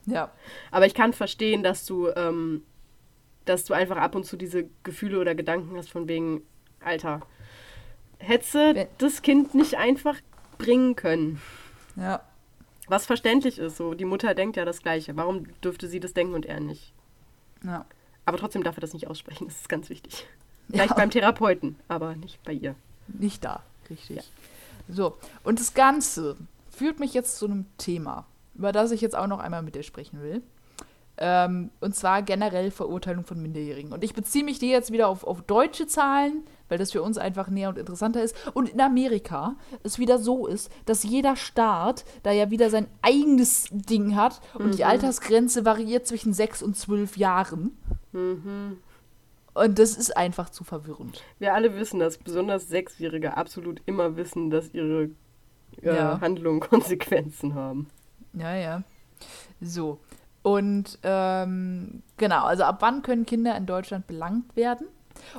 ja. 0.05 0.31
Aber 0.71 0.85
ich 0.85 0.93
kann 0.93 1.13
verstehen, 1.13 1.63
dass 1.63 1.85
du, 1.85 2.07
ähm, 2.09 2.63
dass 3.45 3.65
du 3.65 3.73
einfach 3.73 3.97
ab 3.97 4.15
und 4.15 4.25
zu 4.25 4.37
diese 4.37 4.65
Gefühle 4.83 5.19
oder 5.19 5.35
Gedanken 5.35 5.75
hast 5.77 5.89
von 5.89 6.07
wegen, 6.07 6.41
Alter, 6.83 7.21
hätte 8.19 8.87
das 8.97 9.21
Kind 9.21 9.55
nicht 9.55 9.77
einfach 9.77 10.15
bringen 10.57 10.95
können. 10.95 11.41
Ja, 11.95 12.21
Was 12.87 13.05
verständlich 13.05 13.57
ist, 13.59 13.77
so 13.77 13.93
die 13.93 14.05
Mutter 14.05 14.35
denkt 14.35 14.57
ja 14.57 14.65
das 14.65 14.81
Gleiche. 14.81 15.15
Warum 15.17 15.47
dürfte 15.61 15.87
sie 15.87 15.99
das 15.99 16.13
denken 16.13 16.33
und 16.33 16.45
er 16.45 16.59
nicht? 16.59 16.93
ja. 17.65 17.85
Aber 18.23 18.37
trotzdem 18.37 18.63
darf 18.63 18.77
er 18.77 18.81
das 18.81 18.93
nicht 18.93 19.07
aussprechen, 19.07 19.47
das 19.47 19.61
ist 19.61 19.67
ganz 19.69 19.89
wichtig. 19.89 20.27
Ja. 20.67 20.75
Vielleicht 20.75 20.95
beim 20.95 21.09
Therapeuten, 21.09 21.75
aber 21.87 22.15
nicht 22.15 22.41
bei 22.43 22.53
ihr. 22.53 22.75
Nicht 23.07 23.43
da, 23.43 23.63
richtig. 23.89 24.31
So, 24.87 25.17
und 25.43 25.59
das 25.59 25.73
Ganze 25.73 26.37
führt 26.69 26.99
mich 26.99 27.13
jetzt 27.15 27.37
zu 27.37 27.45
einem 27.45 27.65
Thema, 27.77 28.27
über 28.53 28.71
das 28.71 28.91
ich 28.91 29.01
jetzt 29.01 29.15
auch 29.15 29.25
noch 29.27 29.39
einmal 29.39 29.63
mit 29.63 29.73
dir 29.73 29.83
sprechen 29.83 30.21
will. 30.21 30.43
Ähm, 31.17 31.69
und 31.81 31.95
zwar 31.95 32.21
generell 32.23 32.71
Verurteilung 32.71 33.25
von 33.25 33.41
Minderjährigen. 33.41 33.93
Und 33.93 34.03
ich 34.03 34.13
beziehe 34.13 34.43
mich 34.43 34.59
dir 34.59 34.69
jetzt 34.69 34.91
wieder 34.91 35.07
auf, 35.07 35.23
auf 35.23 35.41
deutsche 35.43 35.85
Zahlen, 35.85 36.43
weil 36.67 36.77
das 36.77 36.91
für 36.93 37.03
uns 37.03 37.17
einfach 37.17 37.49
näher 37.49 37.69
und 37.69 37.77
interessanter 37.77 38.23
ist. 38.23 38.35
Und 38.53 38.69
in 38.69 38.81
Amerika 38.81 39.55
es 39.83 39.99
wieder 39.99 40.17
so 40.17 40.47
ist, 40.47 40.71
dass 40.85 41.03
jeder 41.03 41.35
Staat 41.35 42.05
da 42.23 42.31
ja 42.31 42.49
wieder 42.49 42.69
sein 42.69 42.87
eigenes 43.01 43.67
Ding 43.71 44.15
hat 44.15 44.41
und 44.53 44.77
die 44.77 44.85
Altersgrenze 44.85 45.65
variiert 45.65 46.07
zwischen 46.07 46.33
6 46.33 46.63
und 46.63 46.75
12 46.77 47.17
Jahren. 47.17 47.77
Und 49.53 49.79
das 49.79 49.97
ist 49.97 50.15
einfach 50.15 50.49
zu 50.49 50.63
verwirrend. 50.63 51.21
Wir 51.39 51.53
alle 51.53 51.75
wissen, 51.75 51.99
dass 51.99 52.17
besonders 52.17 52.69
Sechsjährige 52.69 53.35
absolut 53.35 53.81
immer 53.85 54.15
wissen, 54.15 54.49
dass 54.49 54.73
ihre 54.73 55.09
äh, 55.81 55.95
Ja. 55.95 56.21
Handlungen 56.21 56.59
Konsequenzen 56.61 57.53
haben. 57.53 57.89
Ja, 58.33 58.55
ja. 58.55 58.83
So. 59.59 59.99
Und 60.43 60.97
ähm, 61.03 62.01
genau, 62.17 62.45
also 62.45 62.63
ab 62.63 62.77
wann 62.79 63.01
können 63.03 63.25
Kinder 63.25 63.55
in 63.55 63.65
Deutschland 63.65 64.07
belangt 64.07 64.55
werden? 64.55 64.87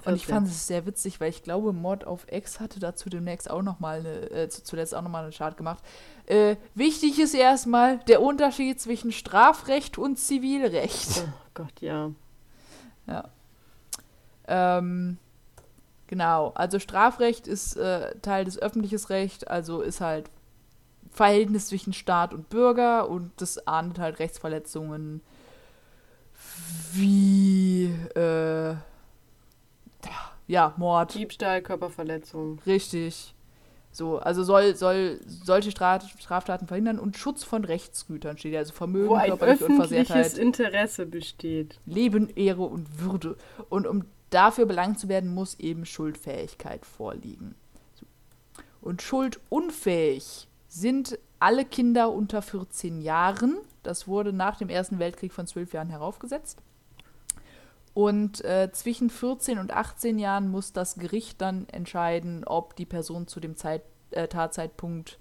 Und 0.04 0.14
ich 0.14 0.26
14. 0.26 0.34
fand 0.34 0.46
es 0.48 0.66
sehr 0.68 0.86
witzig, 0.86 1.20
weil 1.20 1.30
ich 1.30 1.42
glaube, 1.42 1.72
Mord 1.72 2.06
auf 2.06 2.24
Ex 2.28 2.60
hatte 2.60 2.78
dazu 2.78 3.08
demnächst 3.10 3.50
auch 3.50 3.62
noch 3.62 3.80
mal 3.80 3.98
eine, 3.98 4.30
äh, 4.30 4.48
zu- 4.48 4.62
zuletzt 4.62 4.94
auch 4.94 5.02
nochmal 5.02 5.24
eine 5.24 5.32
Chart 5.32 5.56
gemacht. 5.56 5.82
Äh, 6.26 6.54
wichtig 6.76 7.18
ist 7.18 7.34
erstmal 7.34 7.98
der 8.00 8.22
Unterschied 8.22 8.80
zwischen 8.80 9.10
Strafrecht 9.10 9.98
und 9.98 10.18
Zivilrecht. 10.20 11.24
Oh 11.26 11.32
Gott, 11.54 11.80
ja. 11.80 12.10
Ja. 13.08 13.24
Ähm, 14.46 15.18
genau, 16.06 16.52
also 16.54 16.78
Strafrecht 16.78 17.48
ist 17.48 17.76
äh, 17.76 18.14
Teil 18.20 18.44
des 18.44 18.58
öffentlichen 18.58 19.04
Rechts, 19.06 19.42
also 19.44 19.80
ist 19.80 20.00
halt 20.00 20.30
Verhältnis 21.12 21.68
zwischen 21.68 21.92
Staat 21.92 22.32
und 22.32 22.48
Bürger 22.48 23.08
und 23.08 23.30
das 23.36 23.66
ahndet 23.66 23.98
halt 23.98 24.18
Rechtsverletzungen 24.18 25.20
wie 26.92 27.84
äh, 28.14 28.74
ja, 30.46 30.74
Mord, 30.76 31.14
Diebstahl, 31.14 31.62
Körperverletzung. 31.62 32.60
richtig. 32.66 33.34
So, 33.94 34.18
also 34.18 34.42
soll, 34.42 34.74
soll 34.74 35.20
solche 35.26 35.70
Straf 35.70 36.08
Straftaten 36.18 36.66
verhindern 36.66 36.98
und 36.98 37.18
Schutz 37.18 37.44
von 37.44 37.62
Rechtsgütern 37.62 38.38
steht 38.38 38.56
also 38.56 38.72
Vermögen, 38.72 39.10
Wo 39.10 39.14
ein 39.16 39.28
körperliche 39.28 39.64
öffentliches. 39.64 40.38
Interesse 40.38 41.04
besteht. 41.04 41.78
Leben, 41.84 42.30
Ehre 42.34 42.62
und 42.62 43.00
Würde. 43.00 43.36
Und 43.68 43.86
um 43.86 44.06
dafür 44.30 44.64
belangt 44.64 44.98
zu 44.98 45.10
werden, 45.10 45.34
muss 45.34 45.60
eben 45.60 45.84
Schuldfähigkeit 45.84 46.86
vorliegen. 46.86 47.54
So. 47.96 48.06
Und 48.80 49.02
schuldunfähig 49.02 50.48
sind 50.72 51.18
alle 51.38 51.64
Kinder 51.64 52.12
unter 52.12 52.40
14 52.40 53.02
Jahren. 53.02 53.58
Das 53.82 54.08
wurde 54.08 54.32
nach 54.32 54.56
dem 54.56 54.70
Ersten 54.70 54.98
Weltkrieg 54.98 55.32
von 55.32 55.46
12 55.46 55.74
Jahren 55.74 55.90
heraufgesetzt. 55.90 56.62
Und 57.94 58.42
äh, 58.44 58.70
zwischen 58.72 59.10
14 59.10 59.58
und 59.58 59.70
18 59.70 60.18
Jahren 60.18 60.50
muss 60.50 60.72
das 60.72 60.94
Gericht 60.94 61.42
dann 61.42 61.68
entscheiden, 61.68 62.44
ob 62.46 62.74
die 62.76 62.86
Person 62.86 63.26
zu 63.26 63.38
dem 63.38 63.54
Zeit, 63.56 63.82
äh, 64.12 64.28
Tatzeitpunkt 64.28 65.18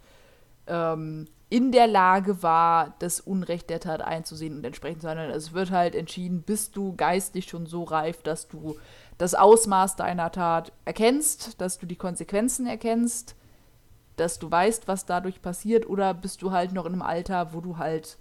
ähm, 0.68 1.28
in 1.50 1.74
der 1.74 1.88
Lage 1.88 2.44
war, 2.44 2.96
das 3.00 3.20
Unrecht 3.20 3.70
der 3.70 3.82
Tat 3.82 4.02
einzusehen 4.02 4.56
und 4.56 4.64
entsprechend 4.64 5.02
zu 5.02 5.10
handeln. 5.10 5.32
Es 5.32 5.52
wird 5.52 5.72
halt 5.72 5.96
entschieden, 5.96 6.44
bist 6.44 6.78
du 6.78 6.96
geistig 6.96 7.50
schon 7.50 7.66
so 7.66 7.84
reif, 7.84 8.24
dass 8.24 8.48
du 8.48 8.78
das 9.18 9.36
Ausmaß 9.36 9.98
deiner 9.98 10.32
Tat 10.32 10.72
erkennst, 10.86 11.60
dass 11.60 11.78
du 11.78 11.86
die 11.86 11.98
Konsequenzen 11.98 12.68
erkennst, 12.68 13.36
dass 14.16 14.40
du 14.40 14.50
weißt, 14.52 14.88
was 14.88 15.06
dadurch 15.06 15.42
passiert, 15.42 15.88
oder 15.90 16.14
bist 16.14 16.42
du 16.42 16.52
halt 16.52 16.74
noch 16.74 16.86
in 16.86 16.94
einem 16.94 17.02
Alter, 17.02 17.54
wo 17.54 17.62
du 17.62 17.78
halt 17.78 18.18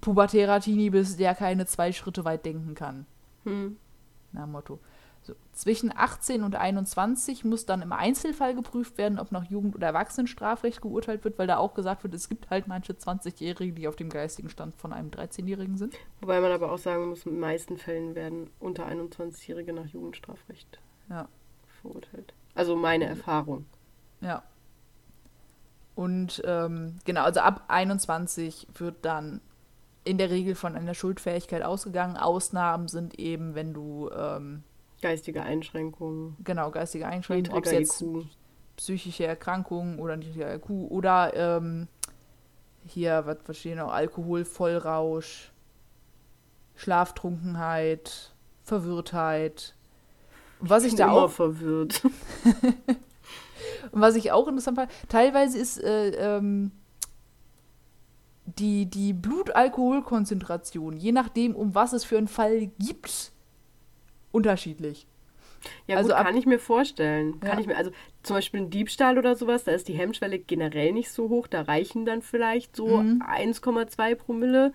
pubertärer 0.00 0.60
Teenie 0.60 0.90
bist, 0.90 1.18
der 1.18 1.34
keine 1.34 1.66
zwei 1.66 1.92
Schritte 1.92 2.24
weit 2.24 2.44
denken 2.44 2.74
kann. 2.74 3.06
Hm. 3.44 3.76
Na, 4.32 4.46
Motto. 4.46 4.78
So, 5.24 5.34
zwischen 5.52 5.92
18 5.96 6.42
und 6.42 6.56
21 6.56 7.44
muss 7.44 7.64
dann 7.64 7.80
im 7.82 7.92
Einzelfall 7.92 8.56
geprüft 8.56 8.98
werden, 8.98 9.20
ob 9.20 9.30
nach 9.30 9.44
Jugend- 9.44 9.76
oder 9.76 9.86
Erwachsenenstrafrecht 9.88 10.80
geurteilt 10.80 11.22
wird, 11.22 11.38
weil 11.38 11.46
da 11.46 11.58
auch 11.58 11.74
gesagt 11.74 12.02
wird, 12.02 12.12
es 12.14 12.28
gibt 12.28 12.50
halt 12.50 12.66
manche 12.66 12.94
20-Jährige, 12.94 13.72
die 13.72 13.86
auf 13.86 13.94
dem 13.94 14.08
geistigen 14.08 14.48
Stand 14.48 14.74
von 14.74 14.92
einem 14.92 15.10
13-Jährigen 15.10 15.76
sind. 15.76 15.94
Wobei 16.20 16.40
man 16.40 16.50
aber 16.50 16.72
auch 16.72 16.78
sagen 16.78 17.08
muss, 17.08 17.24
in 17.24 17.32
den 17.32 17.40
meisten 17.40 17.76
Fällen 17.76 18.16
werden 18.16 18.50
unter 18.58 18.86
21-Jährige 18.88 19.72
nach 19.72 19.86
Jugendstrafrecht 19.86 20.80
Ja. 21.08 21.28
verurteilt. 21.82 22.34
Also 22.56 22.74
meine 22.74 23.04
Erfahrung. 23.04 23.66
Ja. 24.22 24.42
Und 25.94 26.42
ähm, 26.46 26.98
genau, 27.04 27.24
also 27.24 27.40
ab 27.40 27.64
21 27.68 28.66
wird 28.74 28.96
dann 29.02 29.40
in 30.04 30.18
der 30.18 30.30
Regel 30.30 30.54
von 30.54 30.74
einer 30.74 30.94
Schuldfähigkeit 30.94 31.62
ausgegangen. 31.62 32.16
Ausnahmen 32.16 32.88
sind 32.88 33.18
eben, 33.18 33.54
wenn 33.54 33.74
du 33.74 34.10
ähm, 34.10 34.64
Geistige 35.00 35.42
Einschränkungen, 35.42 36.36
genau 36.44 36.70
geistige 36.70 37.06
Einschränkungen, 37.06 37.58
ob 37.58 37.66
es 37.66 37.72
jetzt 37.72 38.02
IQ. 38.02 38.24
psychische 38.76 39.26
Erkrankungen 39.26 39.98
oder 39.98 40.16
niedriger 40.16 40.54
IQ 40.54 40.70
oder 40.70 41.32
ähm, 41.34 41.88
hier, 42.86 43.24
was 43.44 43.58
steht 43.58 43.76
noch, 43.76 43.92
Alkohol, 43.92 44.44
Vollrausch, 44.44 45.52
Schlaftrunkenheit, 46.76 48.32
Verwirrtheit. 48.62 49.74
Was 50.60 50.84
ich 50.84 50.90
bin 50.90 50.98
da 50.98 51.04
immer 51.06 51.22
auch 51.24 51.30
verwirrt. 51.30 52.02
Und 53.92 54.00
was 54.00 54.16
ich 54.16 54.32
auch 54.32 54.48
interessant 54.48 54.76
fand, 54.76 54.90
teilweise 55.08 55.58
ist 55.58 55.78
äh, 55.82 56.10
ähm, 56.36 56.72
die, 58.58 58.86
die 58.86 59.12
Blutalkoholkonzentration, 59.12 60.96
je 60.96 61.12
nachdem, 61.12 61.54
um 61.54 61.74
was 61.74 61.92
es 61.92 62.04
für 62.04 62.18
einen 62.18 62.28
Fall 62.28 62.70
gibt, 62.78 63.32
unterschiedlich. 64.32 65.06
Ja, 65.86 65.96
Also 65.96 66.08
gut, 66.08 66.18
ab- 66.18 66.26
kann 66.26 66.36
ich 66.36 66.46
mir 66.46 66.58
vorstellen. 66.58 67.38
Kann 67.38 67.54
Ja. 67.54 67.60
ich 67.60 67.66
mir, 67.68 67.76
also 67.76 67.92
zum 68.24 68.34
Beispiel 68.36 68.62
ein 68.62 68.70
Diebstahl 68.70 69.16
oder 69.16 69.36
sowas, 69.36 69.62
da 69.64 69.70
ist 69.72 69.86
die 69.86 69.92
Hemmschwelle 69.94 70.38
generell 70.40 70.92
nicht 70.92 71.10
so 71.12 71.28
hoch. 71.28 71.46
Da 71.46 71.62
reichen 71.62 72.04
dann 72.04 72.20
vielleicht 72.22 72.74
so 72.74 72.98
Mhm. 73.02 73.22
1,2 73.22 74.14
Promille. 74.16 74.72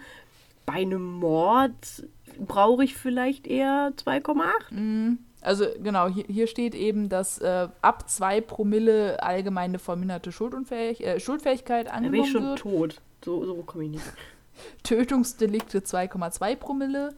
Bei 0.65 0.73
einem 0.73 1.03
Mord 1.03 2.07
brauche 2.39 2.83
ich 2.85 2.95
vielleicht 2.95 3.47
eher 3.47 3.91
2,8. 3.97 5.17
Also 5.41 5.65
genau, 5.81 6.07
hier, 6.07 6.25
hier 6.27 6.47
steht 6.47 6.73
eben, 6.75 7.09
dass 7.09 7.37
äh, 7.39 7.67
ab 7.81 8.09
2 8.09 8.41
Promille 8.41 9.21
allgemeine 9.21 9.79
verminderte 9.79 10.31
Schuldunfähig 10.31 11.05
äh, 11.05 11.19
Schuldfähigkeit 11.19 11.87
Da 11.87 11.99
bin 11.99 12.13
ich 12.13 12.21
angenommen 12.21 12.27
schon 12.31 12.43
wird. 12.43 12.59
tot. 12.59 13.01
So, 13.23 13.45
so 13.45 13.55
komme 13.63 13.85
ich 13.85 13.91
nicht. 13.91 14.03
Tötungsdelikte 14.83 15.79
2,2 15.79 16.55
Promille 16.55 17.13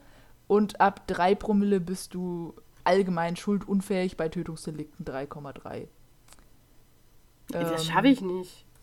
und 0.46 0.80
ab 0.80 1.06
3 1.06 1.34
Promille 1.34 1.80
bist 1.80 2.12
du 2.14 2.54
allgemein 2.84 3.36
schuldunfähig 3.36 4.16
bei 4.16 4.28
Tötungsdelikten 4.28 5.04
3,3. 5.06 5.86
das 7.48 7.70
ähm, 7.86 7.92
schaffe 7.92 8.08
ich 8.08 8.20
nicht. 8.20 8.64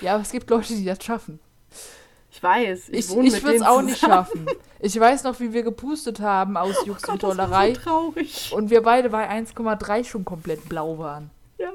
Ja, 0.00 0.14
aber 0.14 0.22
es 0.22 0.32
gibt 0.32 0.48
Leute, 0.48 0.74
die 0.74 0.84
das 0.86 1.04
schaffen. 1.04 1.38
Ich 2.34 2.42
weiß. 2.42 2.88
Ich, 2.88 3.10
ich, 3.10 3.16
ich 3.16 3.42
würde 3.44 3.56
es 3.56 3.62
auch 3.62 3.80
nicht 3.80 3.98
schaffen. 3.98 4.46
Ich 4.80 4.98
weiß 4.98 5.22
noch, 5.22 5.38
wie 5.38 5.52
wir 5.52 5.62
gepustet 5.62 6.18
haben 6.20 6.56
aus 6.56 6.76
oh 6.82 6.86
Jux 6.86 7.02
Gott, 7.02 7.12
und 7.12 7.20
Tollerei. 7.20 7.72
Das 7.72 7.86
war 7.86 7.92
so 7.92 8.10
traurig. 8.10 8.52
Und 8.52 8.70
wir 8.70 8.82
beide 8.82 9.08
bei 9.08 9.30
1,3 9.30 10.04
schon 10.04 10.24
komplett 10.24 10.68
blau 10.68 10.98
waren. 10.98 11.30
Ja. 11.58 11.72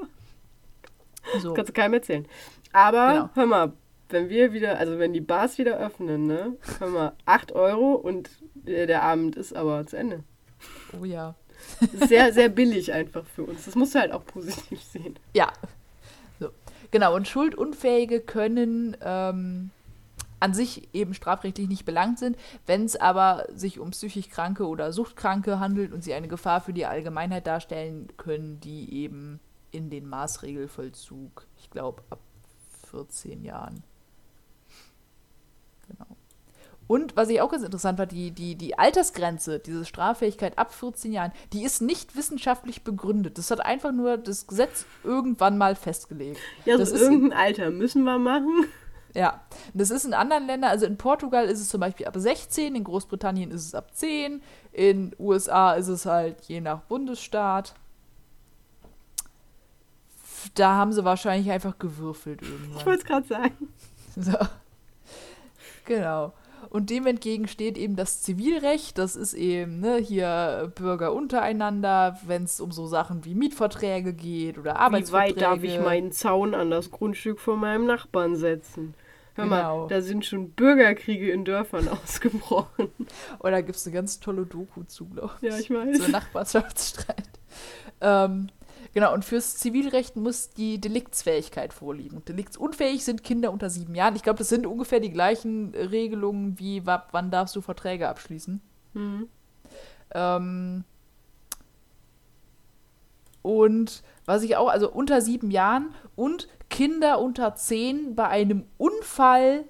So. 1.40 1.54
Kannst 1.54 1.70
du 1.70 1.72
keinem 1.72 1.94
erzählen. 1.94 2.26
Aber 2.72 3.12
genau. 3.12 3.30
hör 3.34 3.46
mal, 3.46 3.72
wenn 4.10 4.28
wir 4.28 4.52
wieder, 4.52 4.78
also 4.78 4.98
wenn 4.98 5.14
die 5.14 5.20
Bars 5.20 5.56
wieder 5.56 5.78
öffnen, 5.78 6.26
ne, 6.26 6.56
hör 6.78 6.88
mal, 6.88 7.12
8 7.24 7.52
Euro 7.52 7.94
und 7.94 8.28
der, 8.54 9.02
Abend 9.02 9.36
ist 9.36 9.56
aber 9.56 9.86
zu 9.86 9.96
Ende. 9.96 10.22
Oh 11.00 11.04
ja. 11.04 11.34
Sehr, 12.06 12.32
sehr 12.34 12.50
billig 12.50 12.92
einfach 12.92 13.24
für 13.24 13.44
uns. 13.44 13.64
Das 13.64 13.74
musst 13.76 13.94
du 13.94 13.98
halt 13.98 14.12
auch 14.12 14.24
positiv 14.26 14.82
sehen. 14.82 15.18
Ja. 15.32 15.52
So. 16.38 16.50
Genau, 16.90 17.16
und 17.16 17.26
Schuldunfähige 17.26 18.20
können 18.20 18.96
ähm, 19.02 19.70
an 20.40 20.54
sich 20.54 20.88
eben 20.92 21.14
strafrechtlich 21.14 21.68
nicht 21.68 21.84
belangt 21.84 22.18
sind. 22.18 22.36
Wenn 22.66 22.84
es 22.84 22.96
aber 22.96 23.46
sich 23.54 23.78
um 23.78 23.90
psychisch 23.90 24.28
Kranke 24.28 24.66
oder 24.66 24.92
Suchtkranke 24.92 25.60
handelt 25.60 25.92
und 25.92 26.02
sie 26.02 26.14
eine 26.14 26.28
Gefahr 26.28 26.60
für 26.60 26.72
die 26.72 26.86
Allgemeinheit 26.86 27.46
darstellen, 27.46 28.08
können 28.16 28.58
die 28.60 28.92
eben 28.94 29.40
in 29.70 29.90
den 29.90 30.08
Maßregelvollzug, 30.08 31.46
ich 31.58 31.70
glaube, 31.70 32.02
ab 32.10 32.20
14 32.90 33.44
Jahren. 33.44 33.84
Genau. 35.88 36.16
Und 36.90 37.14
was 37.16 37.28
ich 37.28 37.40
auch 37.40 37.52
ganz 37.52 37.62
interessant 37.62 38.00
war, 38.00 38.06
die, 38.06 38.32
die, 38.32 38.56
die 38.56 38.76
Altersgrenze, 38.76 39.60
diese 39.60 39.84
Straffähigkeit 39.84 40.58
ab 40.58 40.74
14 40.74 41.12
Jahren, 41.12 41.30
die 41.52 41.62
ist 41.62 41.80
nicht 41.80 42.16
wissenschaftlich 42.16 42.82
begründet. 42.82 43.38
Das 43.38 43.52
hat 43.52 43.60
einfach 43.60 43.92
nur 43.92 44.16
das 44.16 44.48
Gesetz 44.48 44.86
irgendwann 45.04 45.56
mal 45.56 45.76
festgelegt. 45.76 46.40
Ja, 46.64 46.76
das 46.76 46.90
ist 46.90 47.02
irgendein 47.02 47.38
Alter 47.38 47.70
müssen 47.70 48.02
wir 48.02 48.18
machen. 48.18 48.66
Ja, 49.14 49.40
das 49.74 49.90
ist 49.90 50.04
in 50.04 50.14
anderen 50.14 50.46
Ländern, 50.46 50.70
also 50.70 50.86
in 50.86 50.96
Portugal 50.96 51.46
ist 51.46 51.60
es 51.60 51.68
zum 51.68 51.80
Beispiel 51.80 52.06
ab 52.06 52.14
16, 52.16 52.74
in 52.76 52.84
Großbritannien 52.84 53.50
ist 53.50 53.66
es 53.66 53.74
ab 53.74 53.94
10, 53.94 54.40
in 54.72 55.14
USA 55.18 55.72
ist 55.72 55.88
es 55.88 56.06
halt 56.06 56.42
je 56.42 56.60
nach 56.60 56.80
Bundesstaat. 56.82 57.74
Da 60.54 60.74
haben 60.76 60.92
sie 60.92 61.04
wahrscheinlich 61.04 61.50
einfach 61.50 61.78
gewürfelt 61.78 62.42
irgendwann. 62.42 62.78
Ich 62.78 62.86
wollte 62.86 63.00
es 63.00 63.04
gerade 63.04 63.26
sagen. 63.26 63.68
So. 64.16 64.36
Genau. 65.84 66.32
Und 66.70 66.88
dem 66.88 67.06
entgegen 67.06 67.48
steht 67.48 67.76
eben 67.76 67.96
das 67.96 68.22
Zivilrecht. 68.22 68.96
Das 68.96 69.16
ist 69.16 69.34
eben 69.34 69.80
ne, 69.80 69.96
hier 69.96 70.72
Bürger 70.76 71.12
untereinander, 71.12 72.18
wenn 72.24 72.44
es 72.44 72.60
um 72.60 72.70
so 72.70 72.86
Sachen 72.86 73.24
wie 73.24 73.34
Mietverträge 73.34 74.14
geht 74.14 74.56
oder 74.56 74.78
Arbeitsverträge. 74.78 75.36
Wie 75.36 75.40
weit 75.40 75.50
darf 75.50 75.64
ich 75.64 75.80
meinen 75.80 76.12
Zaun 76.12 76.54
an 76.54 76.70
das 76.70 76.92
Grundstück 76.92 77.40
von 77.40 77.58
meinem 77.58 77.86
Nachbarn 77.86 78.36
setzen? 78.36 78.94
Hör 79.34 79.44
genau. 79.44 79.80
mal, 79.80 79.88
da 79.88 80.00
sind 80.00 80.24
schon 80.24 80.50
Bürgerkriege 80.50 81.32
in 81.32 81.44
Dörfern 81.44 81.88
ausgebrochen. 82.04 82.88
Oder 83.40 83.58
oh, 83.58 83.62
gibt 83.62 83.76
es 83.76 83.86
eine 83.86 83.94
ganz 83.94 84.20
tolle 84.20 84.46
Doku 84.46 84.84
zu, 84.84 85.06
glaube 85.06 85.34
ich. 85.42 85.50
Ja, 85.50 85.58
ich 85.58 85.70
weiß. 85.70 85.98
So 85.98 86.08
Nachbarschaftsstreit. 86.08 87.28
Ähm, 88.00 88.48
Genau, 88.92 89.14
und 89.14 89.24
fürs 89.24 89.56
Zivilrecht 89.56 90.16
muss 90.16 90.50
die 90.50 90.80
Deliktsfähigkeit 90.80 91.72
vorliegen. 91.72 92.24
Deliktsunfähig 92.24 93.04
sind 93.04 93.22
Kinder 93.22 93.52
unter 93.52 93.70
sieben 93.70 93.94
Jahren. 93.94 94.16
Ich 94.16 94.22
glaube, 94.22 94.38
das 94.38 94.48
sind 94.48 94.66
ungefähr 94.66 95.00
die 95.00 95.12
gleichen 95.12 95.74
Regelungen 95.74 96.58
wie 96.58 96.84
wann 96.86 97.30
darfst 97.30 97.54
du 97.54 97.60
Verträge 97.60 98.08
abschließen. 98.08 98.60
Mhm. 98.94 99.28
Ähm, 100.12 100.84
und 103.42 104.02
was 104.24 104.42
ich 104.42 104.56
auch, 104.56 104.68
also 104.68 104.90
unter 104.90 105.20
sieben 105.20 105.50
Jahren 105.50 105.94
und 106.16 106.48
Kinder 106.68 107.20
unter 107.20 107.54
zehn 107.54 108.14
bei 108.14 108.28
einem 108.28 108.64
Unfall 108.76 109.64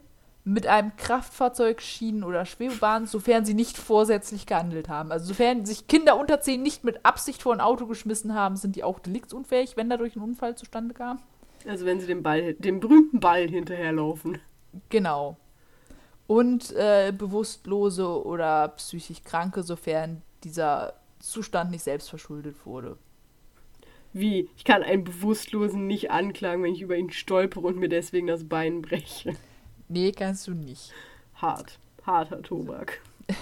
mit 0.44 0.66
einem 0.66 0.96
Kraftfahrzeug, 0.96 1.82
Schienen 1.82 2.24
oder 2.24 2.46
Schwebebahn, 2.46 3.06
sofern 3.06 3.44
sie 3.44 3.54
nicht 3.54 3.76
vorsätzlich 3.76 4.46
gehandelt 4.46 4.88
haben. 4.88 5.12
Also 5.12 5.26
sofern 5.26 5.66
sich 5.66 5.86
Kinder 5.86 6.18
unter 6.18 6.40
10 6.40 6.62
nicht 6.62 6.82
mit 6.82 7.04
Absicht 7.04 7.42
vor 7.42 7.52
ein 7.52 7.60
Auto 7.60 7.86
geschmissen 7.86 8.34
haben, 8.34 8.56
sind 8.56 8.76
die 8.76 8.84
auch 8.84 8.98
deliktsunfähig, 8.98 9.76
wenn 9.76 9.90
dadurch 9.90 10.16
ein 10.16 10.22
Unfall 10.22 10.56
zustande 10.56 10.94
kam. 10.94 11.20
Also 11.66 11.84
wenn 11.84 12.00
sie 12.00 12.06
dem 12.06 12.22
Ball, 12.22 12.54
dem 12.54 12.80
berühmten 12.80 13.20
Ball 13.20 13.48
hinterherlaufen. 13.48 14.38
Genau. 14.88 15.36
Und 16.26 16.72
äh, 16.72 17.12
Bewusstlose 17.16 18.24
oder 18.24 18.68
psychisch 18.68 19.22
Kranke, 19.24 19.62
sofern 19.62 20.22
dieser 20.44 20.94
Zustand 21.18 21.70
nicht 21.70 21.82
selbst 21.82 22.08
verschuldet 22.08 22.64
wurde. 22.64 22.96
Wie? 24.12 24.48
Ich 24.56 24.64
kann 24.64 24.82
einen 24.82 25.04
Bewusstlosen 25.04 25.86
nicht 25.86 26.10
anklagen, 26.10 26.62
wenn 26.62 26.74
ich 26.74 26.82
über 26.82 26.96
ihn 26.96 27.10
stolpere 27.10 27.66
und 27.66 27.76
mir 27.76 27.88
deswegen 27.88 28.26
das 28.26 28.48
Bein 28.48 28.82
breche. 28.82 29.34
Nee, 29.90 30.12
kannst 30.12 30.46
du 30.46 30.54
nicht. 30.54 30.92
Hart. 31.34 31.80
Harter 32.06 32.42
Tobak. 32.42 33.00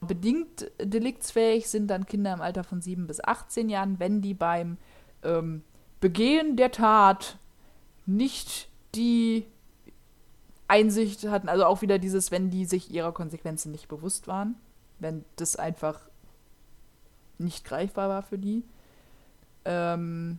Bedingt 0.00 0.70
deliktsfähig 0.80 1.68
sind 1.68 1.88
dann 1.88 2.06
Kinder 2.06 2.32
im 2.32 2.40
Alter 2.40 2.64
von 2.64 2.80
7 2.80 3.06
bis 3.06 3.22
18 3.22 3.68
Jahren, 3.68 4.00
wenn 4.00 4.22
die 4.22 4.32
beim 4.32 4.78
ähm, 5.22 5.62
Begehen 6.00 6.56
der 6.56 6.72
Tat 6.72 7.36
nicht 8.06 8.70
die 8.94 9.44
Einsicht 10.66 11.28
hatten, 11.28 11.50
also 11.50 11.66
auch 11.66 11.82
wieder 11.82 11.98
dieses, 11.98 12.30
wenn 12.30 12.48
die 12.48 12.64
sich 12.64 12.90
ihrer 12.90 13.12
Konsequenzen 13.12 13.70
nicht 13.70 13.86
bewusst 13.86 14.28
waren, 14.28 14.56
wenn 14.98 15.26
das 15.36 15.56
einfach 15.56 16.00
nicht 17.36 17.66
greifbar 17.66 18.08
war 18.08 18.22
für 18.22 18.38
die. 18.38 18.64
Ähm, 19.66 20.38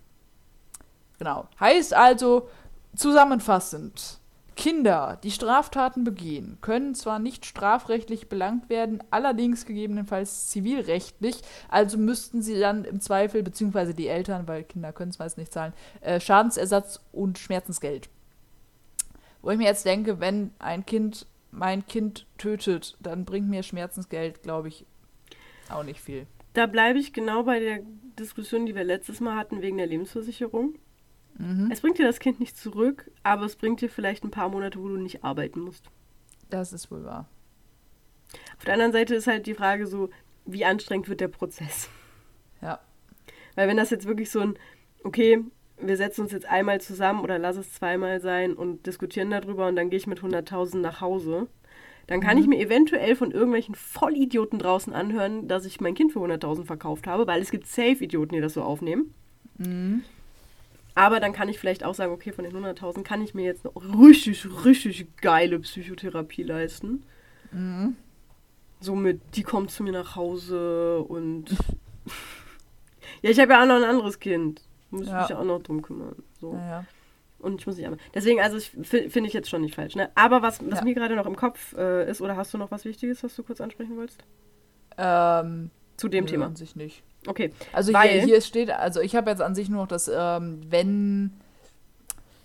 genau. 1.19 1.47
Heißt 1.59 1.93
also, 1.93 2.49
zusammenfassend, 2.95 4.19
Kinder, 4.57 5.19
die 5.23 5.31
Straftaten 5.31 6.03
begehen, 6.03 6.57
können 6.61 6.95
zwar 6.95 7.19
nicht 7.19 7.45
strafrechtlich 7.45 8.27
belangt 8.27 8.69
werden, 8.69 9.03
allerdings 9.11 9.65
gegebenenfalls 9.65 10.49
zivilrechtlich, 10.49 11.41
also 11.69 11.97
müssten 11.97 12.41
sie 12.41 12.59
dann 12.59 12.83
im 12.83 12.99
Zweifel, 12.99 13.43
beziehungsweise 13.43 13.93
die 13.93 14.07
Eltern, 14.07 14.47
weil 14.47 14.63
Kinder 14.63 14.91
können 14.91 15.11
es 15.11 15.19
meist 15.19 15.37
nicht 15.37 15.53
zahlen, 15.53 15.73
äh, 16.01 16.19
Schadensersatz 16.19 16.99
und 17.11 17.37
Schmerzensgeld. 17.37 18.09
Wo 19.43 19.51
ich 19.51 19.57
mir 19.59 19.65
jetzt 19.65 19.85
denke, 19.85 20.19
wenn 20.19 20.51
ein 20.57 20.85
Kind 20.85 21.27
mein 21.51 21.85
Kind 21.85 22.25
tötet, 22.37 22.97
dann 22.99 23.25
bringt 23.25 23.49
mir 23.49 23.61
Schmerzensgeld, 23.61 24.41
glaube 24.41 24.69
ich, 24.69 24.85
auch 25.69 25.83
nicht 25.83 26.01
viel. 26.01 26.25
Da 26.53 26.65
bleibe 26.65 26.97
ich 26.97 27.13
genau 27.13 27.43
bei 27.43 27.59
der 27.59 27.79
Diskussion, 28.17 28.65
die 28.65 28.73
wir 28.73 28.83
letztes 28.83 29.19
Mal 29.19 29.37
hatten 29.37 29.61
wegen 29.61 29.77
der 29.77 29.85
Lebensversicherung. 29.85 30.73
Mhm. 31.37 31.69
Es 31.71 31.81
bringt 31.81 31.99
dir 31.99 32.05
das 32.05 32.19
Kind 32.19 32.39
nicht 32.39 32.57
zurück, 32.57 33.11
aber 33.23 33.45
es 33.45 33.55
bringt 33.55 33.81
dir 33.81 33.89
vielleicht 33.89 34.23
ein 34.23 34.31
paar 34.31 34.49
Monate, 34.49 34.79
wo 34.79 34.87
du 34.87 34.97
nicht 34.97 35.23
arbeiten 35.23 35.61
musst. 35.61 35.89
Das 36.49 36.73
ist 36.73 36.91
wohl 36.91 37.03
wahr. 37.03 37.27
Auf 38.57 38.65
der 38.65 38.73
anderen 38.73 38.91
Seite 38.91 39.15
ist 39.15 39.27
halt 39.27 39.45
die 39.45 39.53
Frage 39.53 39.87
so, 39.87 40.09
wie 40.45 40.65
anstrengend 40.65 41.09
wird 41.09 41.21
der 41.21 41.27
Prozess? 41.27 41.89
Ja. 42.61 42.79
Weil 43.55 43.67
wenn 43.67 43.77
das 43.77 43.89
jetzt 43.89 44.05
wirklich 44.05 44.31
so 44.31 44.39
ein, 44.39 44.57
okay, 45.03 45.43
wir 45.79 45.97
setzen 45.97 46.21
uns 46.21 46.31
jetzt 46.31 46.47
einmal 46.47 46.81
zusammen 46.81 47.21
oder 47.21 47.37
lass 47.37 47.55
es 47.55 47.73
zweimal 47.73 48.19
sein 48.19 48.53
und 48.53 48.85
diskutieren 48.87 49.29
darüber 49.29 49.67
und 49.67 49.75
dann 49.75 49.89
gehe 49.89 49.97
ich 49.97 50.07
mit 50.07 50.19
100.000 50.19 50.77
nach 50.77 51.01
Hause, 51.01 51.47
dann 52.07 52.21
kann 52.21 52.37
mhm. 52.37 52.43
ich 52.43 52.47
mir 52.47 52.59
eventuell 52.59 53.15
von 53.15 53.31
irgendwelchen 53.31 53.75
Vollidioten 53.75 54.59
draußen 54.59 54.93
anhören, 54.93 55.47
dass 55.47 55.65
ich 55.65 55.81
mein 55.81 55.93
Kind 55.93 56.13
für 56.13 56.19
100.000 56.19 56.65
verkauft 56.65 57.05
habe, 57.05 57.27
weil 57.27 57.41
es 57.41 57.51
gibt 57.51 57.67
Safe-Idioten, 57.67 58.33
die 58.33 58.41
das 58.41 58.53
so 58.53 58.63
aufnehmen. 58.63 59.13
Mhm. 59.57 60.03
Aber 60.97 61.19
dann 61.19 61.31
kann 61.31 61.47
ich 61.47 61.59
vielleicht 61.59 61.83
auch 61.83 61.93
sagen, 61.93 62.11
okay, 62.11 62.31
von 62.31 62.43
den 62.43 62.57
100.000 62.57 63.03
kann 63.03 63.21
ich 63.21 63.35
mir 63.35 63.45
jetzt 63.45 63.63
eine 63.67 63.99
richtig, 63.99 64.47
richtig 64.65 65.15
geile 65.17 65.59
Psychotherapie 65.59 66.41
leisten. 66.41 67.03
Mhm. 67.51 67.95
Somit, 68.79 69.21
die 69.35 69.43
kommt 69.43 69.69
zu 69.69 69.83
mir 69.83 69.91
nach 69.93 70.15
Hause 70.15 71.01
und. 71.01 71.51
ja, 73.21 73.29
ich 73.29 73.39
habe 73.39 73.53
ja 73.53 73.61
auch 73.61 73.67
noch 73.67 73.75
ein 73.75 73.83
anderes 73.83 74.19
Kind. 74.19 74.63
Muss 74.89 75.05
ja. 75.05 75.21
mich 75.21 75.29
ja 75.29 75.37
auch 75.37 75.43
noch 75.43 75.61
drum 75.61 75.83
kümmern. 75.83 76.15
So. 76.41 76.53
Ja, 76.53 76.67
ja. 76.67 76.85
Und 77.37 77.61
ich 77.61 77.67
muss 77.67 77.77
nicht 77.77 77.85
einmal. 77.85 77.99
Deswegen, 78.15 78.41
also 78.41 78.57
finde 78.59 79.27
ich 79.27 79.33
jetzt 79.33 79.51
schon 79.51 79.61
nicht 79.61 79.75
falsch. 79.75 79.95
Ne? 79.95 80.09
Aber 80.15 80.41
was, 80.41 80.67
was 80.67 80.83
mir 80.83 80.95
gerade 80.95 81.15
noch 81.15 81.27
im 81.27 81.35
Kopf 81.35 81.75
äh, 81.77 82.09
ist, 82.09 82.21
oder 82.21 82.35
hast 82.35 82.55
du 82.55 82.57
noch 82.57 82.71
was 82.71 82.85
Wichtiges, 82.85 83.23
was 83.23 83.35
du 83.35 83.43
kurz 83.43 83.61
ansprechen 83.61 83.97
wolltest? 83.97 84.23
Ähm, 84.97 85.69
Zu 85.95 86.07
dem 86.07 86.25
Thema. 86.25 86.47
An 86.47 86.55
sich 86.55 86.75
nicht. 86.75 87.03
Okay. 87.25 87.51
Also 87.73 87.93
Weil, 87.93 88.09
hier, 88.09 88.23
hier 88.23 88.41
steht, 88.41 88.69
also 88.69 89.01
ich 89.01 89.15
habe 89.15 89.29
jetzt 89.29 89.41
an 89.41 89.55
sich 89.55 89.69
nur 89.69 89.81
noch 89.81 89.87
das, 89.87 90.09
ähm, 90.13 90.61
wenn 90.69 91.31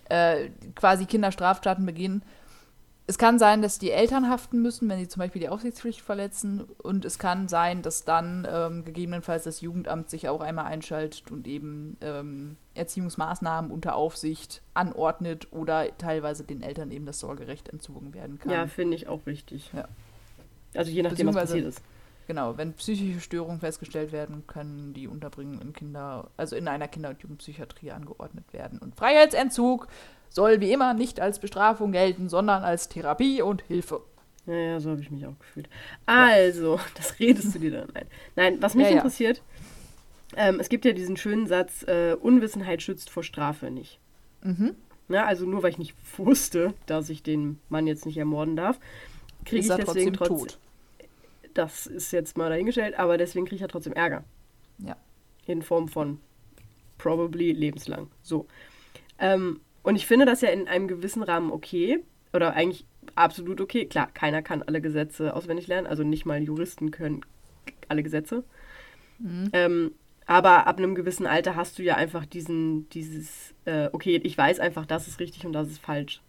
äh, 0.09 0.49
quasi 0.75 1.05
Kinder 1.05 1.31
Straftaten 1.31 1.85
begehen, 1.85 2.23
es 3.05 3.17
kann 3.17 3.37
sein, 3.37 3.61
dass 3.61 3.79
die 3.79 3.91
Eltern 3.91 4.29
haften 4.29 4.61
müssen, 4.61 4.87
wenn 4.87 4.97
sie 4.97 5.09
zum 5.09 5.19
Beispiel 5.19 5.41
die 5.41 5.49
Aufsichtspflicht 5.49 5.99
verletzen. 5.99 6.63
Und 6.81 7.03
es 7.03 7.19
kann 7.19 7.49
sein, 7.49 7.81
dass 7.81 8.05
dann 8.05 8.47
ähm, 8.49 8.85
gegebenenfalls 8.85 9.43
das 9.43 9.59
Jugendamt 9.59 10.09
sich 10.09 10.29
auch 10.29 10.39
einmal 10.39 10.65
einschaltet 10.65 11.29
und 11.29 11.45
eben 11.45 11.97
ähm, 11.99 12.55
Erziehungsmaßnahmen 12.75 13.71
unter 13.71 13.95
Aufsicht 13.95 14.61
anordnet 14.73 15.49
oder 15.51 15.97
teilweise 15.97 16.45
den 16.45 16.61
Eltern 16.61 16.91
eben 16.91 17.05
das 17.05 17.19
Sorgerecht 17.19 17.67
entzogen 17.67 18.13
werden 18.13 18.39
kann. 18.39 18.51
Ja, 18.51 18.67
finde 18.67 18.95
ich 18.95 19.07
auch 19.07 19.25
wichtig. 19.25 19.71
Ja. 19.73 19.89
Also 20.73 20.89
je 20.89 21.03
nachdem, 21.03 21.27
was 21.27 21.35
passiert 21.35 21.65
ist. 21.65 21.81
Genau, 22.27 22.57
wenn 22.57 22.73
psychische 22.73 23.19
Störungen 23.19 23.59
festgestellt 23.59 24.11
werden, 24.11 24.47
können 24.47 24.93
die 24.93 25.07
Unterbringung 25.07 25.59
in 25.61 25.73
Kinder, 25.73 26.29
also 26.37 26.55
in 26.55 26.67
einer 26.67 26.87
Kinder- 26.87 27.09
und 27.09 27.21
Jugendpsychiatrie 27.21 27.91
angeordnet 27.91 28.45
werden. 28.53 28.79
Und 28.79 28.95
Freiheitsentzug 28.95 29.87
soll 30.29 30.61
wie 30.61 30.71
immer 30.71 30.93
nicht 30.93 31.19
als 31.19 31.39
Bestrafung 31.39 31.91
gelten, 31.91 32.29
sondern 32.29 32.63
als 32.63 32.87
Therapie 32.89 33.41
und 33.41 33.61
Hilfe. 33.63 34.01
Ja, 34.45 34.53
ja, 34.53 34.79
so 34.79 34.91
habe 34.91 35.01
ich 35.01 35.11
mich 35.11 35.25
auch 35.25 35.37
gefühlt. 35.39 35.69
Also, 36.05 36.79
das 36.95 37.19
redest 37.19 37.55
du 37.55 37.59
dir 37.59 37.71
dann 37.71 37.95
ein. 37.95 38.07
Nein, 38.35 38.61
was 38.61 38.73
mich 38.75 38.89
Ja, 38.89 38.95
interessiert, 38.95 39.41
ähm, 40.35 40.59
es 40.59 40.69
gibt 40.69 40.85
ja 40.85 40.93
diesen 40.93 41.17
schönen 41.17 41.47
Satz, 41.47 41.83
äh, 41.83 42.15
Unwissenheit 42.19 42.81
schützt 42.81 43.09
vor 43.09 43.23
Strafe 43.23 43.69
nicht. 43.71 43.99
Mhm. 44.41 44.75
Na, 45.07 45.25
also 45.25 45.45
nur 45.45 45.63
weil 45.63 45.71
ich 45.71 45.77
nicht 45.77 45.95
wusste, 46.17 46.73
dass 46.85 47.09
ich 47.09 47.23
den 47.23 47.59
Mann 47.69 47.87
jetzt 47.87 48.05
nicht 48.05 48.17
ermorden 48.17 48.55
darf, 48.55 48.79
kriege 49.45 49.67
ich 49.67 49.75
deswegen 49.75 50.13
trotzdem 50.13 50.13
trotzdem. 50.13 50.37
tot. 50.37 50.59
Das 51.53 51.87
ist 51.87 52.11
jetzt 52.11 52.37
mal 52.37 52.49
dahingestellt, 52.49 52.97
aber 52.97 53.17
deswegen 53.17 53.45
kriege 53.45 53.55
ich 53.55 53.61
ja 53.61 53.67
trotzdem 53.67 53.93
Ärger. 53.93 54.23
Ja. 54.79 54.95
In 55.45 55.61
Form 55.61 55.87
von 55.87 56.19
probably 56.97 57.51
lebenslang. 57.51 58.09
So. 58.21 58.47
Ähm, 59.19 59.59
und 59.83 59.95
ich 59.95 60.07
finde 60.07 60.25
das 60.25 60.41
ja 60.41 60.49
in 60.49 60.67
einem 60.67 60.87
gewissen 60.87 61.23
Rahmen 61.23 61.51
okay. 61.51 62.03
Oder 62.33 62.53
eigentlich 62.53 62.85
absolut 63.15 63.61
okay. 63.61 63.85
Klar, 63.85 64.07
keiner 64.11 64.41
kann 64.41 64.63
alle 64.63 64.81
Gesetze 64.81 65.35
auswendig 65.35 65.67
lernen. 65.67 65.87
Also 65.87 66.03
nicht 66.03 66.25
mal 66.25 66.41
Juristen 66.41 66.91
können 66.91 67.21
alle 67.89 68.03
Gesetze. 68.03 68.43
Mhm. 69.19 69.49
Ähm, 69.53 69.91
aber 70.25 70.67
ab 70.67 70.77
einem 70.77 70.95
gewissen 70.95 71.27
Alter 71.27 71.55
hast 71.55 71.77
du 71.77 71.83
ja 71.83 71.95
einfach 71.95 72.25
diesen, 72.25 72.89
dieses, 72.89 73.53
äh, 73.65 73.89
okay, 73.91 74.19
ich 74.23 74.37
weiß 74.37 74.59
einfach, 74.59 74.85
das 74.85 75.07
ist 75.07 75.19
richtig 75.19 75.45
und 75.45 75.53
das 75.53 75.67
ist 75.69 75.79
falsch. 75.79 76.21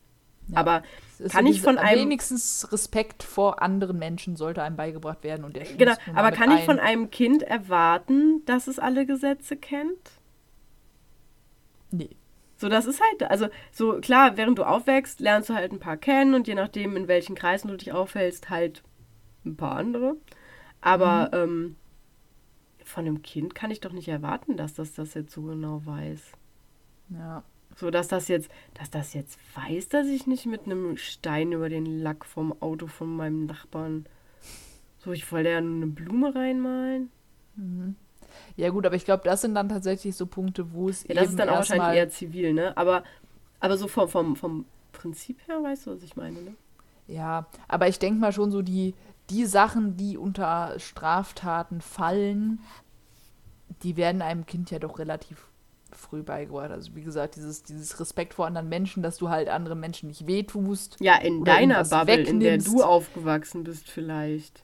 Ja. 0.49 0.59
Aber 0.59 0.83
Kann 1.31 1.47
so 1.47 1.51
ich 1.53 1.63
von 1.63 1.79
einem- 1.79 2.01
Wenigstens 2.03 2.69
Respekt 2.73 3.23
vor 3.23 3.63
anderen 3.63 3.99
Menschen 3.99 4.37
sollte 4.37 4.63
einem 4.63 4.77
beigebracht 4.77 5.23
werden. 5.25 5.45
Und 5.45 5.57
der 5.57 5.65
Genau, 5.65 5.93
nun 6.07 6.15
mal 6.15 6.21
aber 6.21 6.37
kann 6.37 6.51
ich 6.53 6.65
von 6.65 6.79
ein. 6.79 6.87
einem 6.87 7.11
Kind 7.11 7.43
erwarten, 7.43 8.45
dass 8.45 8.67
es 8.67 8.79
alle 8.79 9.07
Gesetze 9.07 9.57
kennt? 9.57 10.11
Nee. 11.91 12.11
So, 12.57 12.69
das 12.69 12.87
ist 12.87 13.01
halt, 13.01 13.31
also 13.31 13.49
so 13.73 14.01
klar, 14.01 14.37
während 14.37 14.59
du 14.59 14.65
aufwächst, 14.65 15.21
lernst 15.21 15.51
du 15.51 15.55
halt 15.55 15.73
ein 15.73 15.81
paar 15.81 15.97
kennen 15.97 16.35
und 16.35 16.47
je 16.47 16.55
nachdem, 16.55 16.97
in 16.97 17.09
welchen 17.09 17.35
Kreisen 17.35 17.69
du 17.69 17.77
dich 17.77 17.93
aufhältst, 17.93 18.49
halt 18.51 18.83
ein 19.45 19.57
paar 19.57 19.77
andere. 19.77 20.17
Aber 20.81 21.31
ähm, 21.33 21.77
von 22.85 23.07
einem 23.07 23.23
Kind 23.23 23.55
kann 23.55 23.71
ich 23.71 23.81
doch 23.81 23.93
nicht 23.93 24.09
erwarten, 24.09 24.57
dass 24.57 24.75
das 24.75 24.93
das 24.95 25.15
jetzt 25.15 25.33
so 25.33 25.43
genau 25.43 25.83
weiß. 25.85 26.21
Ja. 27.11 27.43
So, 27.77 27.91
dass 27.91 28.09
das 28.09 28.29
jetzt, 28.29 28.51
dass 28.75 28.91
das 28.91 29.15
jetzt 29.15 29.39
weiß, 29.55 29.89
dass 29.89 30.07
ich 30.07 30.27
nicht 30.27 30.47
mit 30.47 30.67
einem 30.67 30.97
Stein 30.97 31.53
über 31.53 31.69
den 31.69 31.87
Lack 32.03 32.25
vom 32.25 32.61
Auto 32.63 32.87
von 32.87 33.15
meinem 33.15 33.47
Nachbarn. 33.47 34.07
So, 34.99 35.13
ich 35.13 35.31
wollte 35.33 35.51
ja 35.51 35.61
nur 35.61 35.77
eine 35.77 35.87
Blume 35.87 36.35
reinmalen. 36.35 37.11
Ja, 38.57 38.71
gut, 38.71 38.87
aber 38.87 38.97
ich 38.97 39.05
glaube, 39.05 39.23
das 39.25 39.43
sind 39.43 39.55
dann 39.55 39.69
tatsächlich 39.69 40.17
so 40.17 40.27
Punkte, 40.27 40.73
wo 40.73 40.89
es 40.89 41.05
Ja, 41.07 41.15
das 41.15 41.31
ist 41.31 41.39
dann 41.39 41.49
auch 41.49 41.57
wahrscheinlich 41.57 41.97
eher 41.97 42.09
zivil, 42.09 42.53
ne? 42.53 42.77
Aber, 42.77 43.05
aber 43.61 43.77
so 43.77 43.89
vom, 43.89 44.09
vom, 44.09 44.37
vom 44.37 44.65
Prinzip 44.93 45.39
her, 45.47 45.63
weißt 45.63 45.87
du, 45.87 45.93
was 45.93 46.03
ich 46.03 46.17
meine, 46.17 46.41
ne? 46.41 46.55
Ja, 47.07 47.47
aber 47.69 47.89
ich 47.89 47.99
denke 47.99 48.19
mal 48.19 48.33
schon 48.33 48.51
so, 48.51 48.63
die, 48.63 48.95
die 49.31 49.45
Sachen, 49.45 49.97
die 49.97 50.17
unter 50.17 50.79
Straftaten 50.79 51.81
fallen, 51.81 52.61
die 53.83 53.97
werden 53.97 54.23
einem 54.23 54.47
Kind 54.47 54.71
ja 54.71 54.79
doch 54.79 54.99
relativ 54.99 55.49
früh 55.97 56.23
beigebracht. 56.23 56.71
Also 56.71 56.95
wie 56.95 57.03
gesagt, 57.03 57.37
dieses, 57.37 57.63
dieses 57.63 57.99
Respekt 58.01 58.35
vor 58.35 58.47
anderen 58.47 58.69
Menschen, 58.69 59.03
dass 59.03 59.17
du 59.17 59.29
halt 59.29 59.49
anderen 59.49 59.81
Menschen 59.81 60.09
nicht 60.09 60.27
wehtust. 60.27 60.97
Ja, 61.01 61.17
in 61.17 61.45
deiner 61.45 61.85
Bubble, 61.85 62.15
in 62.23 62.41
der 62.41 62.55
wegnimmst. 62.55 62.69
du 62.69 62.83
aufgewachsen 62.83 63.65
bist, 63.65 63.91
vielleicht. 63.91 64.63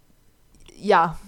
Ja, 0.76 1.18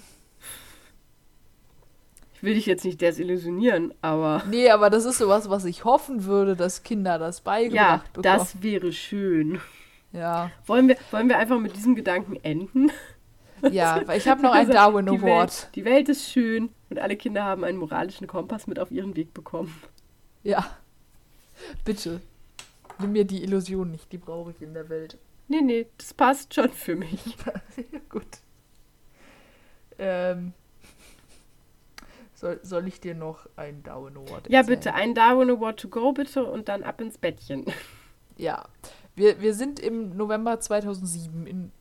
Ich 2.35 2.43
will 2.43 2.55
dich 2.55 2.67
jetzt 2.67 2.85
nicht 2.85 3.01
desillusionieren, 3.01 3.95
aber 4.03 4.43
nee, 4.51 4.69
aber 4.71 4.91
das 4.91 5.05
ist 5.05 5.19
sowas, 5.19 5.49
was 5.49 5.65
ich 5.65 5.85
hoffen 5.85 6.25
würde, 6.25 6.57
dass 6.57 6.83
Kinder 6.83 7.19
das 7.19 7.39
ja, 7.39 7.43
beigebracht 7.45 8.13
bekommen. 8.13 8.23
das 8.23 8.63
wäre 8.63 8.93
schön. 8.93 9.61
Ja, 10.13 10.51
Wollen 10.67 10.89
wir, 10.89 10.97
wollen 11.11 11.29
wir 11.29 11.39
einfach 11.39 11.59
mit 11.59 11.77
diesem 11.77 11.95
Gedanken 11.95 12.37
enden? 12.43 12.91
ja, 13.71 14.03
weil 14.07 14.19
ich 14.19 14.29
habe 14.29 14.43
noch 14.43 14.53
einen 14.53 14.71
Also, 14.71 14.73
Darwin 14.73 15.07
die 15.07 15.19
Award. 15.19 15.23
Welt, 15.23 15.69
die 15.77 15.85
Welt 15.85 16.09
ist 16.09 16.29
schön 16.31 16.71
und 16.91 16.99
alle 16.99 17.17
Kinder 17.17 17.45
haben 17.45 17.65
einen 17.65 17.79
moralischen 17.79 18.27
Kompass 18.27 18.67
mit 18.67 18.79
auf 18.79 18.91
ihren 18.91 19.15
Weg 19.17 19.33
bekommen. 19.35 19.73
Ja. 20.43 20.77
Bitte. 21.85 22.21
Nimm 22.99 23.13
mir 23.13 23.25
die 23.25 23.43
Illusion 23.43 23.91
nicht, 23.91 24.13
die 24.13 24.19
brauche 24.19 24.51
ich 24.51 24.63
in 24.63 24.75
der 24.75 24.89
Welt. 24.89 25.19
Nee, 25.49 25.61
nee, 25.61 25.87
das 25.99 26.15
passt 26.15 26.55
schon 26.55 26.71
für 26.71 26.95
mich. 26.97 27.37
Gut. 28.09 28.27
Ähm, 29.99 30.53
soll, 32.35 32.61
soll 32.63 32.89
ich 32.89 33.01
dir 33.01 33.15
noch 33.15 33.47
einen 33.57 33.83
Darwin 33.83 34.17
Award 34.17 34.49
Ja, 34.49 34.61
erzählen? 34.61 34.79
bitte, 34.79 34.95
ein 34.95 35.15
Darwin 35.15 35.51
Award 35.51 35.81
to 35.81 35.89
go, 35.89 36.13
bitte, 36.13 36.45
und 36.45 36.69
dann 36.69 36.83
ab 36.83 37.01
ins 37.01 37.19
Bettchen. 37.19 37.67
Ja. 38.37 38.65
Wir, 39.15 39.41
wir 39.41 39.55
sind 39.55 39.79
im 39.79 40.17
November 40.17 40.59
2007 40.59 41.47
in 41.47 41.73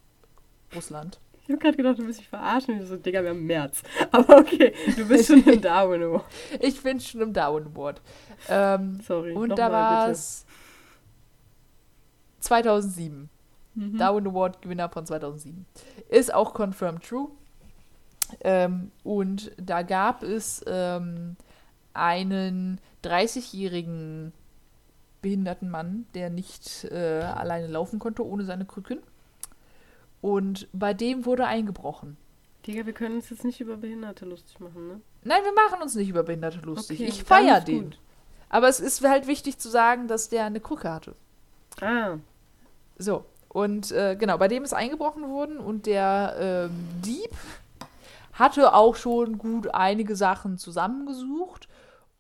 Russland. 0.76 1.20
Ich 1.52 1.56
habe 1.56 1.64
gerade 1.64 1.78
gedacht, 1.78 2.00
du 2.00 2.06
willst 2.06 2.22
mich 2.22 2.30
verarschen. 2.30 2.82
Ich 2.82 2.88
so, 2.88 2.96
Digga, 2.96 3.22
wir 3.24 3.32
haben 3.32 3.46
März. 3.46 3.84
Aber 4.12 4.38
okay, 4.38 4.74
du 4.96 5.06
bist 5.06 5.28
schon 5.28 5.44
im 5.44 5.60
Darwin 5.60 6.02
Award. 6.02 6.24
Ich 6.62 6.82
bin 6.82 7.00
schon 7.02 7.22
im 7.22 7.34
Darwin 7.34 7.66
Award. 7.66 8.02
Ähm, 8.48 9.02
Sorry. 9.06 9.34
und 9.34 9.58
da 9.58 9.70
war 9.70 10.10
es 10.10 10.46
2007. 12.40 13.30
Mhm. 13.76 13.98
Darwin 13.98 14.28
Award 14.28 14.62
Gewinner 14.62 14.88
von 14.88 15.06
2007. 15.06 15.66
Ist 16.08 16.34
auch 16.34 16.54
confirmed 16.54 17.04
true. 17.04 17.28
Ähm, 18.40 18.92
und 19.04 19.52
da 19.58 19.82
gab 19.82 20.24
es 20.24 20.64
ähm, 20.68 21.36
einen 21.94 22.80
30-jährigen 23.04 24.32
behinderten 25.22 25.70
Mann, 25.70 26.06
der 26.14 26.30
nicht 26.30 26.86
äh, 26.86 27.24
alleine 27.24 27.68
laufen 27.68 28.00
konnte 28.00 28.26
ohne 28.26 28.46
seine 28.46 28.64
Krücken. 28.64 29.00
Und 30.22 30.68
bei 30.72 30.94
dem 30.94 31.26
wurde 31.26 31.46
eingebrochen. 31.46 32.18
Digga, 32.68 32.86
wir 32.86 32.94
können 32.94 33.16
uns 33.16 33.30
jetzt 33.32 33.44
nicht 33.44 33.60
über 33.60 33.76
Behinderte 33.78 34.26
lustig 34.26 34.60
machen, 34.60 34.88
ne? 34.88 35.02
Nein, 35.24 35.42
wir 35.44 35.54
machen 35.54 35.82
uns 35.82 35.96
nicht 35.96 36.10
über 36.10 36.24
Behinderte 36.24 36.60
lustig. 36.60 37.00
Okay, 37.00 37.10
ich 37.10 37.24
feiere 37.24 37.58
ist 37.60 37.68
den. 37.68 37.86
gut. 37.86 38.00
Aber 38.50 38.68
es 38.68 38.80
ist 38.80 39.04
halt 39.08 39.28
wichtig 39.28 39.58
zu 39.58 39.70
sagen, 39.70 40.08
dass 40.08 40.30
der 40.30 40.46
eine 40.46 40.60
Krücke 40.60 40.92
hatte. 40.92 41.16
Ah, 41.80 42.18
So, 42.98 43.26
und 43.50 43.92
äh, 43.92 44.16
genau, 44.16 44.38
bei 44.38 44.48
dem 44.48 44.64
ist 44.64 44.74
eingebrochen 44.74 45.28
worden 45.30 45.58
und 45.58 45.86
der 45.86 46.36
ähm, 46.40 46.88
Dieb 47.04 47.32
hatte 48.34 48.74
auch 48.74 48.96
schon 48.96 49.38
gut 49.38 49.74
einige 49.74 50.16
Sachen 50.16 50.58
zusammengesucht 50.58 51.68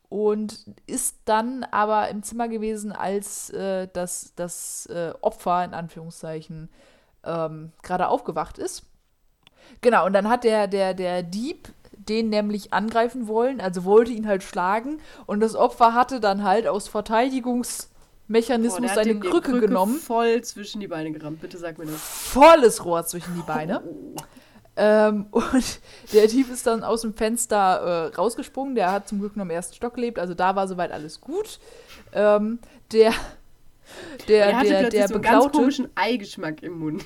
und 0.09 0.65
ist 0.87 1.17
dann 1.25 1.63
aber 1.65 2.09
im 2.09 2.23
Zimmer 2.23 2.47
gewesen, 2.47 2.91
als 2.91 3.49
äh, 3.51 3.87
das, 3.93 4.33
das 4.35 4.87
äh, 4.87 5.13
Opfer 5.21 5.63
in 5.63 5.73
Anführungszeichen 5.73 6.69
ähm, 7.23 7.71
gerade 7.83 8.07
aufgewacht 8.07 8.57
ist. 8.57 8.83
Genau, 9.81 10.05
und 10.05 10.13
dann 10.13 10.29
hat 10.29 10.43
der, 10.43 10.67
der, 10.67 10.93
der 10.93 11.23
Dieb 11.23 11.69
den 12.07 12.29
nämlich 12.29 12.73
angreifen 12.73 13.27
wollen, 13.27 13.61
also 13.61 13.85
wollte 13.85 14.11
ihn 14.11 14.27
halt 14.27 14.43
schlagen 14.43 14.99
und 15.27 15.39
das 15.39 15.55
Opfer 15.55 15.93
hatte 15.93 16.19
dann 16.19 16.43
halt 16.43 16.67
aus 16.67 16.87
Verteidigungsmechanismus 16.87 18.89
Boah, 18.89 18.95
seine 18.95 19.19
Krücke, 19.19 19.51
Krücke 19.51 19.67
genommen 19.67 19.97
voll 19.97 20.41
zwischen 20.41 20.81
die 20.81 20.87
Beine 20.87 21.11
gerammt. 21.11 21.41
Bitte 21.41 21.57
sag 21.57 21.77
mir 21.77 21.85
das. 21.85 22.01
volles 22.01 22.85
Rohr 22.85 23.05
zwischen 23.05 23.35
die 23.35 23.43
Beine. 23.43 23.83
Ähm, 24.75 25.27
und 25.31 25.79
der 26.13 26.27
Dieb 26.27 26.51
ist 26.51 26.65
dann 26.65 26.83
aus 26.83 27.01
dem 27.01 27.13
Fenster 27.13 28.11
äh, 28.11 28.15
rausgesprungen. 28.15 28.75
Der 28.75 28.91
hat 28.91 29.07
zum 29.07 29.19
Glück 29.19 29.35
noch 29.35 29.45
im 29.45 29.51
ersten 29.51 29.75
Stock 29.75 29.93
gelebt, 29.93 30.19
also 30.19 30.33
da 30.33 30.55
war 30.55 30.67
soweit 30.67 30.91
alles 30.91 31.21
gut. 31.21 31.59
Ähm, 32.13 32.59
der 32.91 33.13
der, 34.27 34.45
er 34.45 34.57
hatte 34.57 34.69
der, 34.69 34.79
plötzlich 34.79 34.99
der 35.01 35.07
so 35.07 35.13
einen 35.15 35.23
ganz 35.23 35.35
Beklaute, 35.45 35.57
komischen 35.57 35.89
Eigeschmack 35.95 36.63
im 36.63 36.79
Mund. 36.79 37.05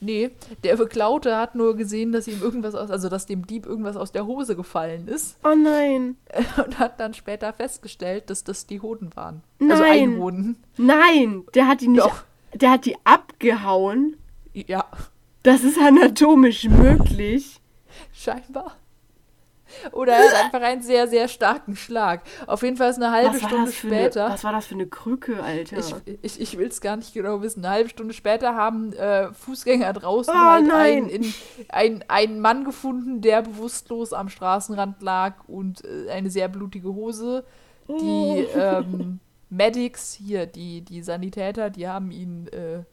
nee, 0.00 0.30
der 0.64 0.76
Beklaute 0.76 1.36
hat 1.36 1.54
nur 1.54 1.76
gesehen, 1.76 2.12
dass 2.12 2.28
ihm 2.28 2.40
irgendwas 2.42 2.74
aus, 2.74 2.90
also 2.90 3.08
dass 3.08 3.26
dem 3.26 3.46
Dieb 3.46 3.66
irgendwas 3.66 3.96
aus 3.96 4.12
der 4.12 4.26
Hose 4.26 4.54
gefallen 4.56 5.08
ist 5.08 5.36
Oh 5.44 5.54
nein. 5.54 6.16
und 6.64 6.78
hat 6.78 7.00
dann 7.00 7.14
später 7.14 7.52
festgestellt, 7.52 8.30
dass 8.30 8.44
das 8.44 8.66
die 8.66 8.80
Hoden 8.80 9.14
waren. 9.16 9.42
Nein. 9.58 9.70
Also 9.70 9.84
ein 9.84 10.18
Hoden. 10.18 10.56
Nein, 10.76 11.44
der 11.54 11.68
hat 11.68 11.80
die 11.80 11.88
nicht. 11.88 12.04
Doch. 12.04 12.24
Der 12.54 12.72
hat 12.72 12.84
die 12.84 12.96
abgehauen. 13.04 14.16
Ja, 14.52 14.84
Das 15.42 15.64
ist 15.64 15.78
anatomisch 15.78 16.64
möglich. 16.68 17.60
Scheinbar. 18.12 18.76
Oder 19.92 20.12
er 20.14 20.28
hat 20.28 20.44
einfach 20.44 20.62
einen 20.62 20.82
sehr, 20.82 21.08
sehr 21.08 21.28
starken 21.28 21.76
Schlag. 21.76 22.22
Auf 22.46 22.62
jeden 22.62 22.76
Fall 22.76 22.90
ist 22.90 22.96
eine 22.96 23.10
halbe 23.10 23.38
Stunde 23.38 23.72
später. 23.72 24.24
Eine, 24.26 24.34
was 24.34 24.44
war 24.44 24.52
das 24.52 24.66
für 24.66 24.74
eine 24.74 24.86
Krücke, 24.86 25.42
Alter? 25.42 25.78
Ich, 25.78 25.94
ich, 26.22 26.40
ich 26.40 26.58
will 26.58 26.68
es 26.68 26.80
gar 26.80 26.96
nicht 26.96 27.14
genau 27.14 27.42
wissen. 27.42 27.64
Eine 27.64 27.74
halbe 27.74 27.88
Stunde 27.90 28.14
später 28.14 28.54
haben 28.54 28.92
äh, 28.92 29.32
Fußgänger 29.32 29.92
draußen 29.92 30.34
Oh, 30.34 30.38
halt 30.38 30.66
nein. 30.66 31.04
einen, 31.04 31.08
in, 31.08 31.34
ein, 31.68 32.04
einen 32.08 32.40
Mann 32.40 32.64
gefunden, 32.64 33.20
der 33.20 33.42
bewusstlos 33.42 34.12
am 34.12 34.28
Straßenrand 34.28 35.02
lag 35.02 35.34
und 35.46 35.84
äh, 35.84 36.10
eine 36.10 36.30
sehr 36.30 36.48
blutige 36.48 36.94
Hose. 36.94 37.44
Oh. 37.88 37.98
Die 37.98 38.58
ähm, 38.58 39.20
Medics 39.50 40.14
hier, 40.14 40.46
die, 40.46 40.80
die 40.80 41.02
Sanitäter, 41.02 41.68
die 41.70 41.86
haben 41.86 42.10
ihn 42.10 42.48
äh, 42.48 42.84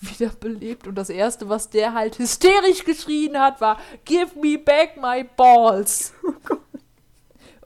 wiederbelebt. 0.00 0.86
Und 0.86 0.94
das 0.96 1.10
Erste, 1.10 1.48
was 1.48 1.70
der 1.70 1.94
halt 1.94 2.18
hysterisch 2.18 2.84
geschrien 2.84 3.38
hat, 3.38 3.60
war, 3.60 3.78
Give 4.04 4.38
me 4.38 4.58
back 4.58 4.96
my 5.00 5.24
balls. 5.36 6.12
Oh 6.26 6.32
Gott. 6.44 6.60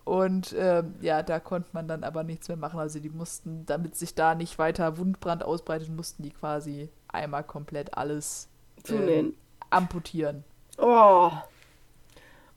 Und 0.05 0.55
ähm, 0.59 0.95
ja, 1.03 1.23
da 1.23 1.39
konnte 1.39 1.69
man 1.73 1.87
dann 1.87 2.03
aber 2.03 2.25
nichts 2.25 2.49
mehr 2.49 2.57
machen. 2.57 2.81
Also 2.81 2.99
die 2.99 3.11
mussten, 3.11 3.67
damit 3.67 3.95
sich 3.95 4.15
da 4.15 4.35
nicht 4.35 4.59
weiter 4.59 4.97
Wundbrand 4.97 5.45
ausbreitet, 5.45 5.91
mussten 5.91 6.23
die 6.23 6.31
quasi 6.31 6.89
einmal 7.09 7.45
komplett 7.45 7.93
alles 7.95 8.49
äh, 8.89 9.25
amputieren. 9.69 10.45
Oh. 10.79 11.31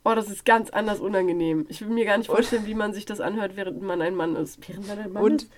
Oh, 0.04 0.16
das 0.16 0.30
ist 0.30 0.46
ganz 0.46 0.70
anders 0.70 1.00
unangenehm. 1.02 1.66
Ich 1.68 1.82
will 1.82 1.90
mir 1.90 2.06
gar 2.06 2.18
nicht 2.18 2.28
vorstellen, 2.30 2.66
wie 2.66 2.74
man 2.74 2.94
sich 2.94 3.06
das 3.06 3.20
anhört, 3.20 3.58
während 3.58 3.82
man 3.82 4.02
ein 4.02 4.16
Mann 4.16 4.36
ist. 4.38 4.66
Während 4.68 4.88
man 4.88 5.00
ein 5.00 5.12
Mann 5.12 5.24
Und 5.24 5.44
ist. 5.44 5.52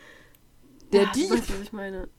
der 0.91 1.03
Ja, 1.03 1.11
Dieb 1.13 1.29
weißt 1.31 1.49
du, 1.49 1.53
was 1.53 1.61
ich 1.61 1.73
meine? 1.73 2.09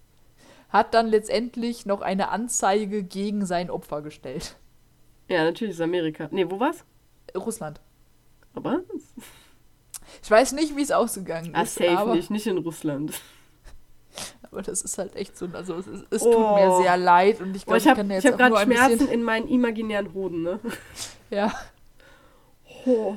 Hat 0.75 0.93
dann 0.93 1.07
letztendlich 1.07 1.87
noch 1.87 2.01
eine 2.03 2.29
Anzeige 2.31 3.05
gegen 3.05 3.47
sein 3.47 3.71
Opfer 3.71 4.03
gestellt. 4.03 4.57
Ja, 5.29 5.45
natürlich 5.45 5.75
ist 5.75 5.81
Amerika. 5.81 6.29
Nee, 6.31 6.51
wo 6.51 6.59
war's? 6.61 6.85
Russland. 7.35 7.81
Aber? 8.55 8.83
Ich 10.23 10.31
weiß 10.31 10.53
nicht, 10.53 10.77
wie 10.77 10.83
es 10.83 10.91
ausgegangen 10.91 11.53
Ah, 11.55 11.63
ist, 11.63 11.77
safe 11.77 11.97
aber, 11.97 12.15
nicht, 12.15 12.31
nicht 12.31 12.47
in 12.47 12.59
Russland. 12.59 13.13
aber 14.51 14.63
das 14.63 14.83
ist 14.83 14.99
halt 14.99 15.17
echt 15.17 15.37
so. 15.39 15.49
Also 15.53 15.77
es, 15.77 15.87
es 16.11 16.23
tut 16.23 16.35
Oh. 16.35 16.55
mir 16.57 16.83
sehr 16.83 16.97
leid 16.97 17.41
und 17.41 17.55
ich 17.57 17.63
Oh, 17.63 17.67
glaube, 17.67 17.79
ich 17.79 17.87
habe 17.89 17.97
kann 17.99 18.11
ich 18.11 18.23
jetzt 18.23 18.27
hab 18.27 18.35
auch 18.35 18.39
gerade 18.39 18.57
Schmerzen 18.73 19.09
in 19.09 19.23
meinen 19.23 19.49
imaginären 19.49 20.13
Hoden, 20.13 20.43
ne? 20.43 20.61
Ja. 21.31 21.53
Oh. 22.85 23.17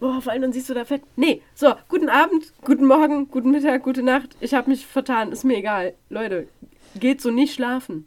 Boah, 0.00 0.20
vor 0.20 0.32
allem 0.32 0.42
dann 0.42 0.52
siehst 0.52 0.68
du 0.68 0.74
da 0.74 0.84
fett. 0.84 1.02
Nee, 1.16 1.40
so, 1.54 1.74
guten 1.88 2.10
Abend, 2.10 2.52
guten 2.64 2.84
Morgen, 2.86 3.28
guten 3.30 3.50
Mittag, 3.50 3.82
gute 3.82 4.02
Nacht. 4.02 4.36
Ich 4.40 4.52
habe 4.52 4.68
mich 4.68 4.86
vertan, 4.86 5.32
ist 5.32 5.44
mir 5.44 5.56
egal. 5.56 5.94
Leute, 6.10 6.48
geht 7.00 7.20
so 7.20 7.30
nicht 7.30 7.54
schlafen. 7.54 8.06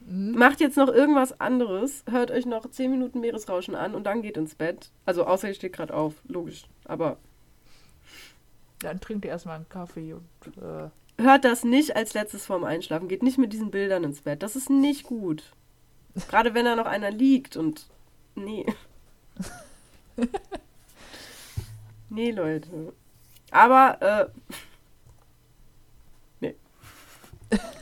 Mhm. 0.00 0.32
Macht 0.32 0.60
jetzt 0.60 0.76
noch 0.76 0.88
irgendwas 0.88 1.40
anderes, 1.40 2.04
hört 2.10 2.30
euch 2.30 2.46
noch 2.46 2.68
10 2.68 2.90
Minuten 2.90 3.20
Meeresrauschen 3.20 3.74
an 3.74 3.94
und 3.94 4.04
dann 4.04 4.22
geht 4.22 4.36
ins 4.36 4.54
Bett. 4.54 4.90
Also 5.04 5.24
außer 5.24 5.48
ihr 5.48 5.54
steht 5.54 5.72
gerade 5.72 5.94
auf, 5.94 6.14
logisch. 6.26 6.64
Aber 6.84 7.18
Dann 8.80 9.00
trinkt 9.00 9.24
ihr 9.24 9.30
erstmal 9.30 9.56
einen 9.56 9.68
Kaffee 9.68 10.14
und 10.14 10.56
äh, 10.56 10.88
hört 11.22 11.44
das 11.44 11.64
nicht 11.64 11.96
als 11.96 12.14
letztes 12.14 12.46
vorm 12.46 12.64
Einschlafen. 12.64 13.08
Geht 13.08 13.22
nicht 13.22 13.38
mit 13.38 13.52
diesen 13.52 13.70
Bildern 13.70 14.04
ins 14.04 14.22
Bett. 14.22 14.42
Das 14.42 14.56
ist 14.56 14.70
nicht 14.70 15.04
gut. 15.04 15.52
Gerade 16.28 16.54
wenn 16.54 16.64
da 16.64 16.76
noch 16.76 16.86
einer 16.86 17.10
liegt 17.10 17.56
und. 17.56 17.86
Nee. 18.34 18.66
nee, 22.08 22.30
Leute. 22.30 22.92
Aber, 23.50 24.00
äh. 24.00 24.26
Nee. 26.40 26.54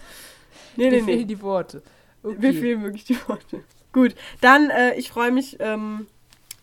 Nee, 0.78 0.90
nee, 0.90 0.96
mir 0.98 1.04
fehlen 1.04 1.18
nee. 1.18 1.24
die 1.24 1.40
Worte. 1.42 1.82
Mir 2.22 2.30
Okay. 2.30 2.52
fehlen 2.52 2.82
wirklich 2.82 3.04
die 3.04 3.18
Worte. 3.28 3.62
Gut, 3.92 4.14
dann, 4.40 4.70
äh, 4.70 4.94
ich 4.94 5.10
freue 5.10 5.32
mich, 5.32 5.56
ähm, 5.60 6.06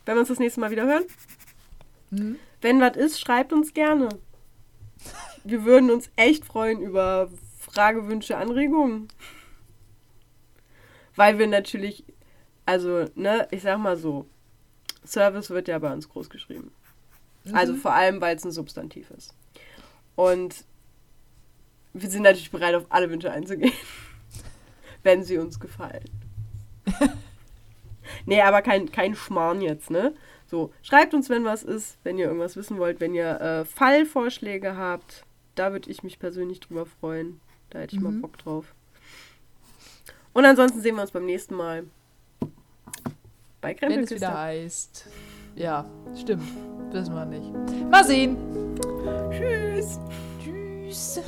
wenn 0.05 0.15
wir 0.15 0.19
uns 0.19 0.29
das 0.29 0.39
nächste 0.39 0.59
Mal 0.61 0.71
wieder 0.71 0.85
hören. 0.85 1.03
Hm? 2.11 2.39
Wenn 2.61 2.79
was 2.81 2.95
ist, 2.95 3.19
schreibt 3.19 3.51
uns 3.53 3.73
gerne. 3.73 4.09
Wir 5.43 5.65
würden 5.65 5.91
uns 5.91 6.09
echt 6.15 6.45
freuen 6.45 6.81
über 6.81 7.29
Fragewünsche, 7.59 8.37
Anregungen. 8.37 9.07
Weil 11.15 11.37
wir 11.39 11.47
natürlich, 11.47 12.03
also, 12.65 13.05
ne, 13.15 13.47
ich 13.51 13.61
sag 13.61 13.79
mal 13.79 13.97
so, 13.97 14.27
Service 15.05 15.49
wird 15.49 15.67
ja 15.67 15.77
bei 15.79 15.91
uns 15.91 16.09
groß 16.09 16.29
geschrieben. 16.29 16.71
Also 17.53 17.73
Mhm. 17.73 17.77
vor 17.77 17.93
allem, 17.93 18.21
weil 18.21 18.35
es 18.35 18.43
ein 18.43 18.51
Substantiv 18.51 19.11
ist. 19.11 19.33
Und 20.15 20.65
wir 21.93 22.09
sind 22.09 22.23
natürlich 22.23 22.51
bereit, 22.51 22.75
auf 22.75 22.85
alle 22.89 23.09
Wünsche 23.09 23.31
einzugehen, 23.31 23.71
wenn 25.05 25.23
sie 25.23 25.37
uns 25.37 25.59
gefallen. 25.59 26.03
nee, 28.25 28.41
aber 28.41 28.61
kein, 28.61 28.91
kein 28.91 29.15
Schmarrn 29.15 29.61
jetzt, 29.61 29.89
ne? 29.89 30.13
So, 30.47 30.71
schreibt 30.81 31.13
uns, 31.13 31.29
wenn 31.29 31.45
was 31.45 31.63
ist, 31.63 31.97
wenn 32.03 32.17
ihr 32.17 32.25
irgendwas 32.25 32.55
wissen 32.55 32.77
wollt, 32.77 32.99
wenn 32.99 33.13
ihr 33.15 33.39
äh, 33.39 33.65
Fallvorschläge 33.65 34.75
habt. 34.75 35.23
Da 35.55 35.71
würde 35.71 35.89
ich 35.89 36.03
mich 36.03 36.19
persönlich 36.19 36.59
drüber 36.59 36.85
freuen. 36.85 37.39
Da 37.69 37.79
hätte 37.79 37.95
ich 37.95 38.01
mal 38.01 38.11
Mhm. 38.11 38.21
Bock 38.21 38.37
drauf. 38.37 38.75
Und 40.33 40.45
ansonsten 40.45 40.81
sehen 40.81 40.95
wir 40.95 41.01
uns 41.01 41.11
beim 41.11 41.25
nächsten 41.25 41.55
Mal. 41.55 41.85
Bei 43.61 43.75
Wenn 43.79 44.03
es 44.03 44.11
wieder 44.11 44.37
heißt. 44.37 45.07
Ja, 45.55 45.85
stimmt. 46.19 46.43
Wissen 46.91 47.15
wir 47.15 47.25
nicht. 47.25 47.51
Mal 47.89 48.03
sehen. 48.03 48.37
Tschüss. 49.31 49.99
Tschüss. 50.43 51.21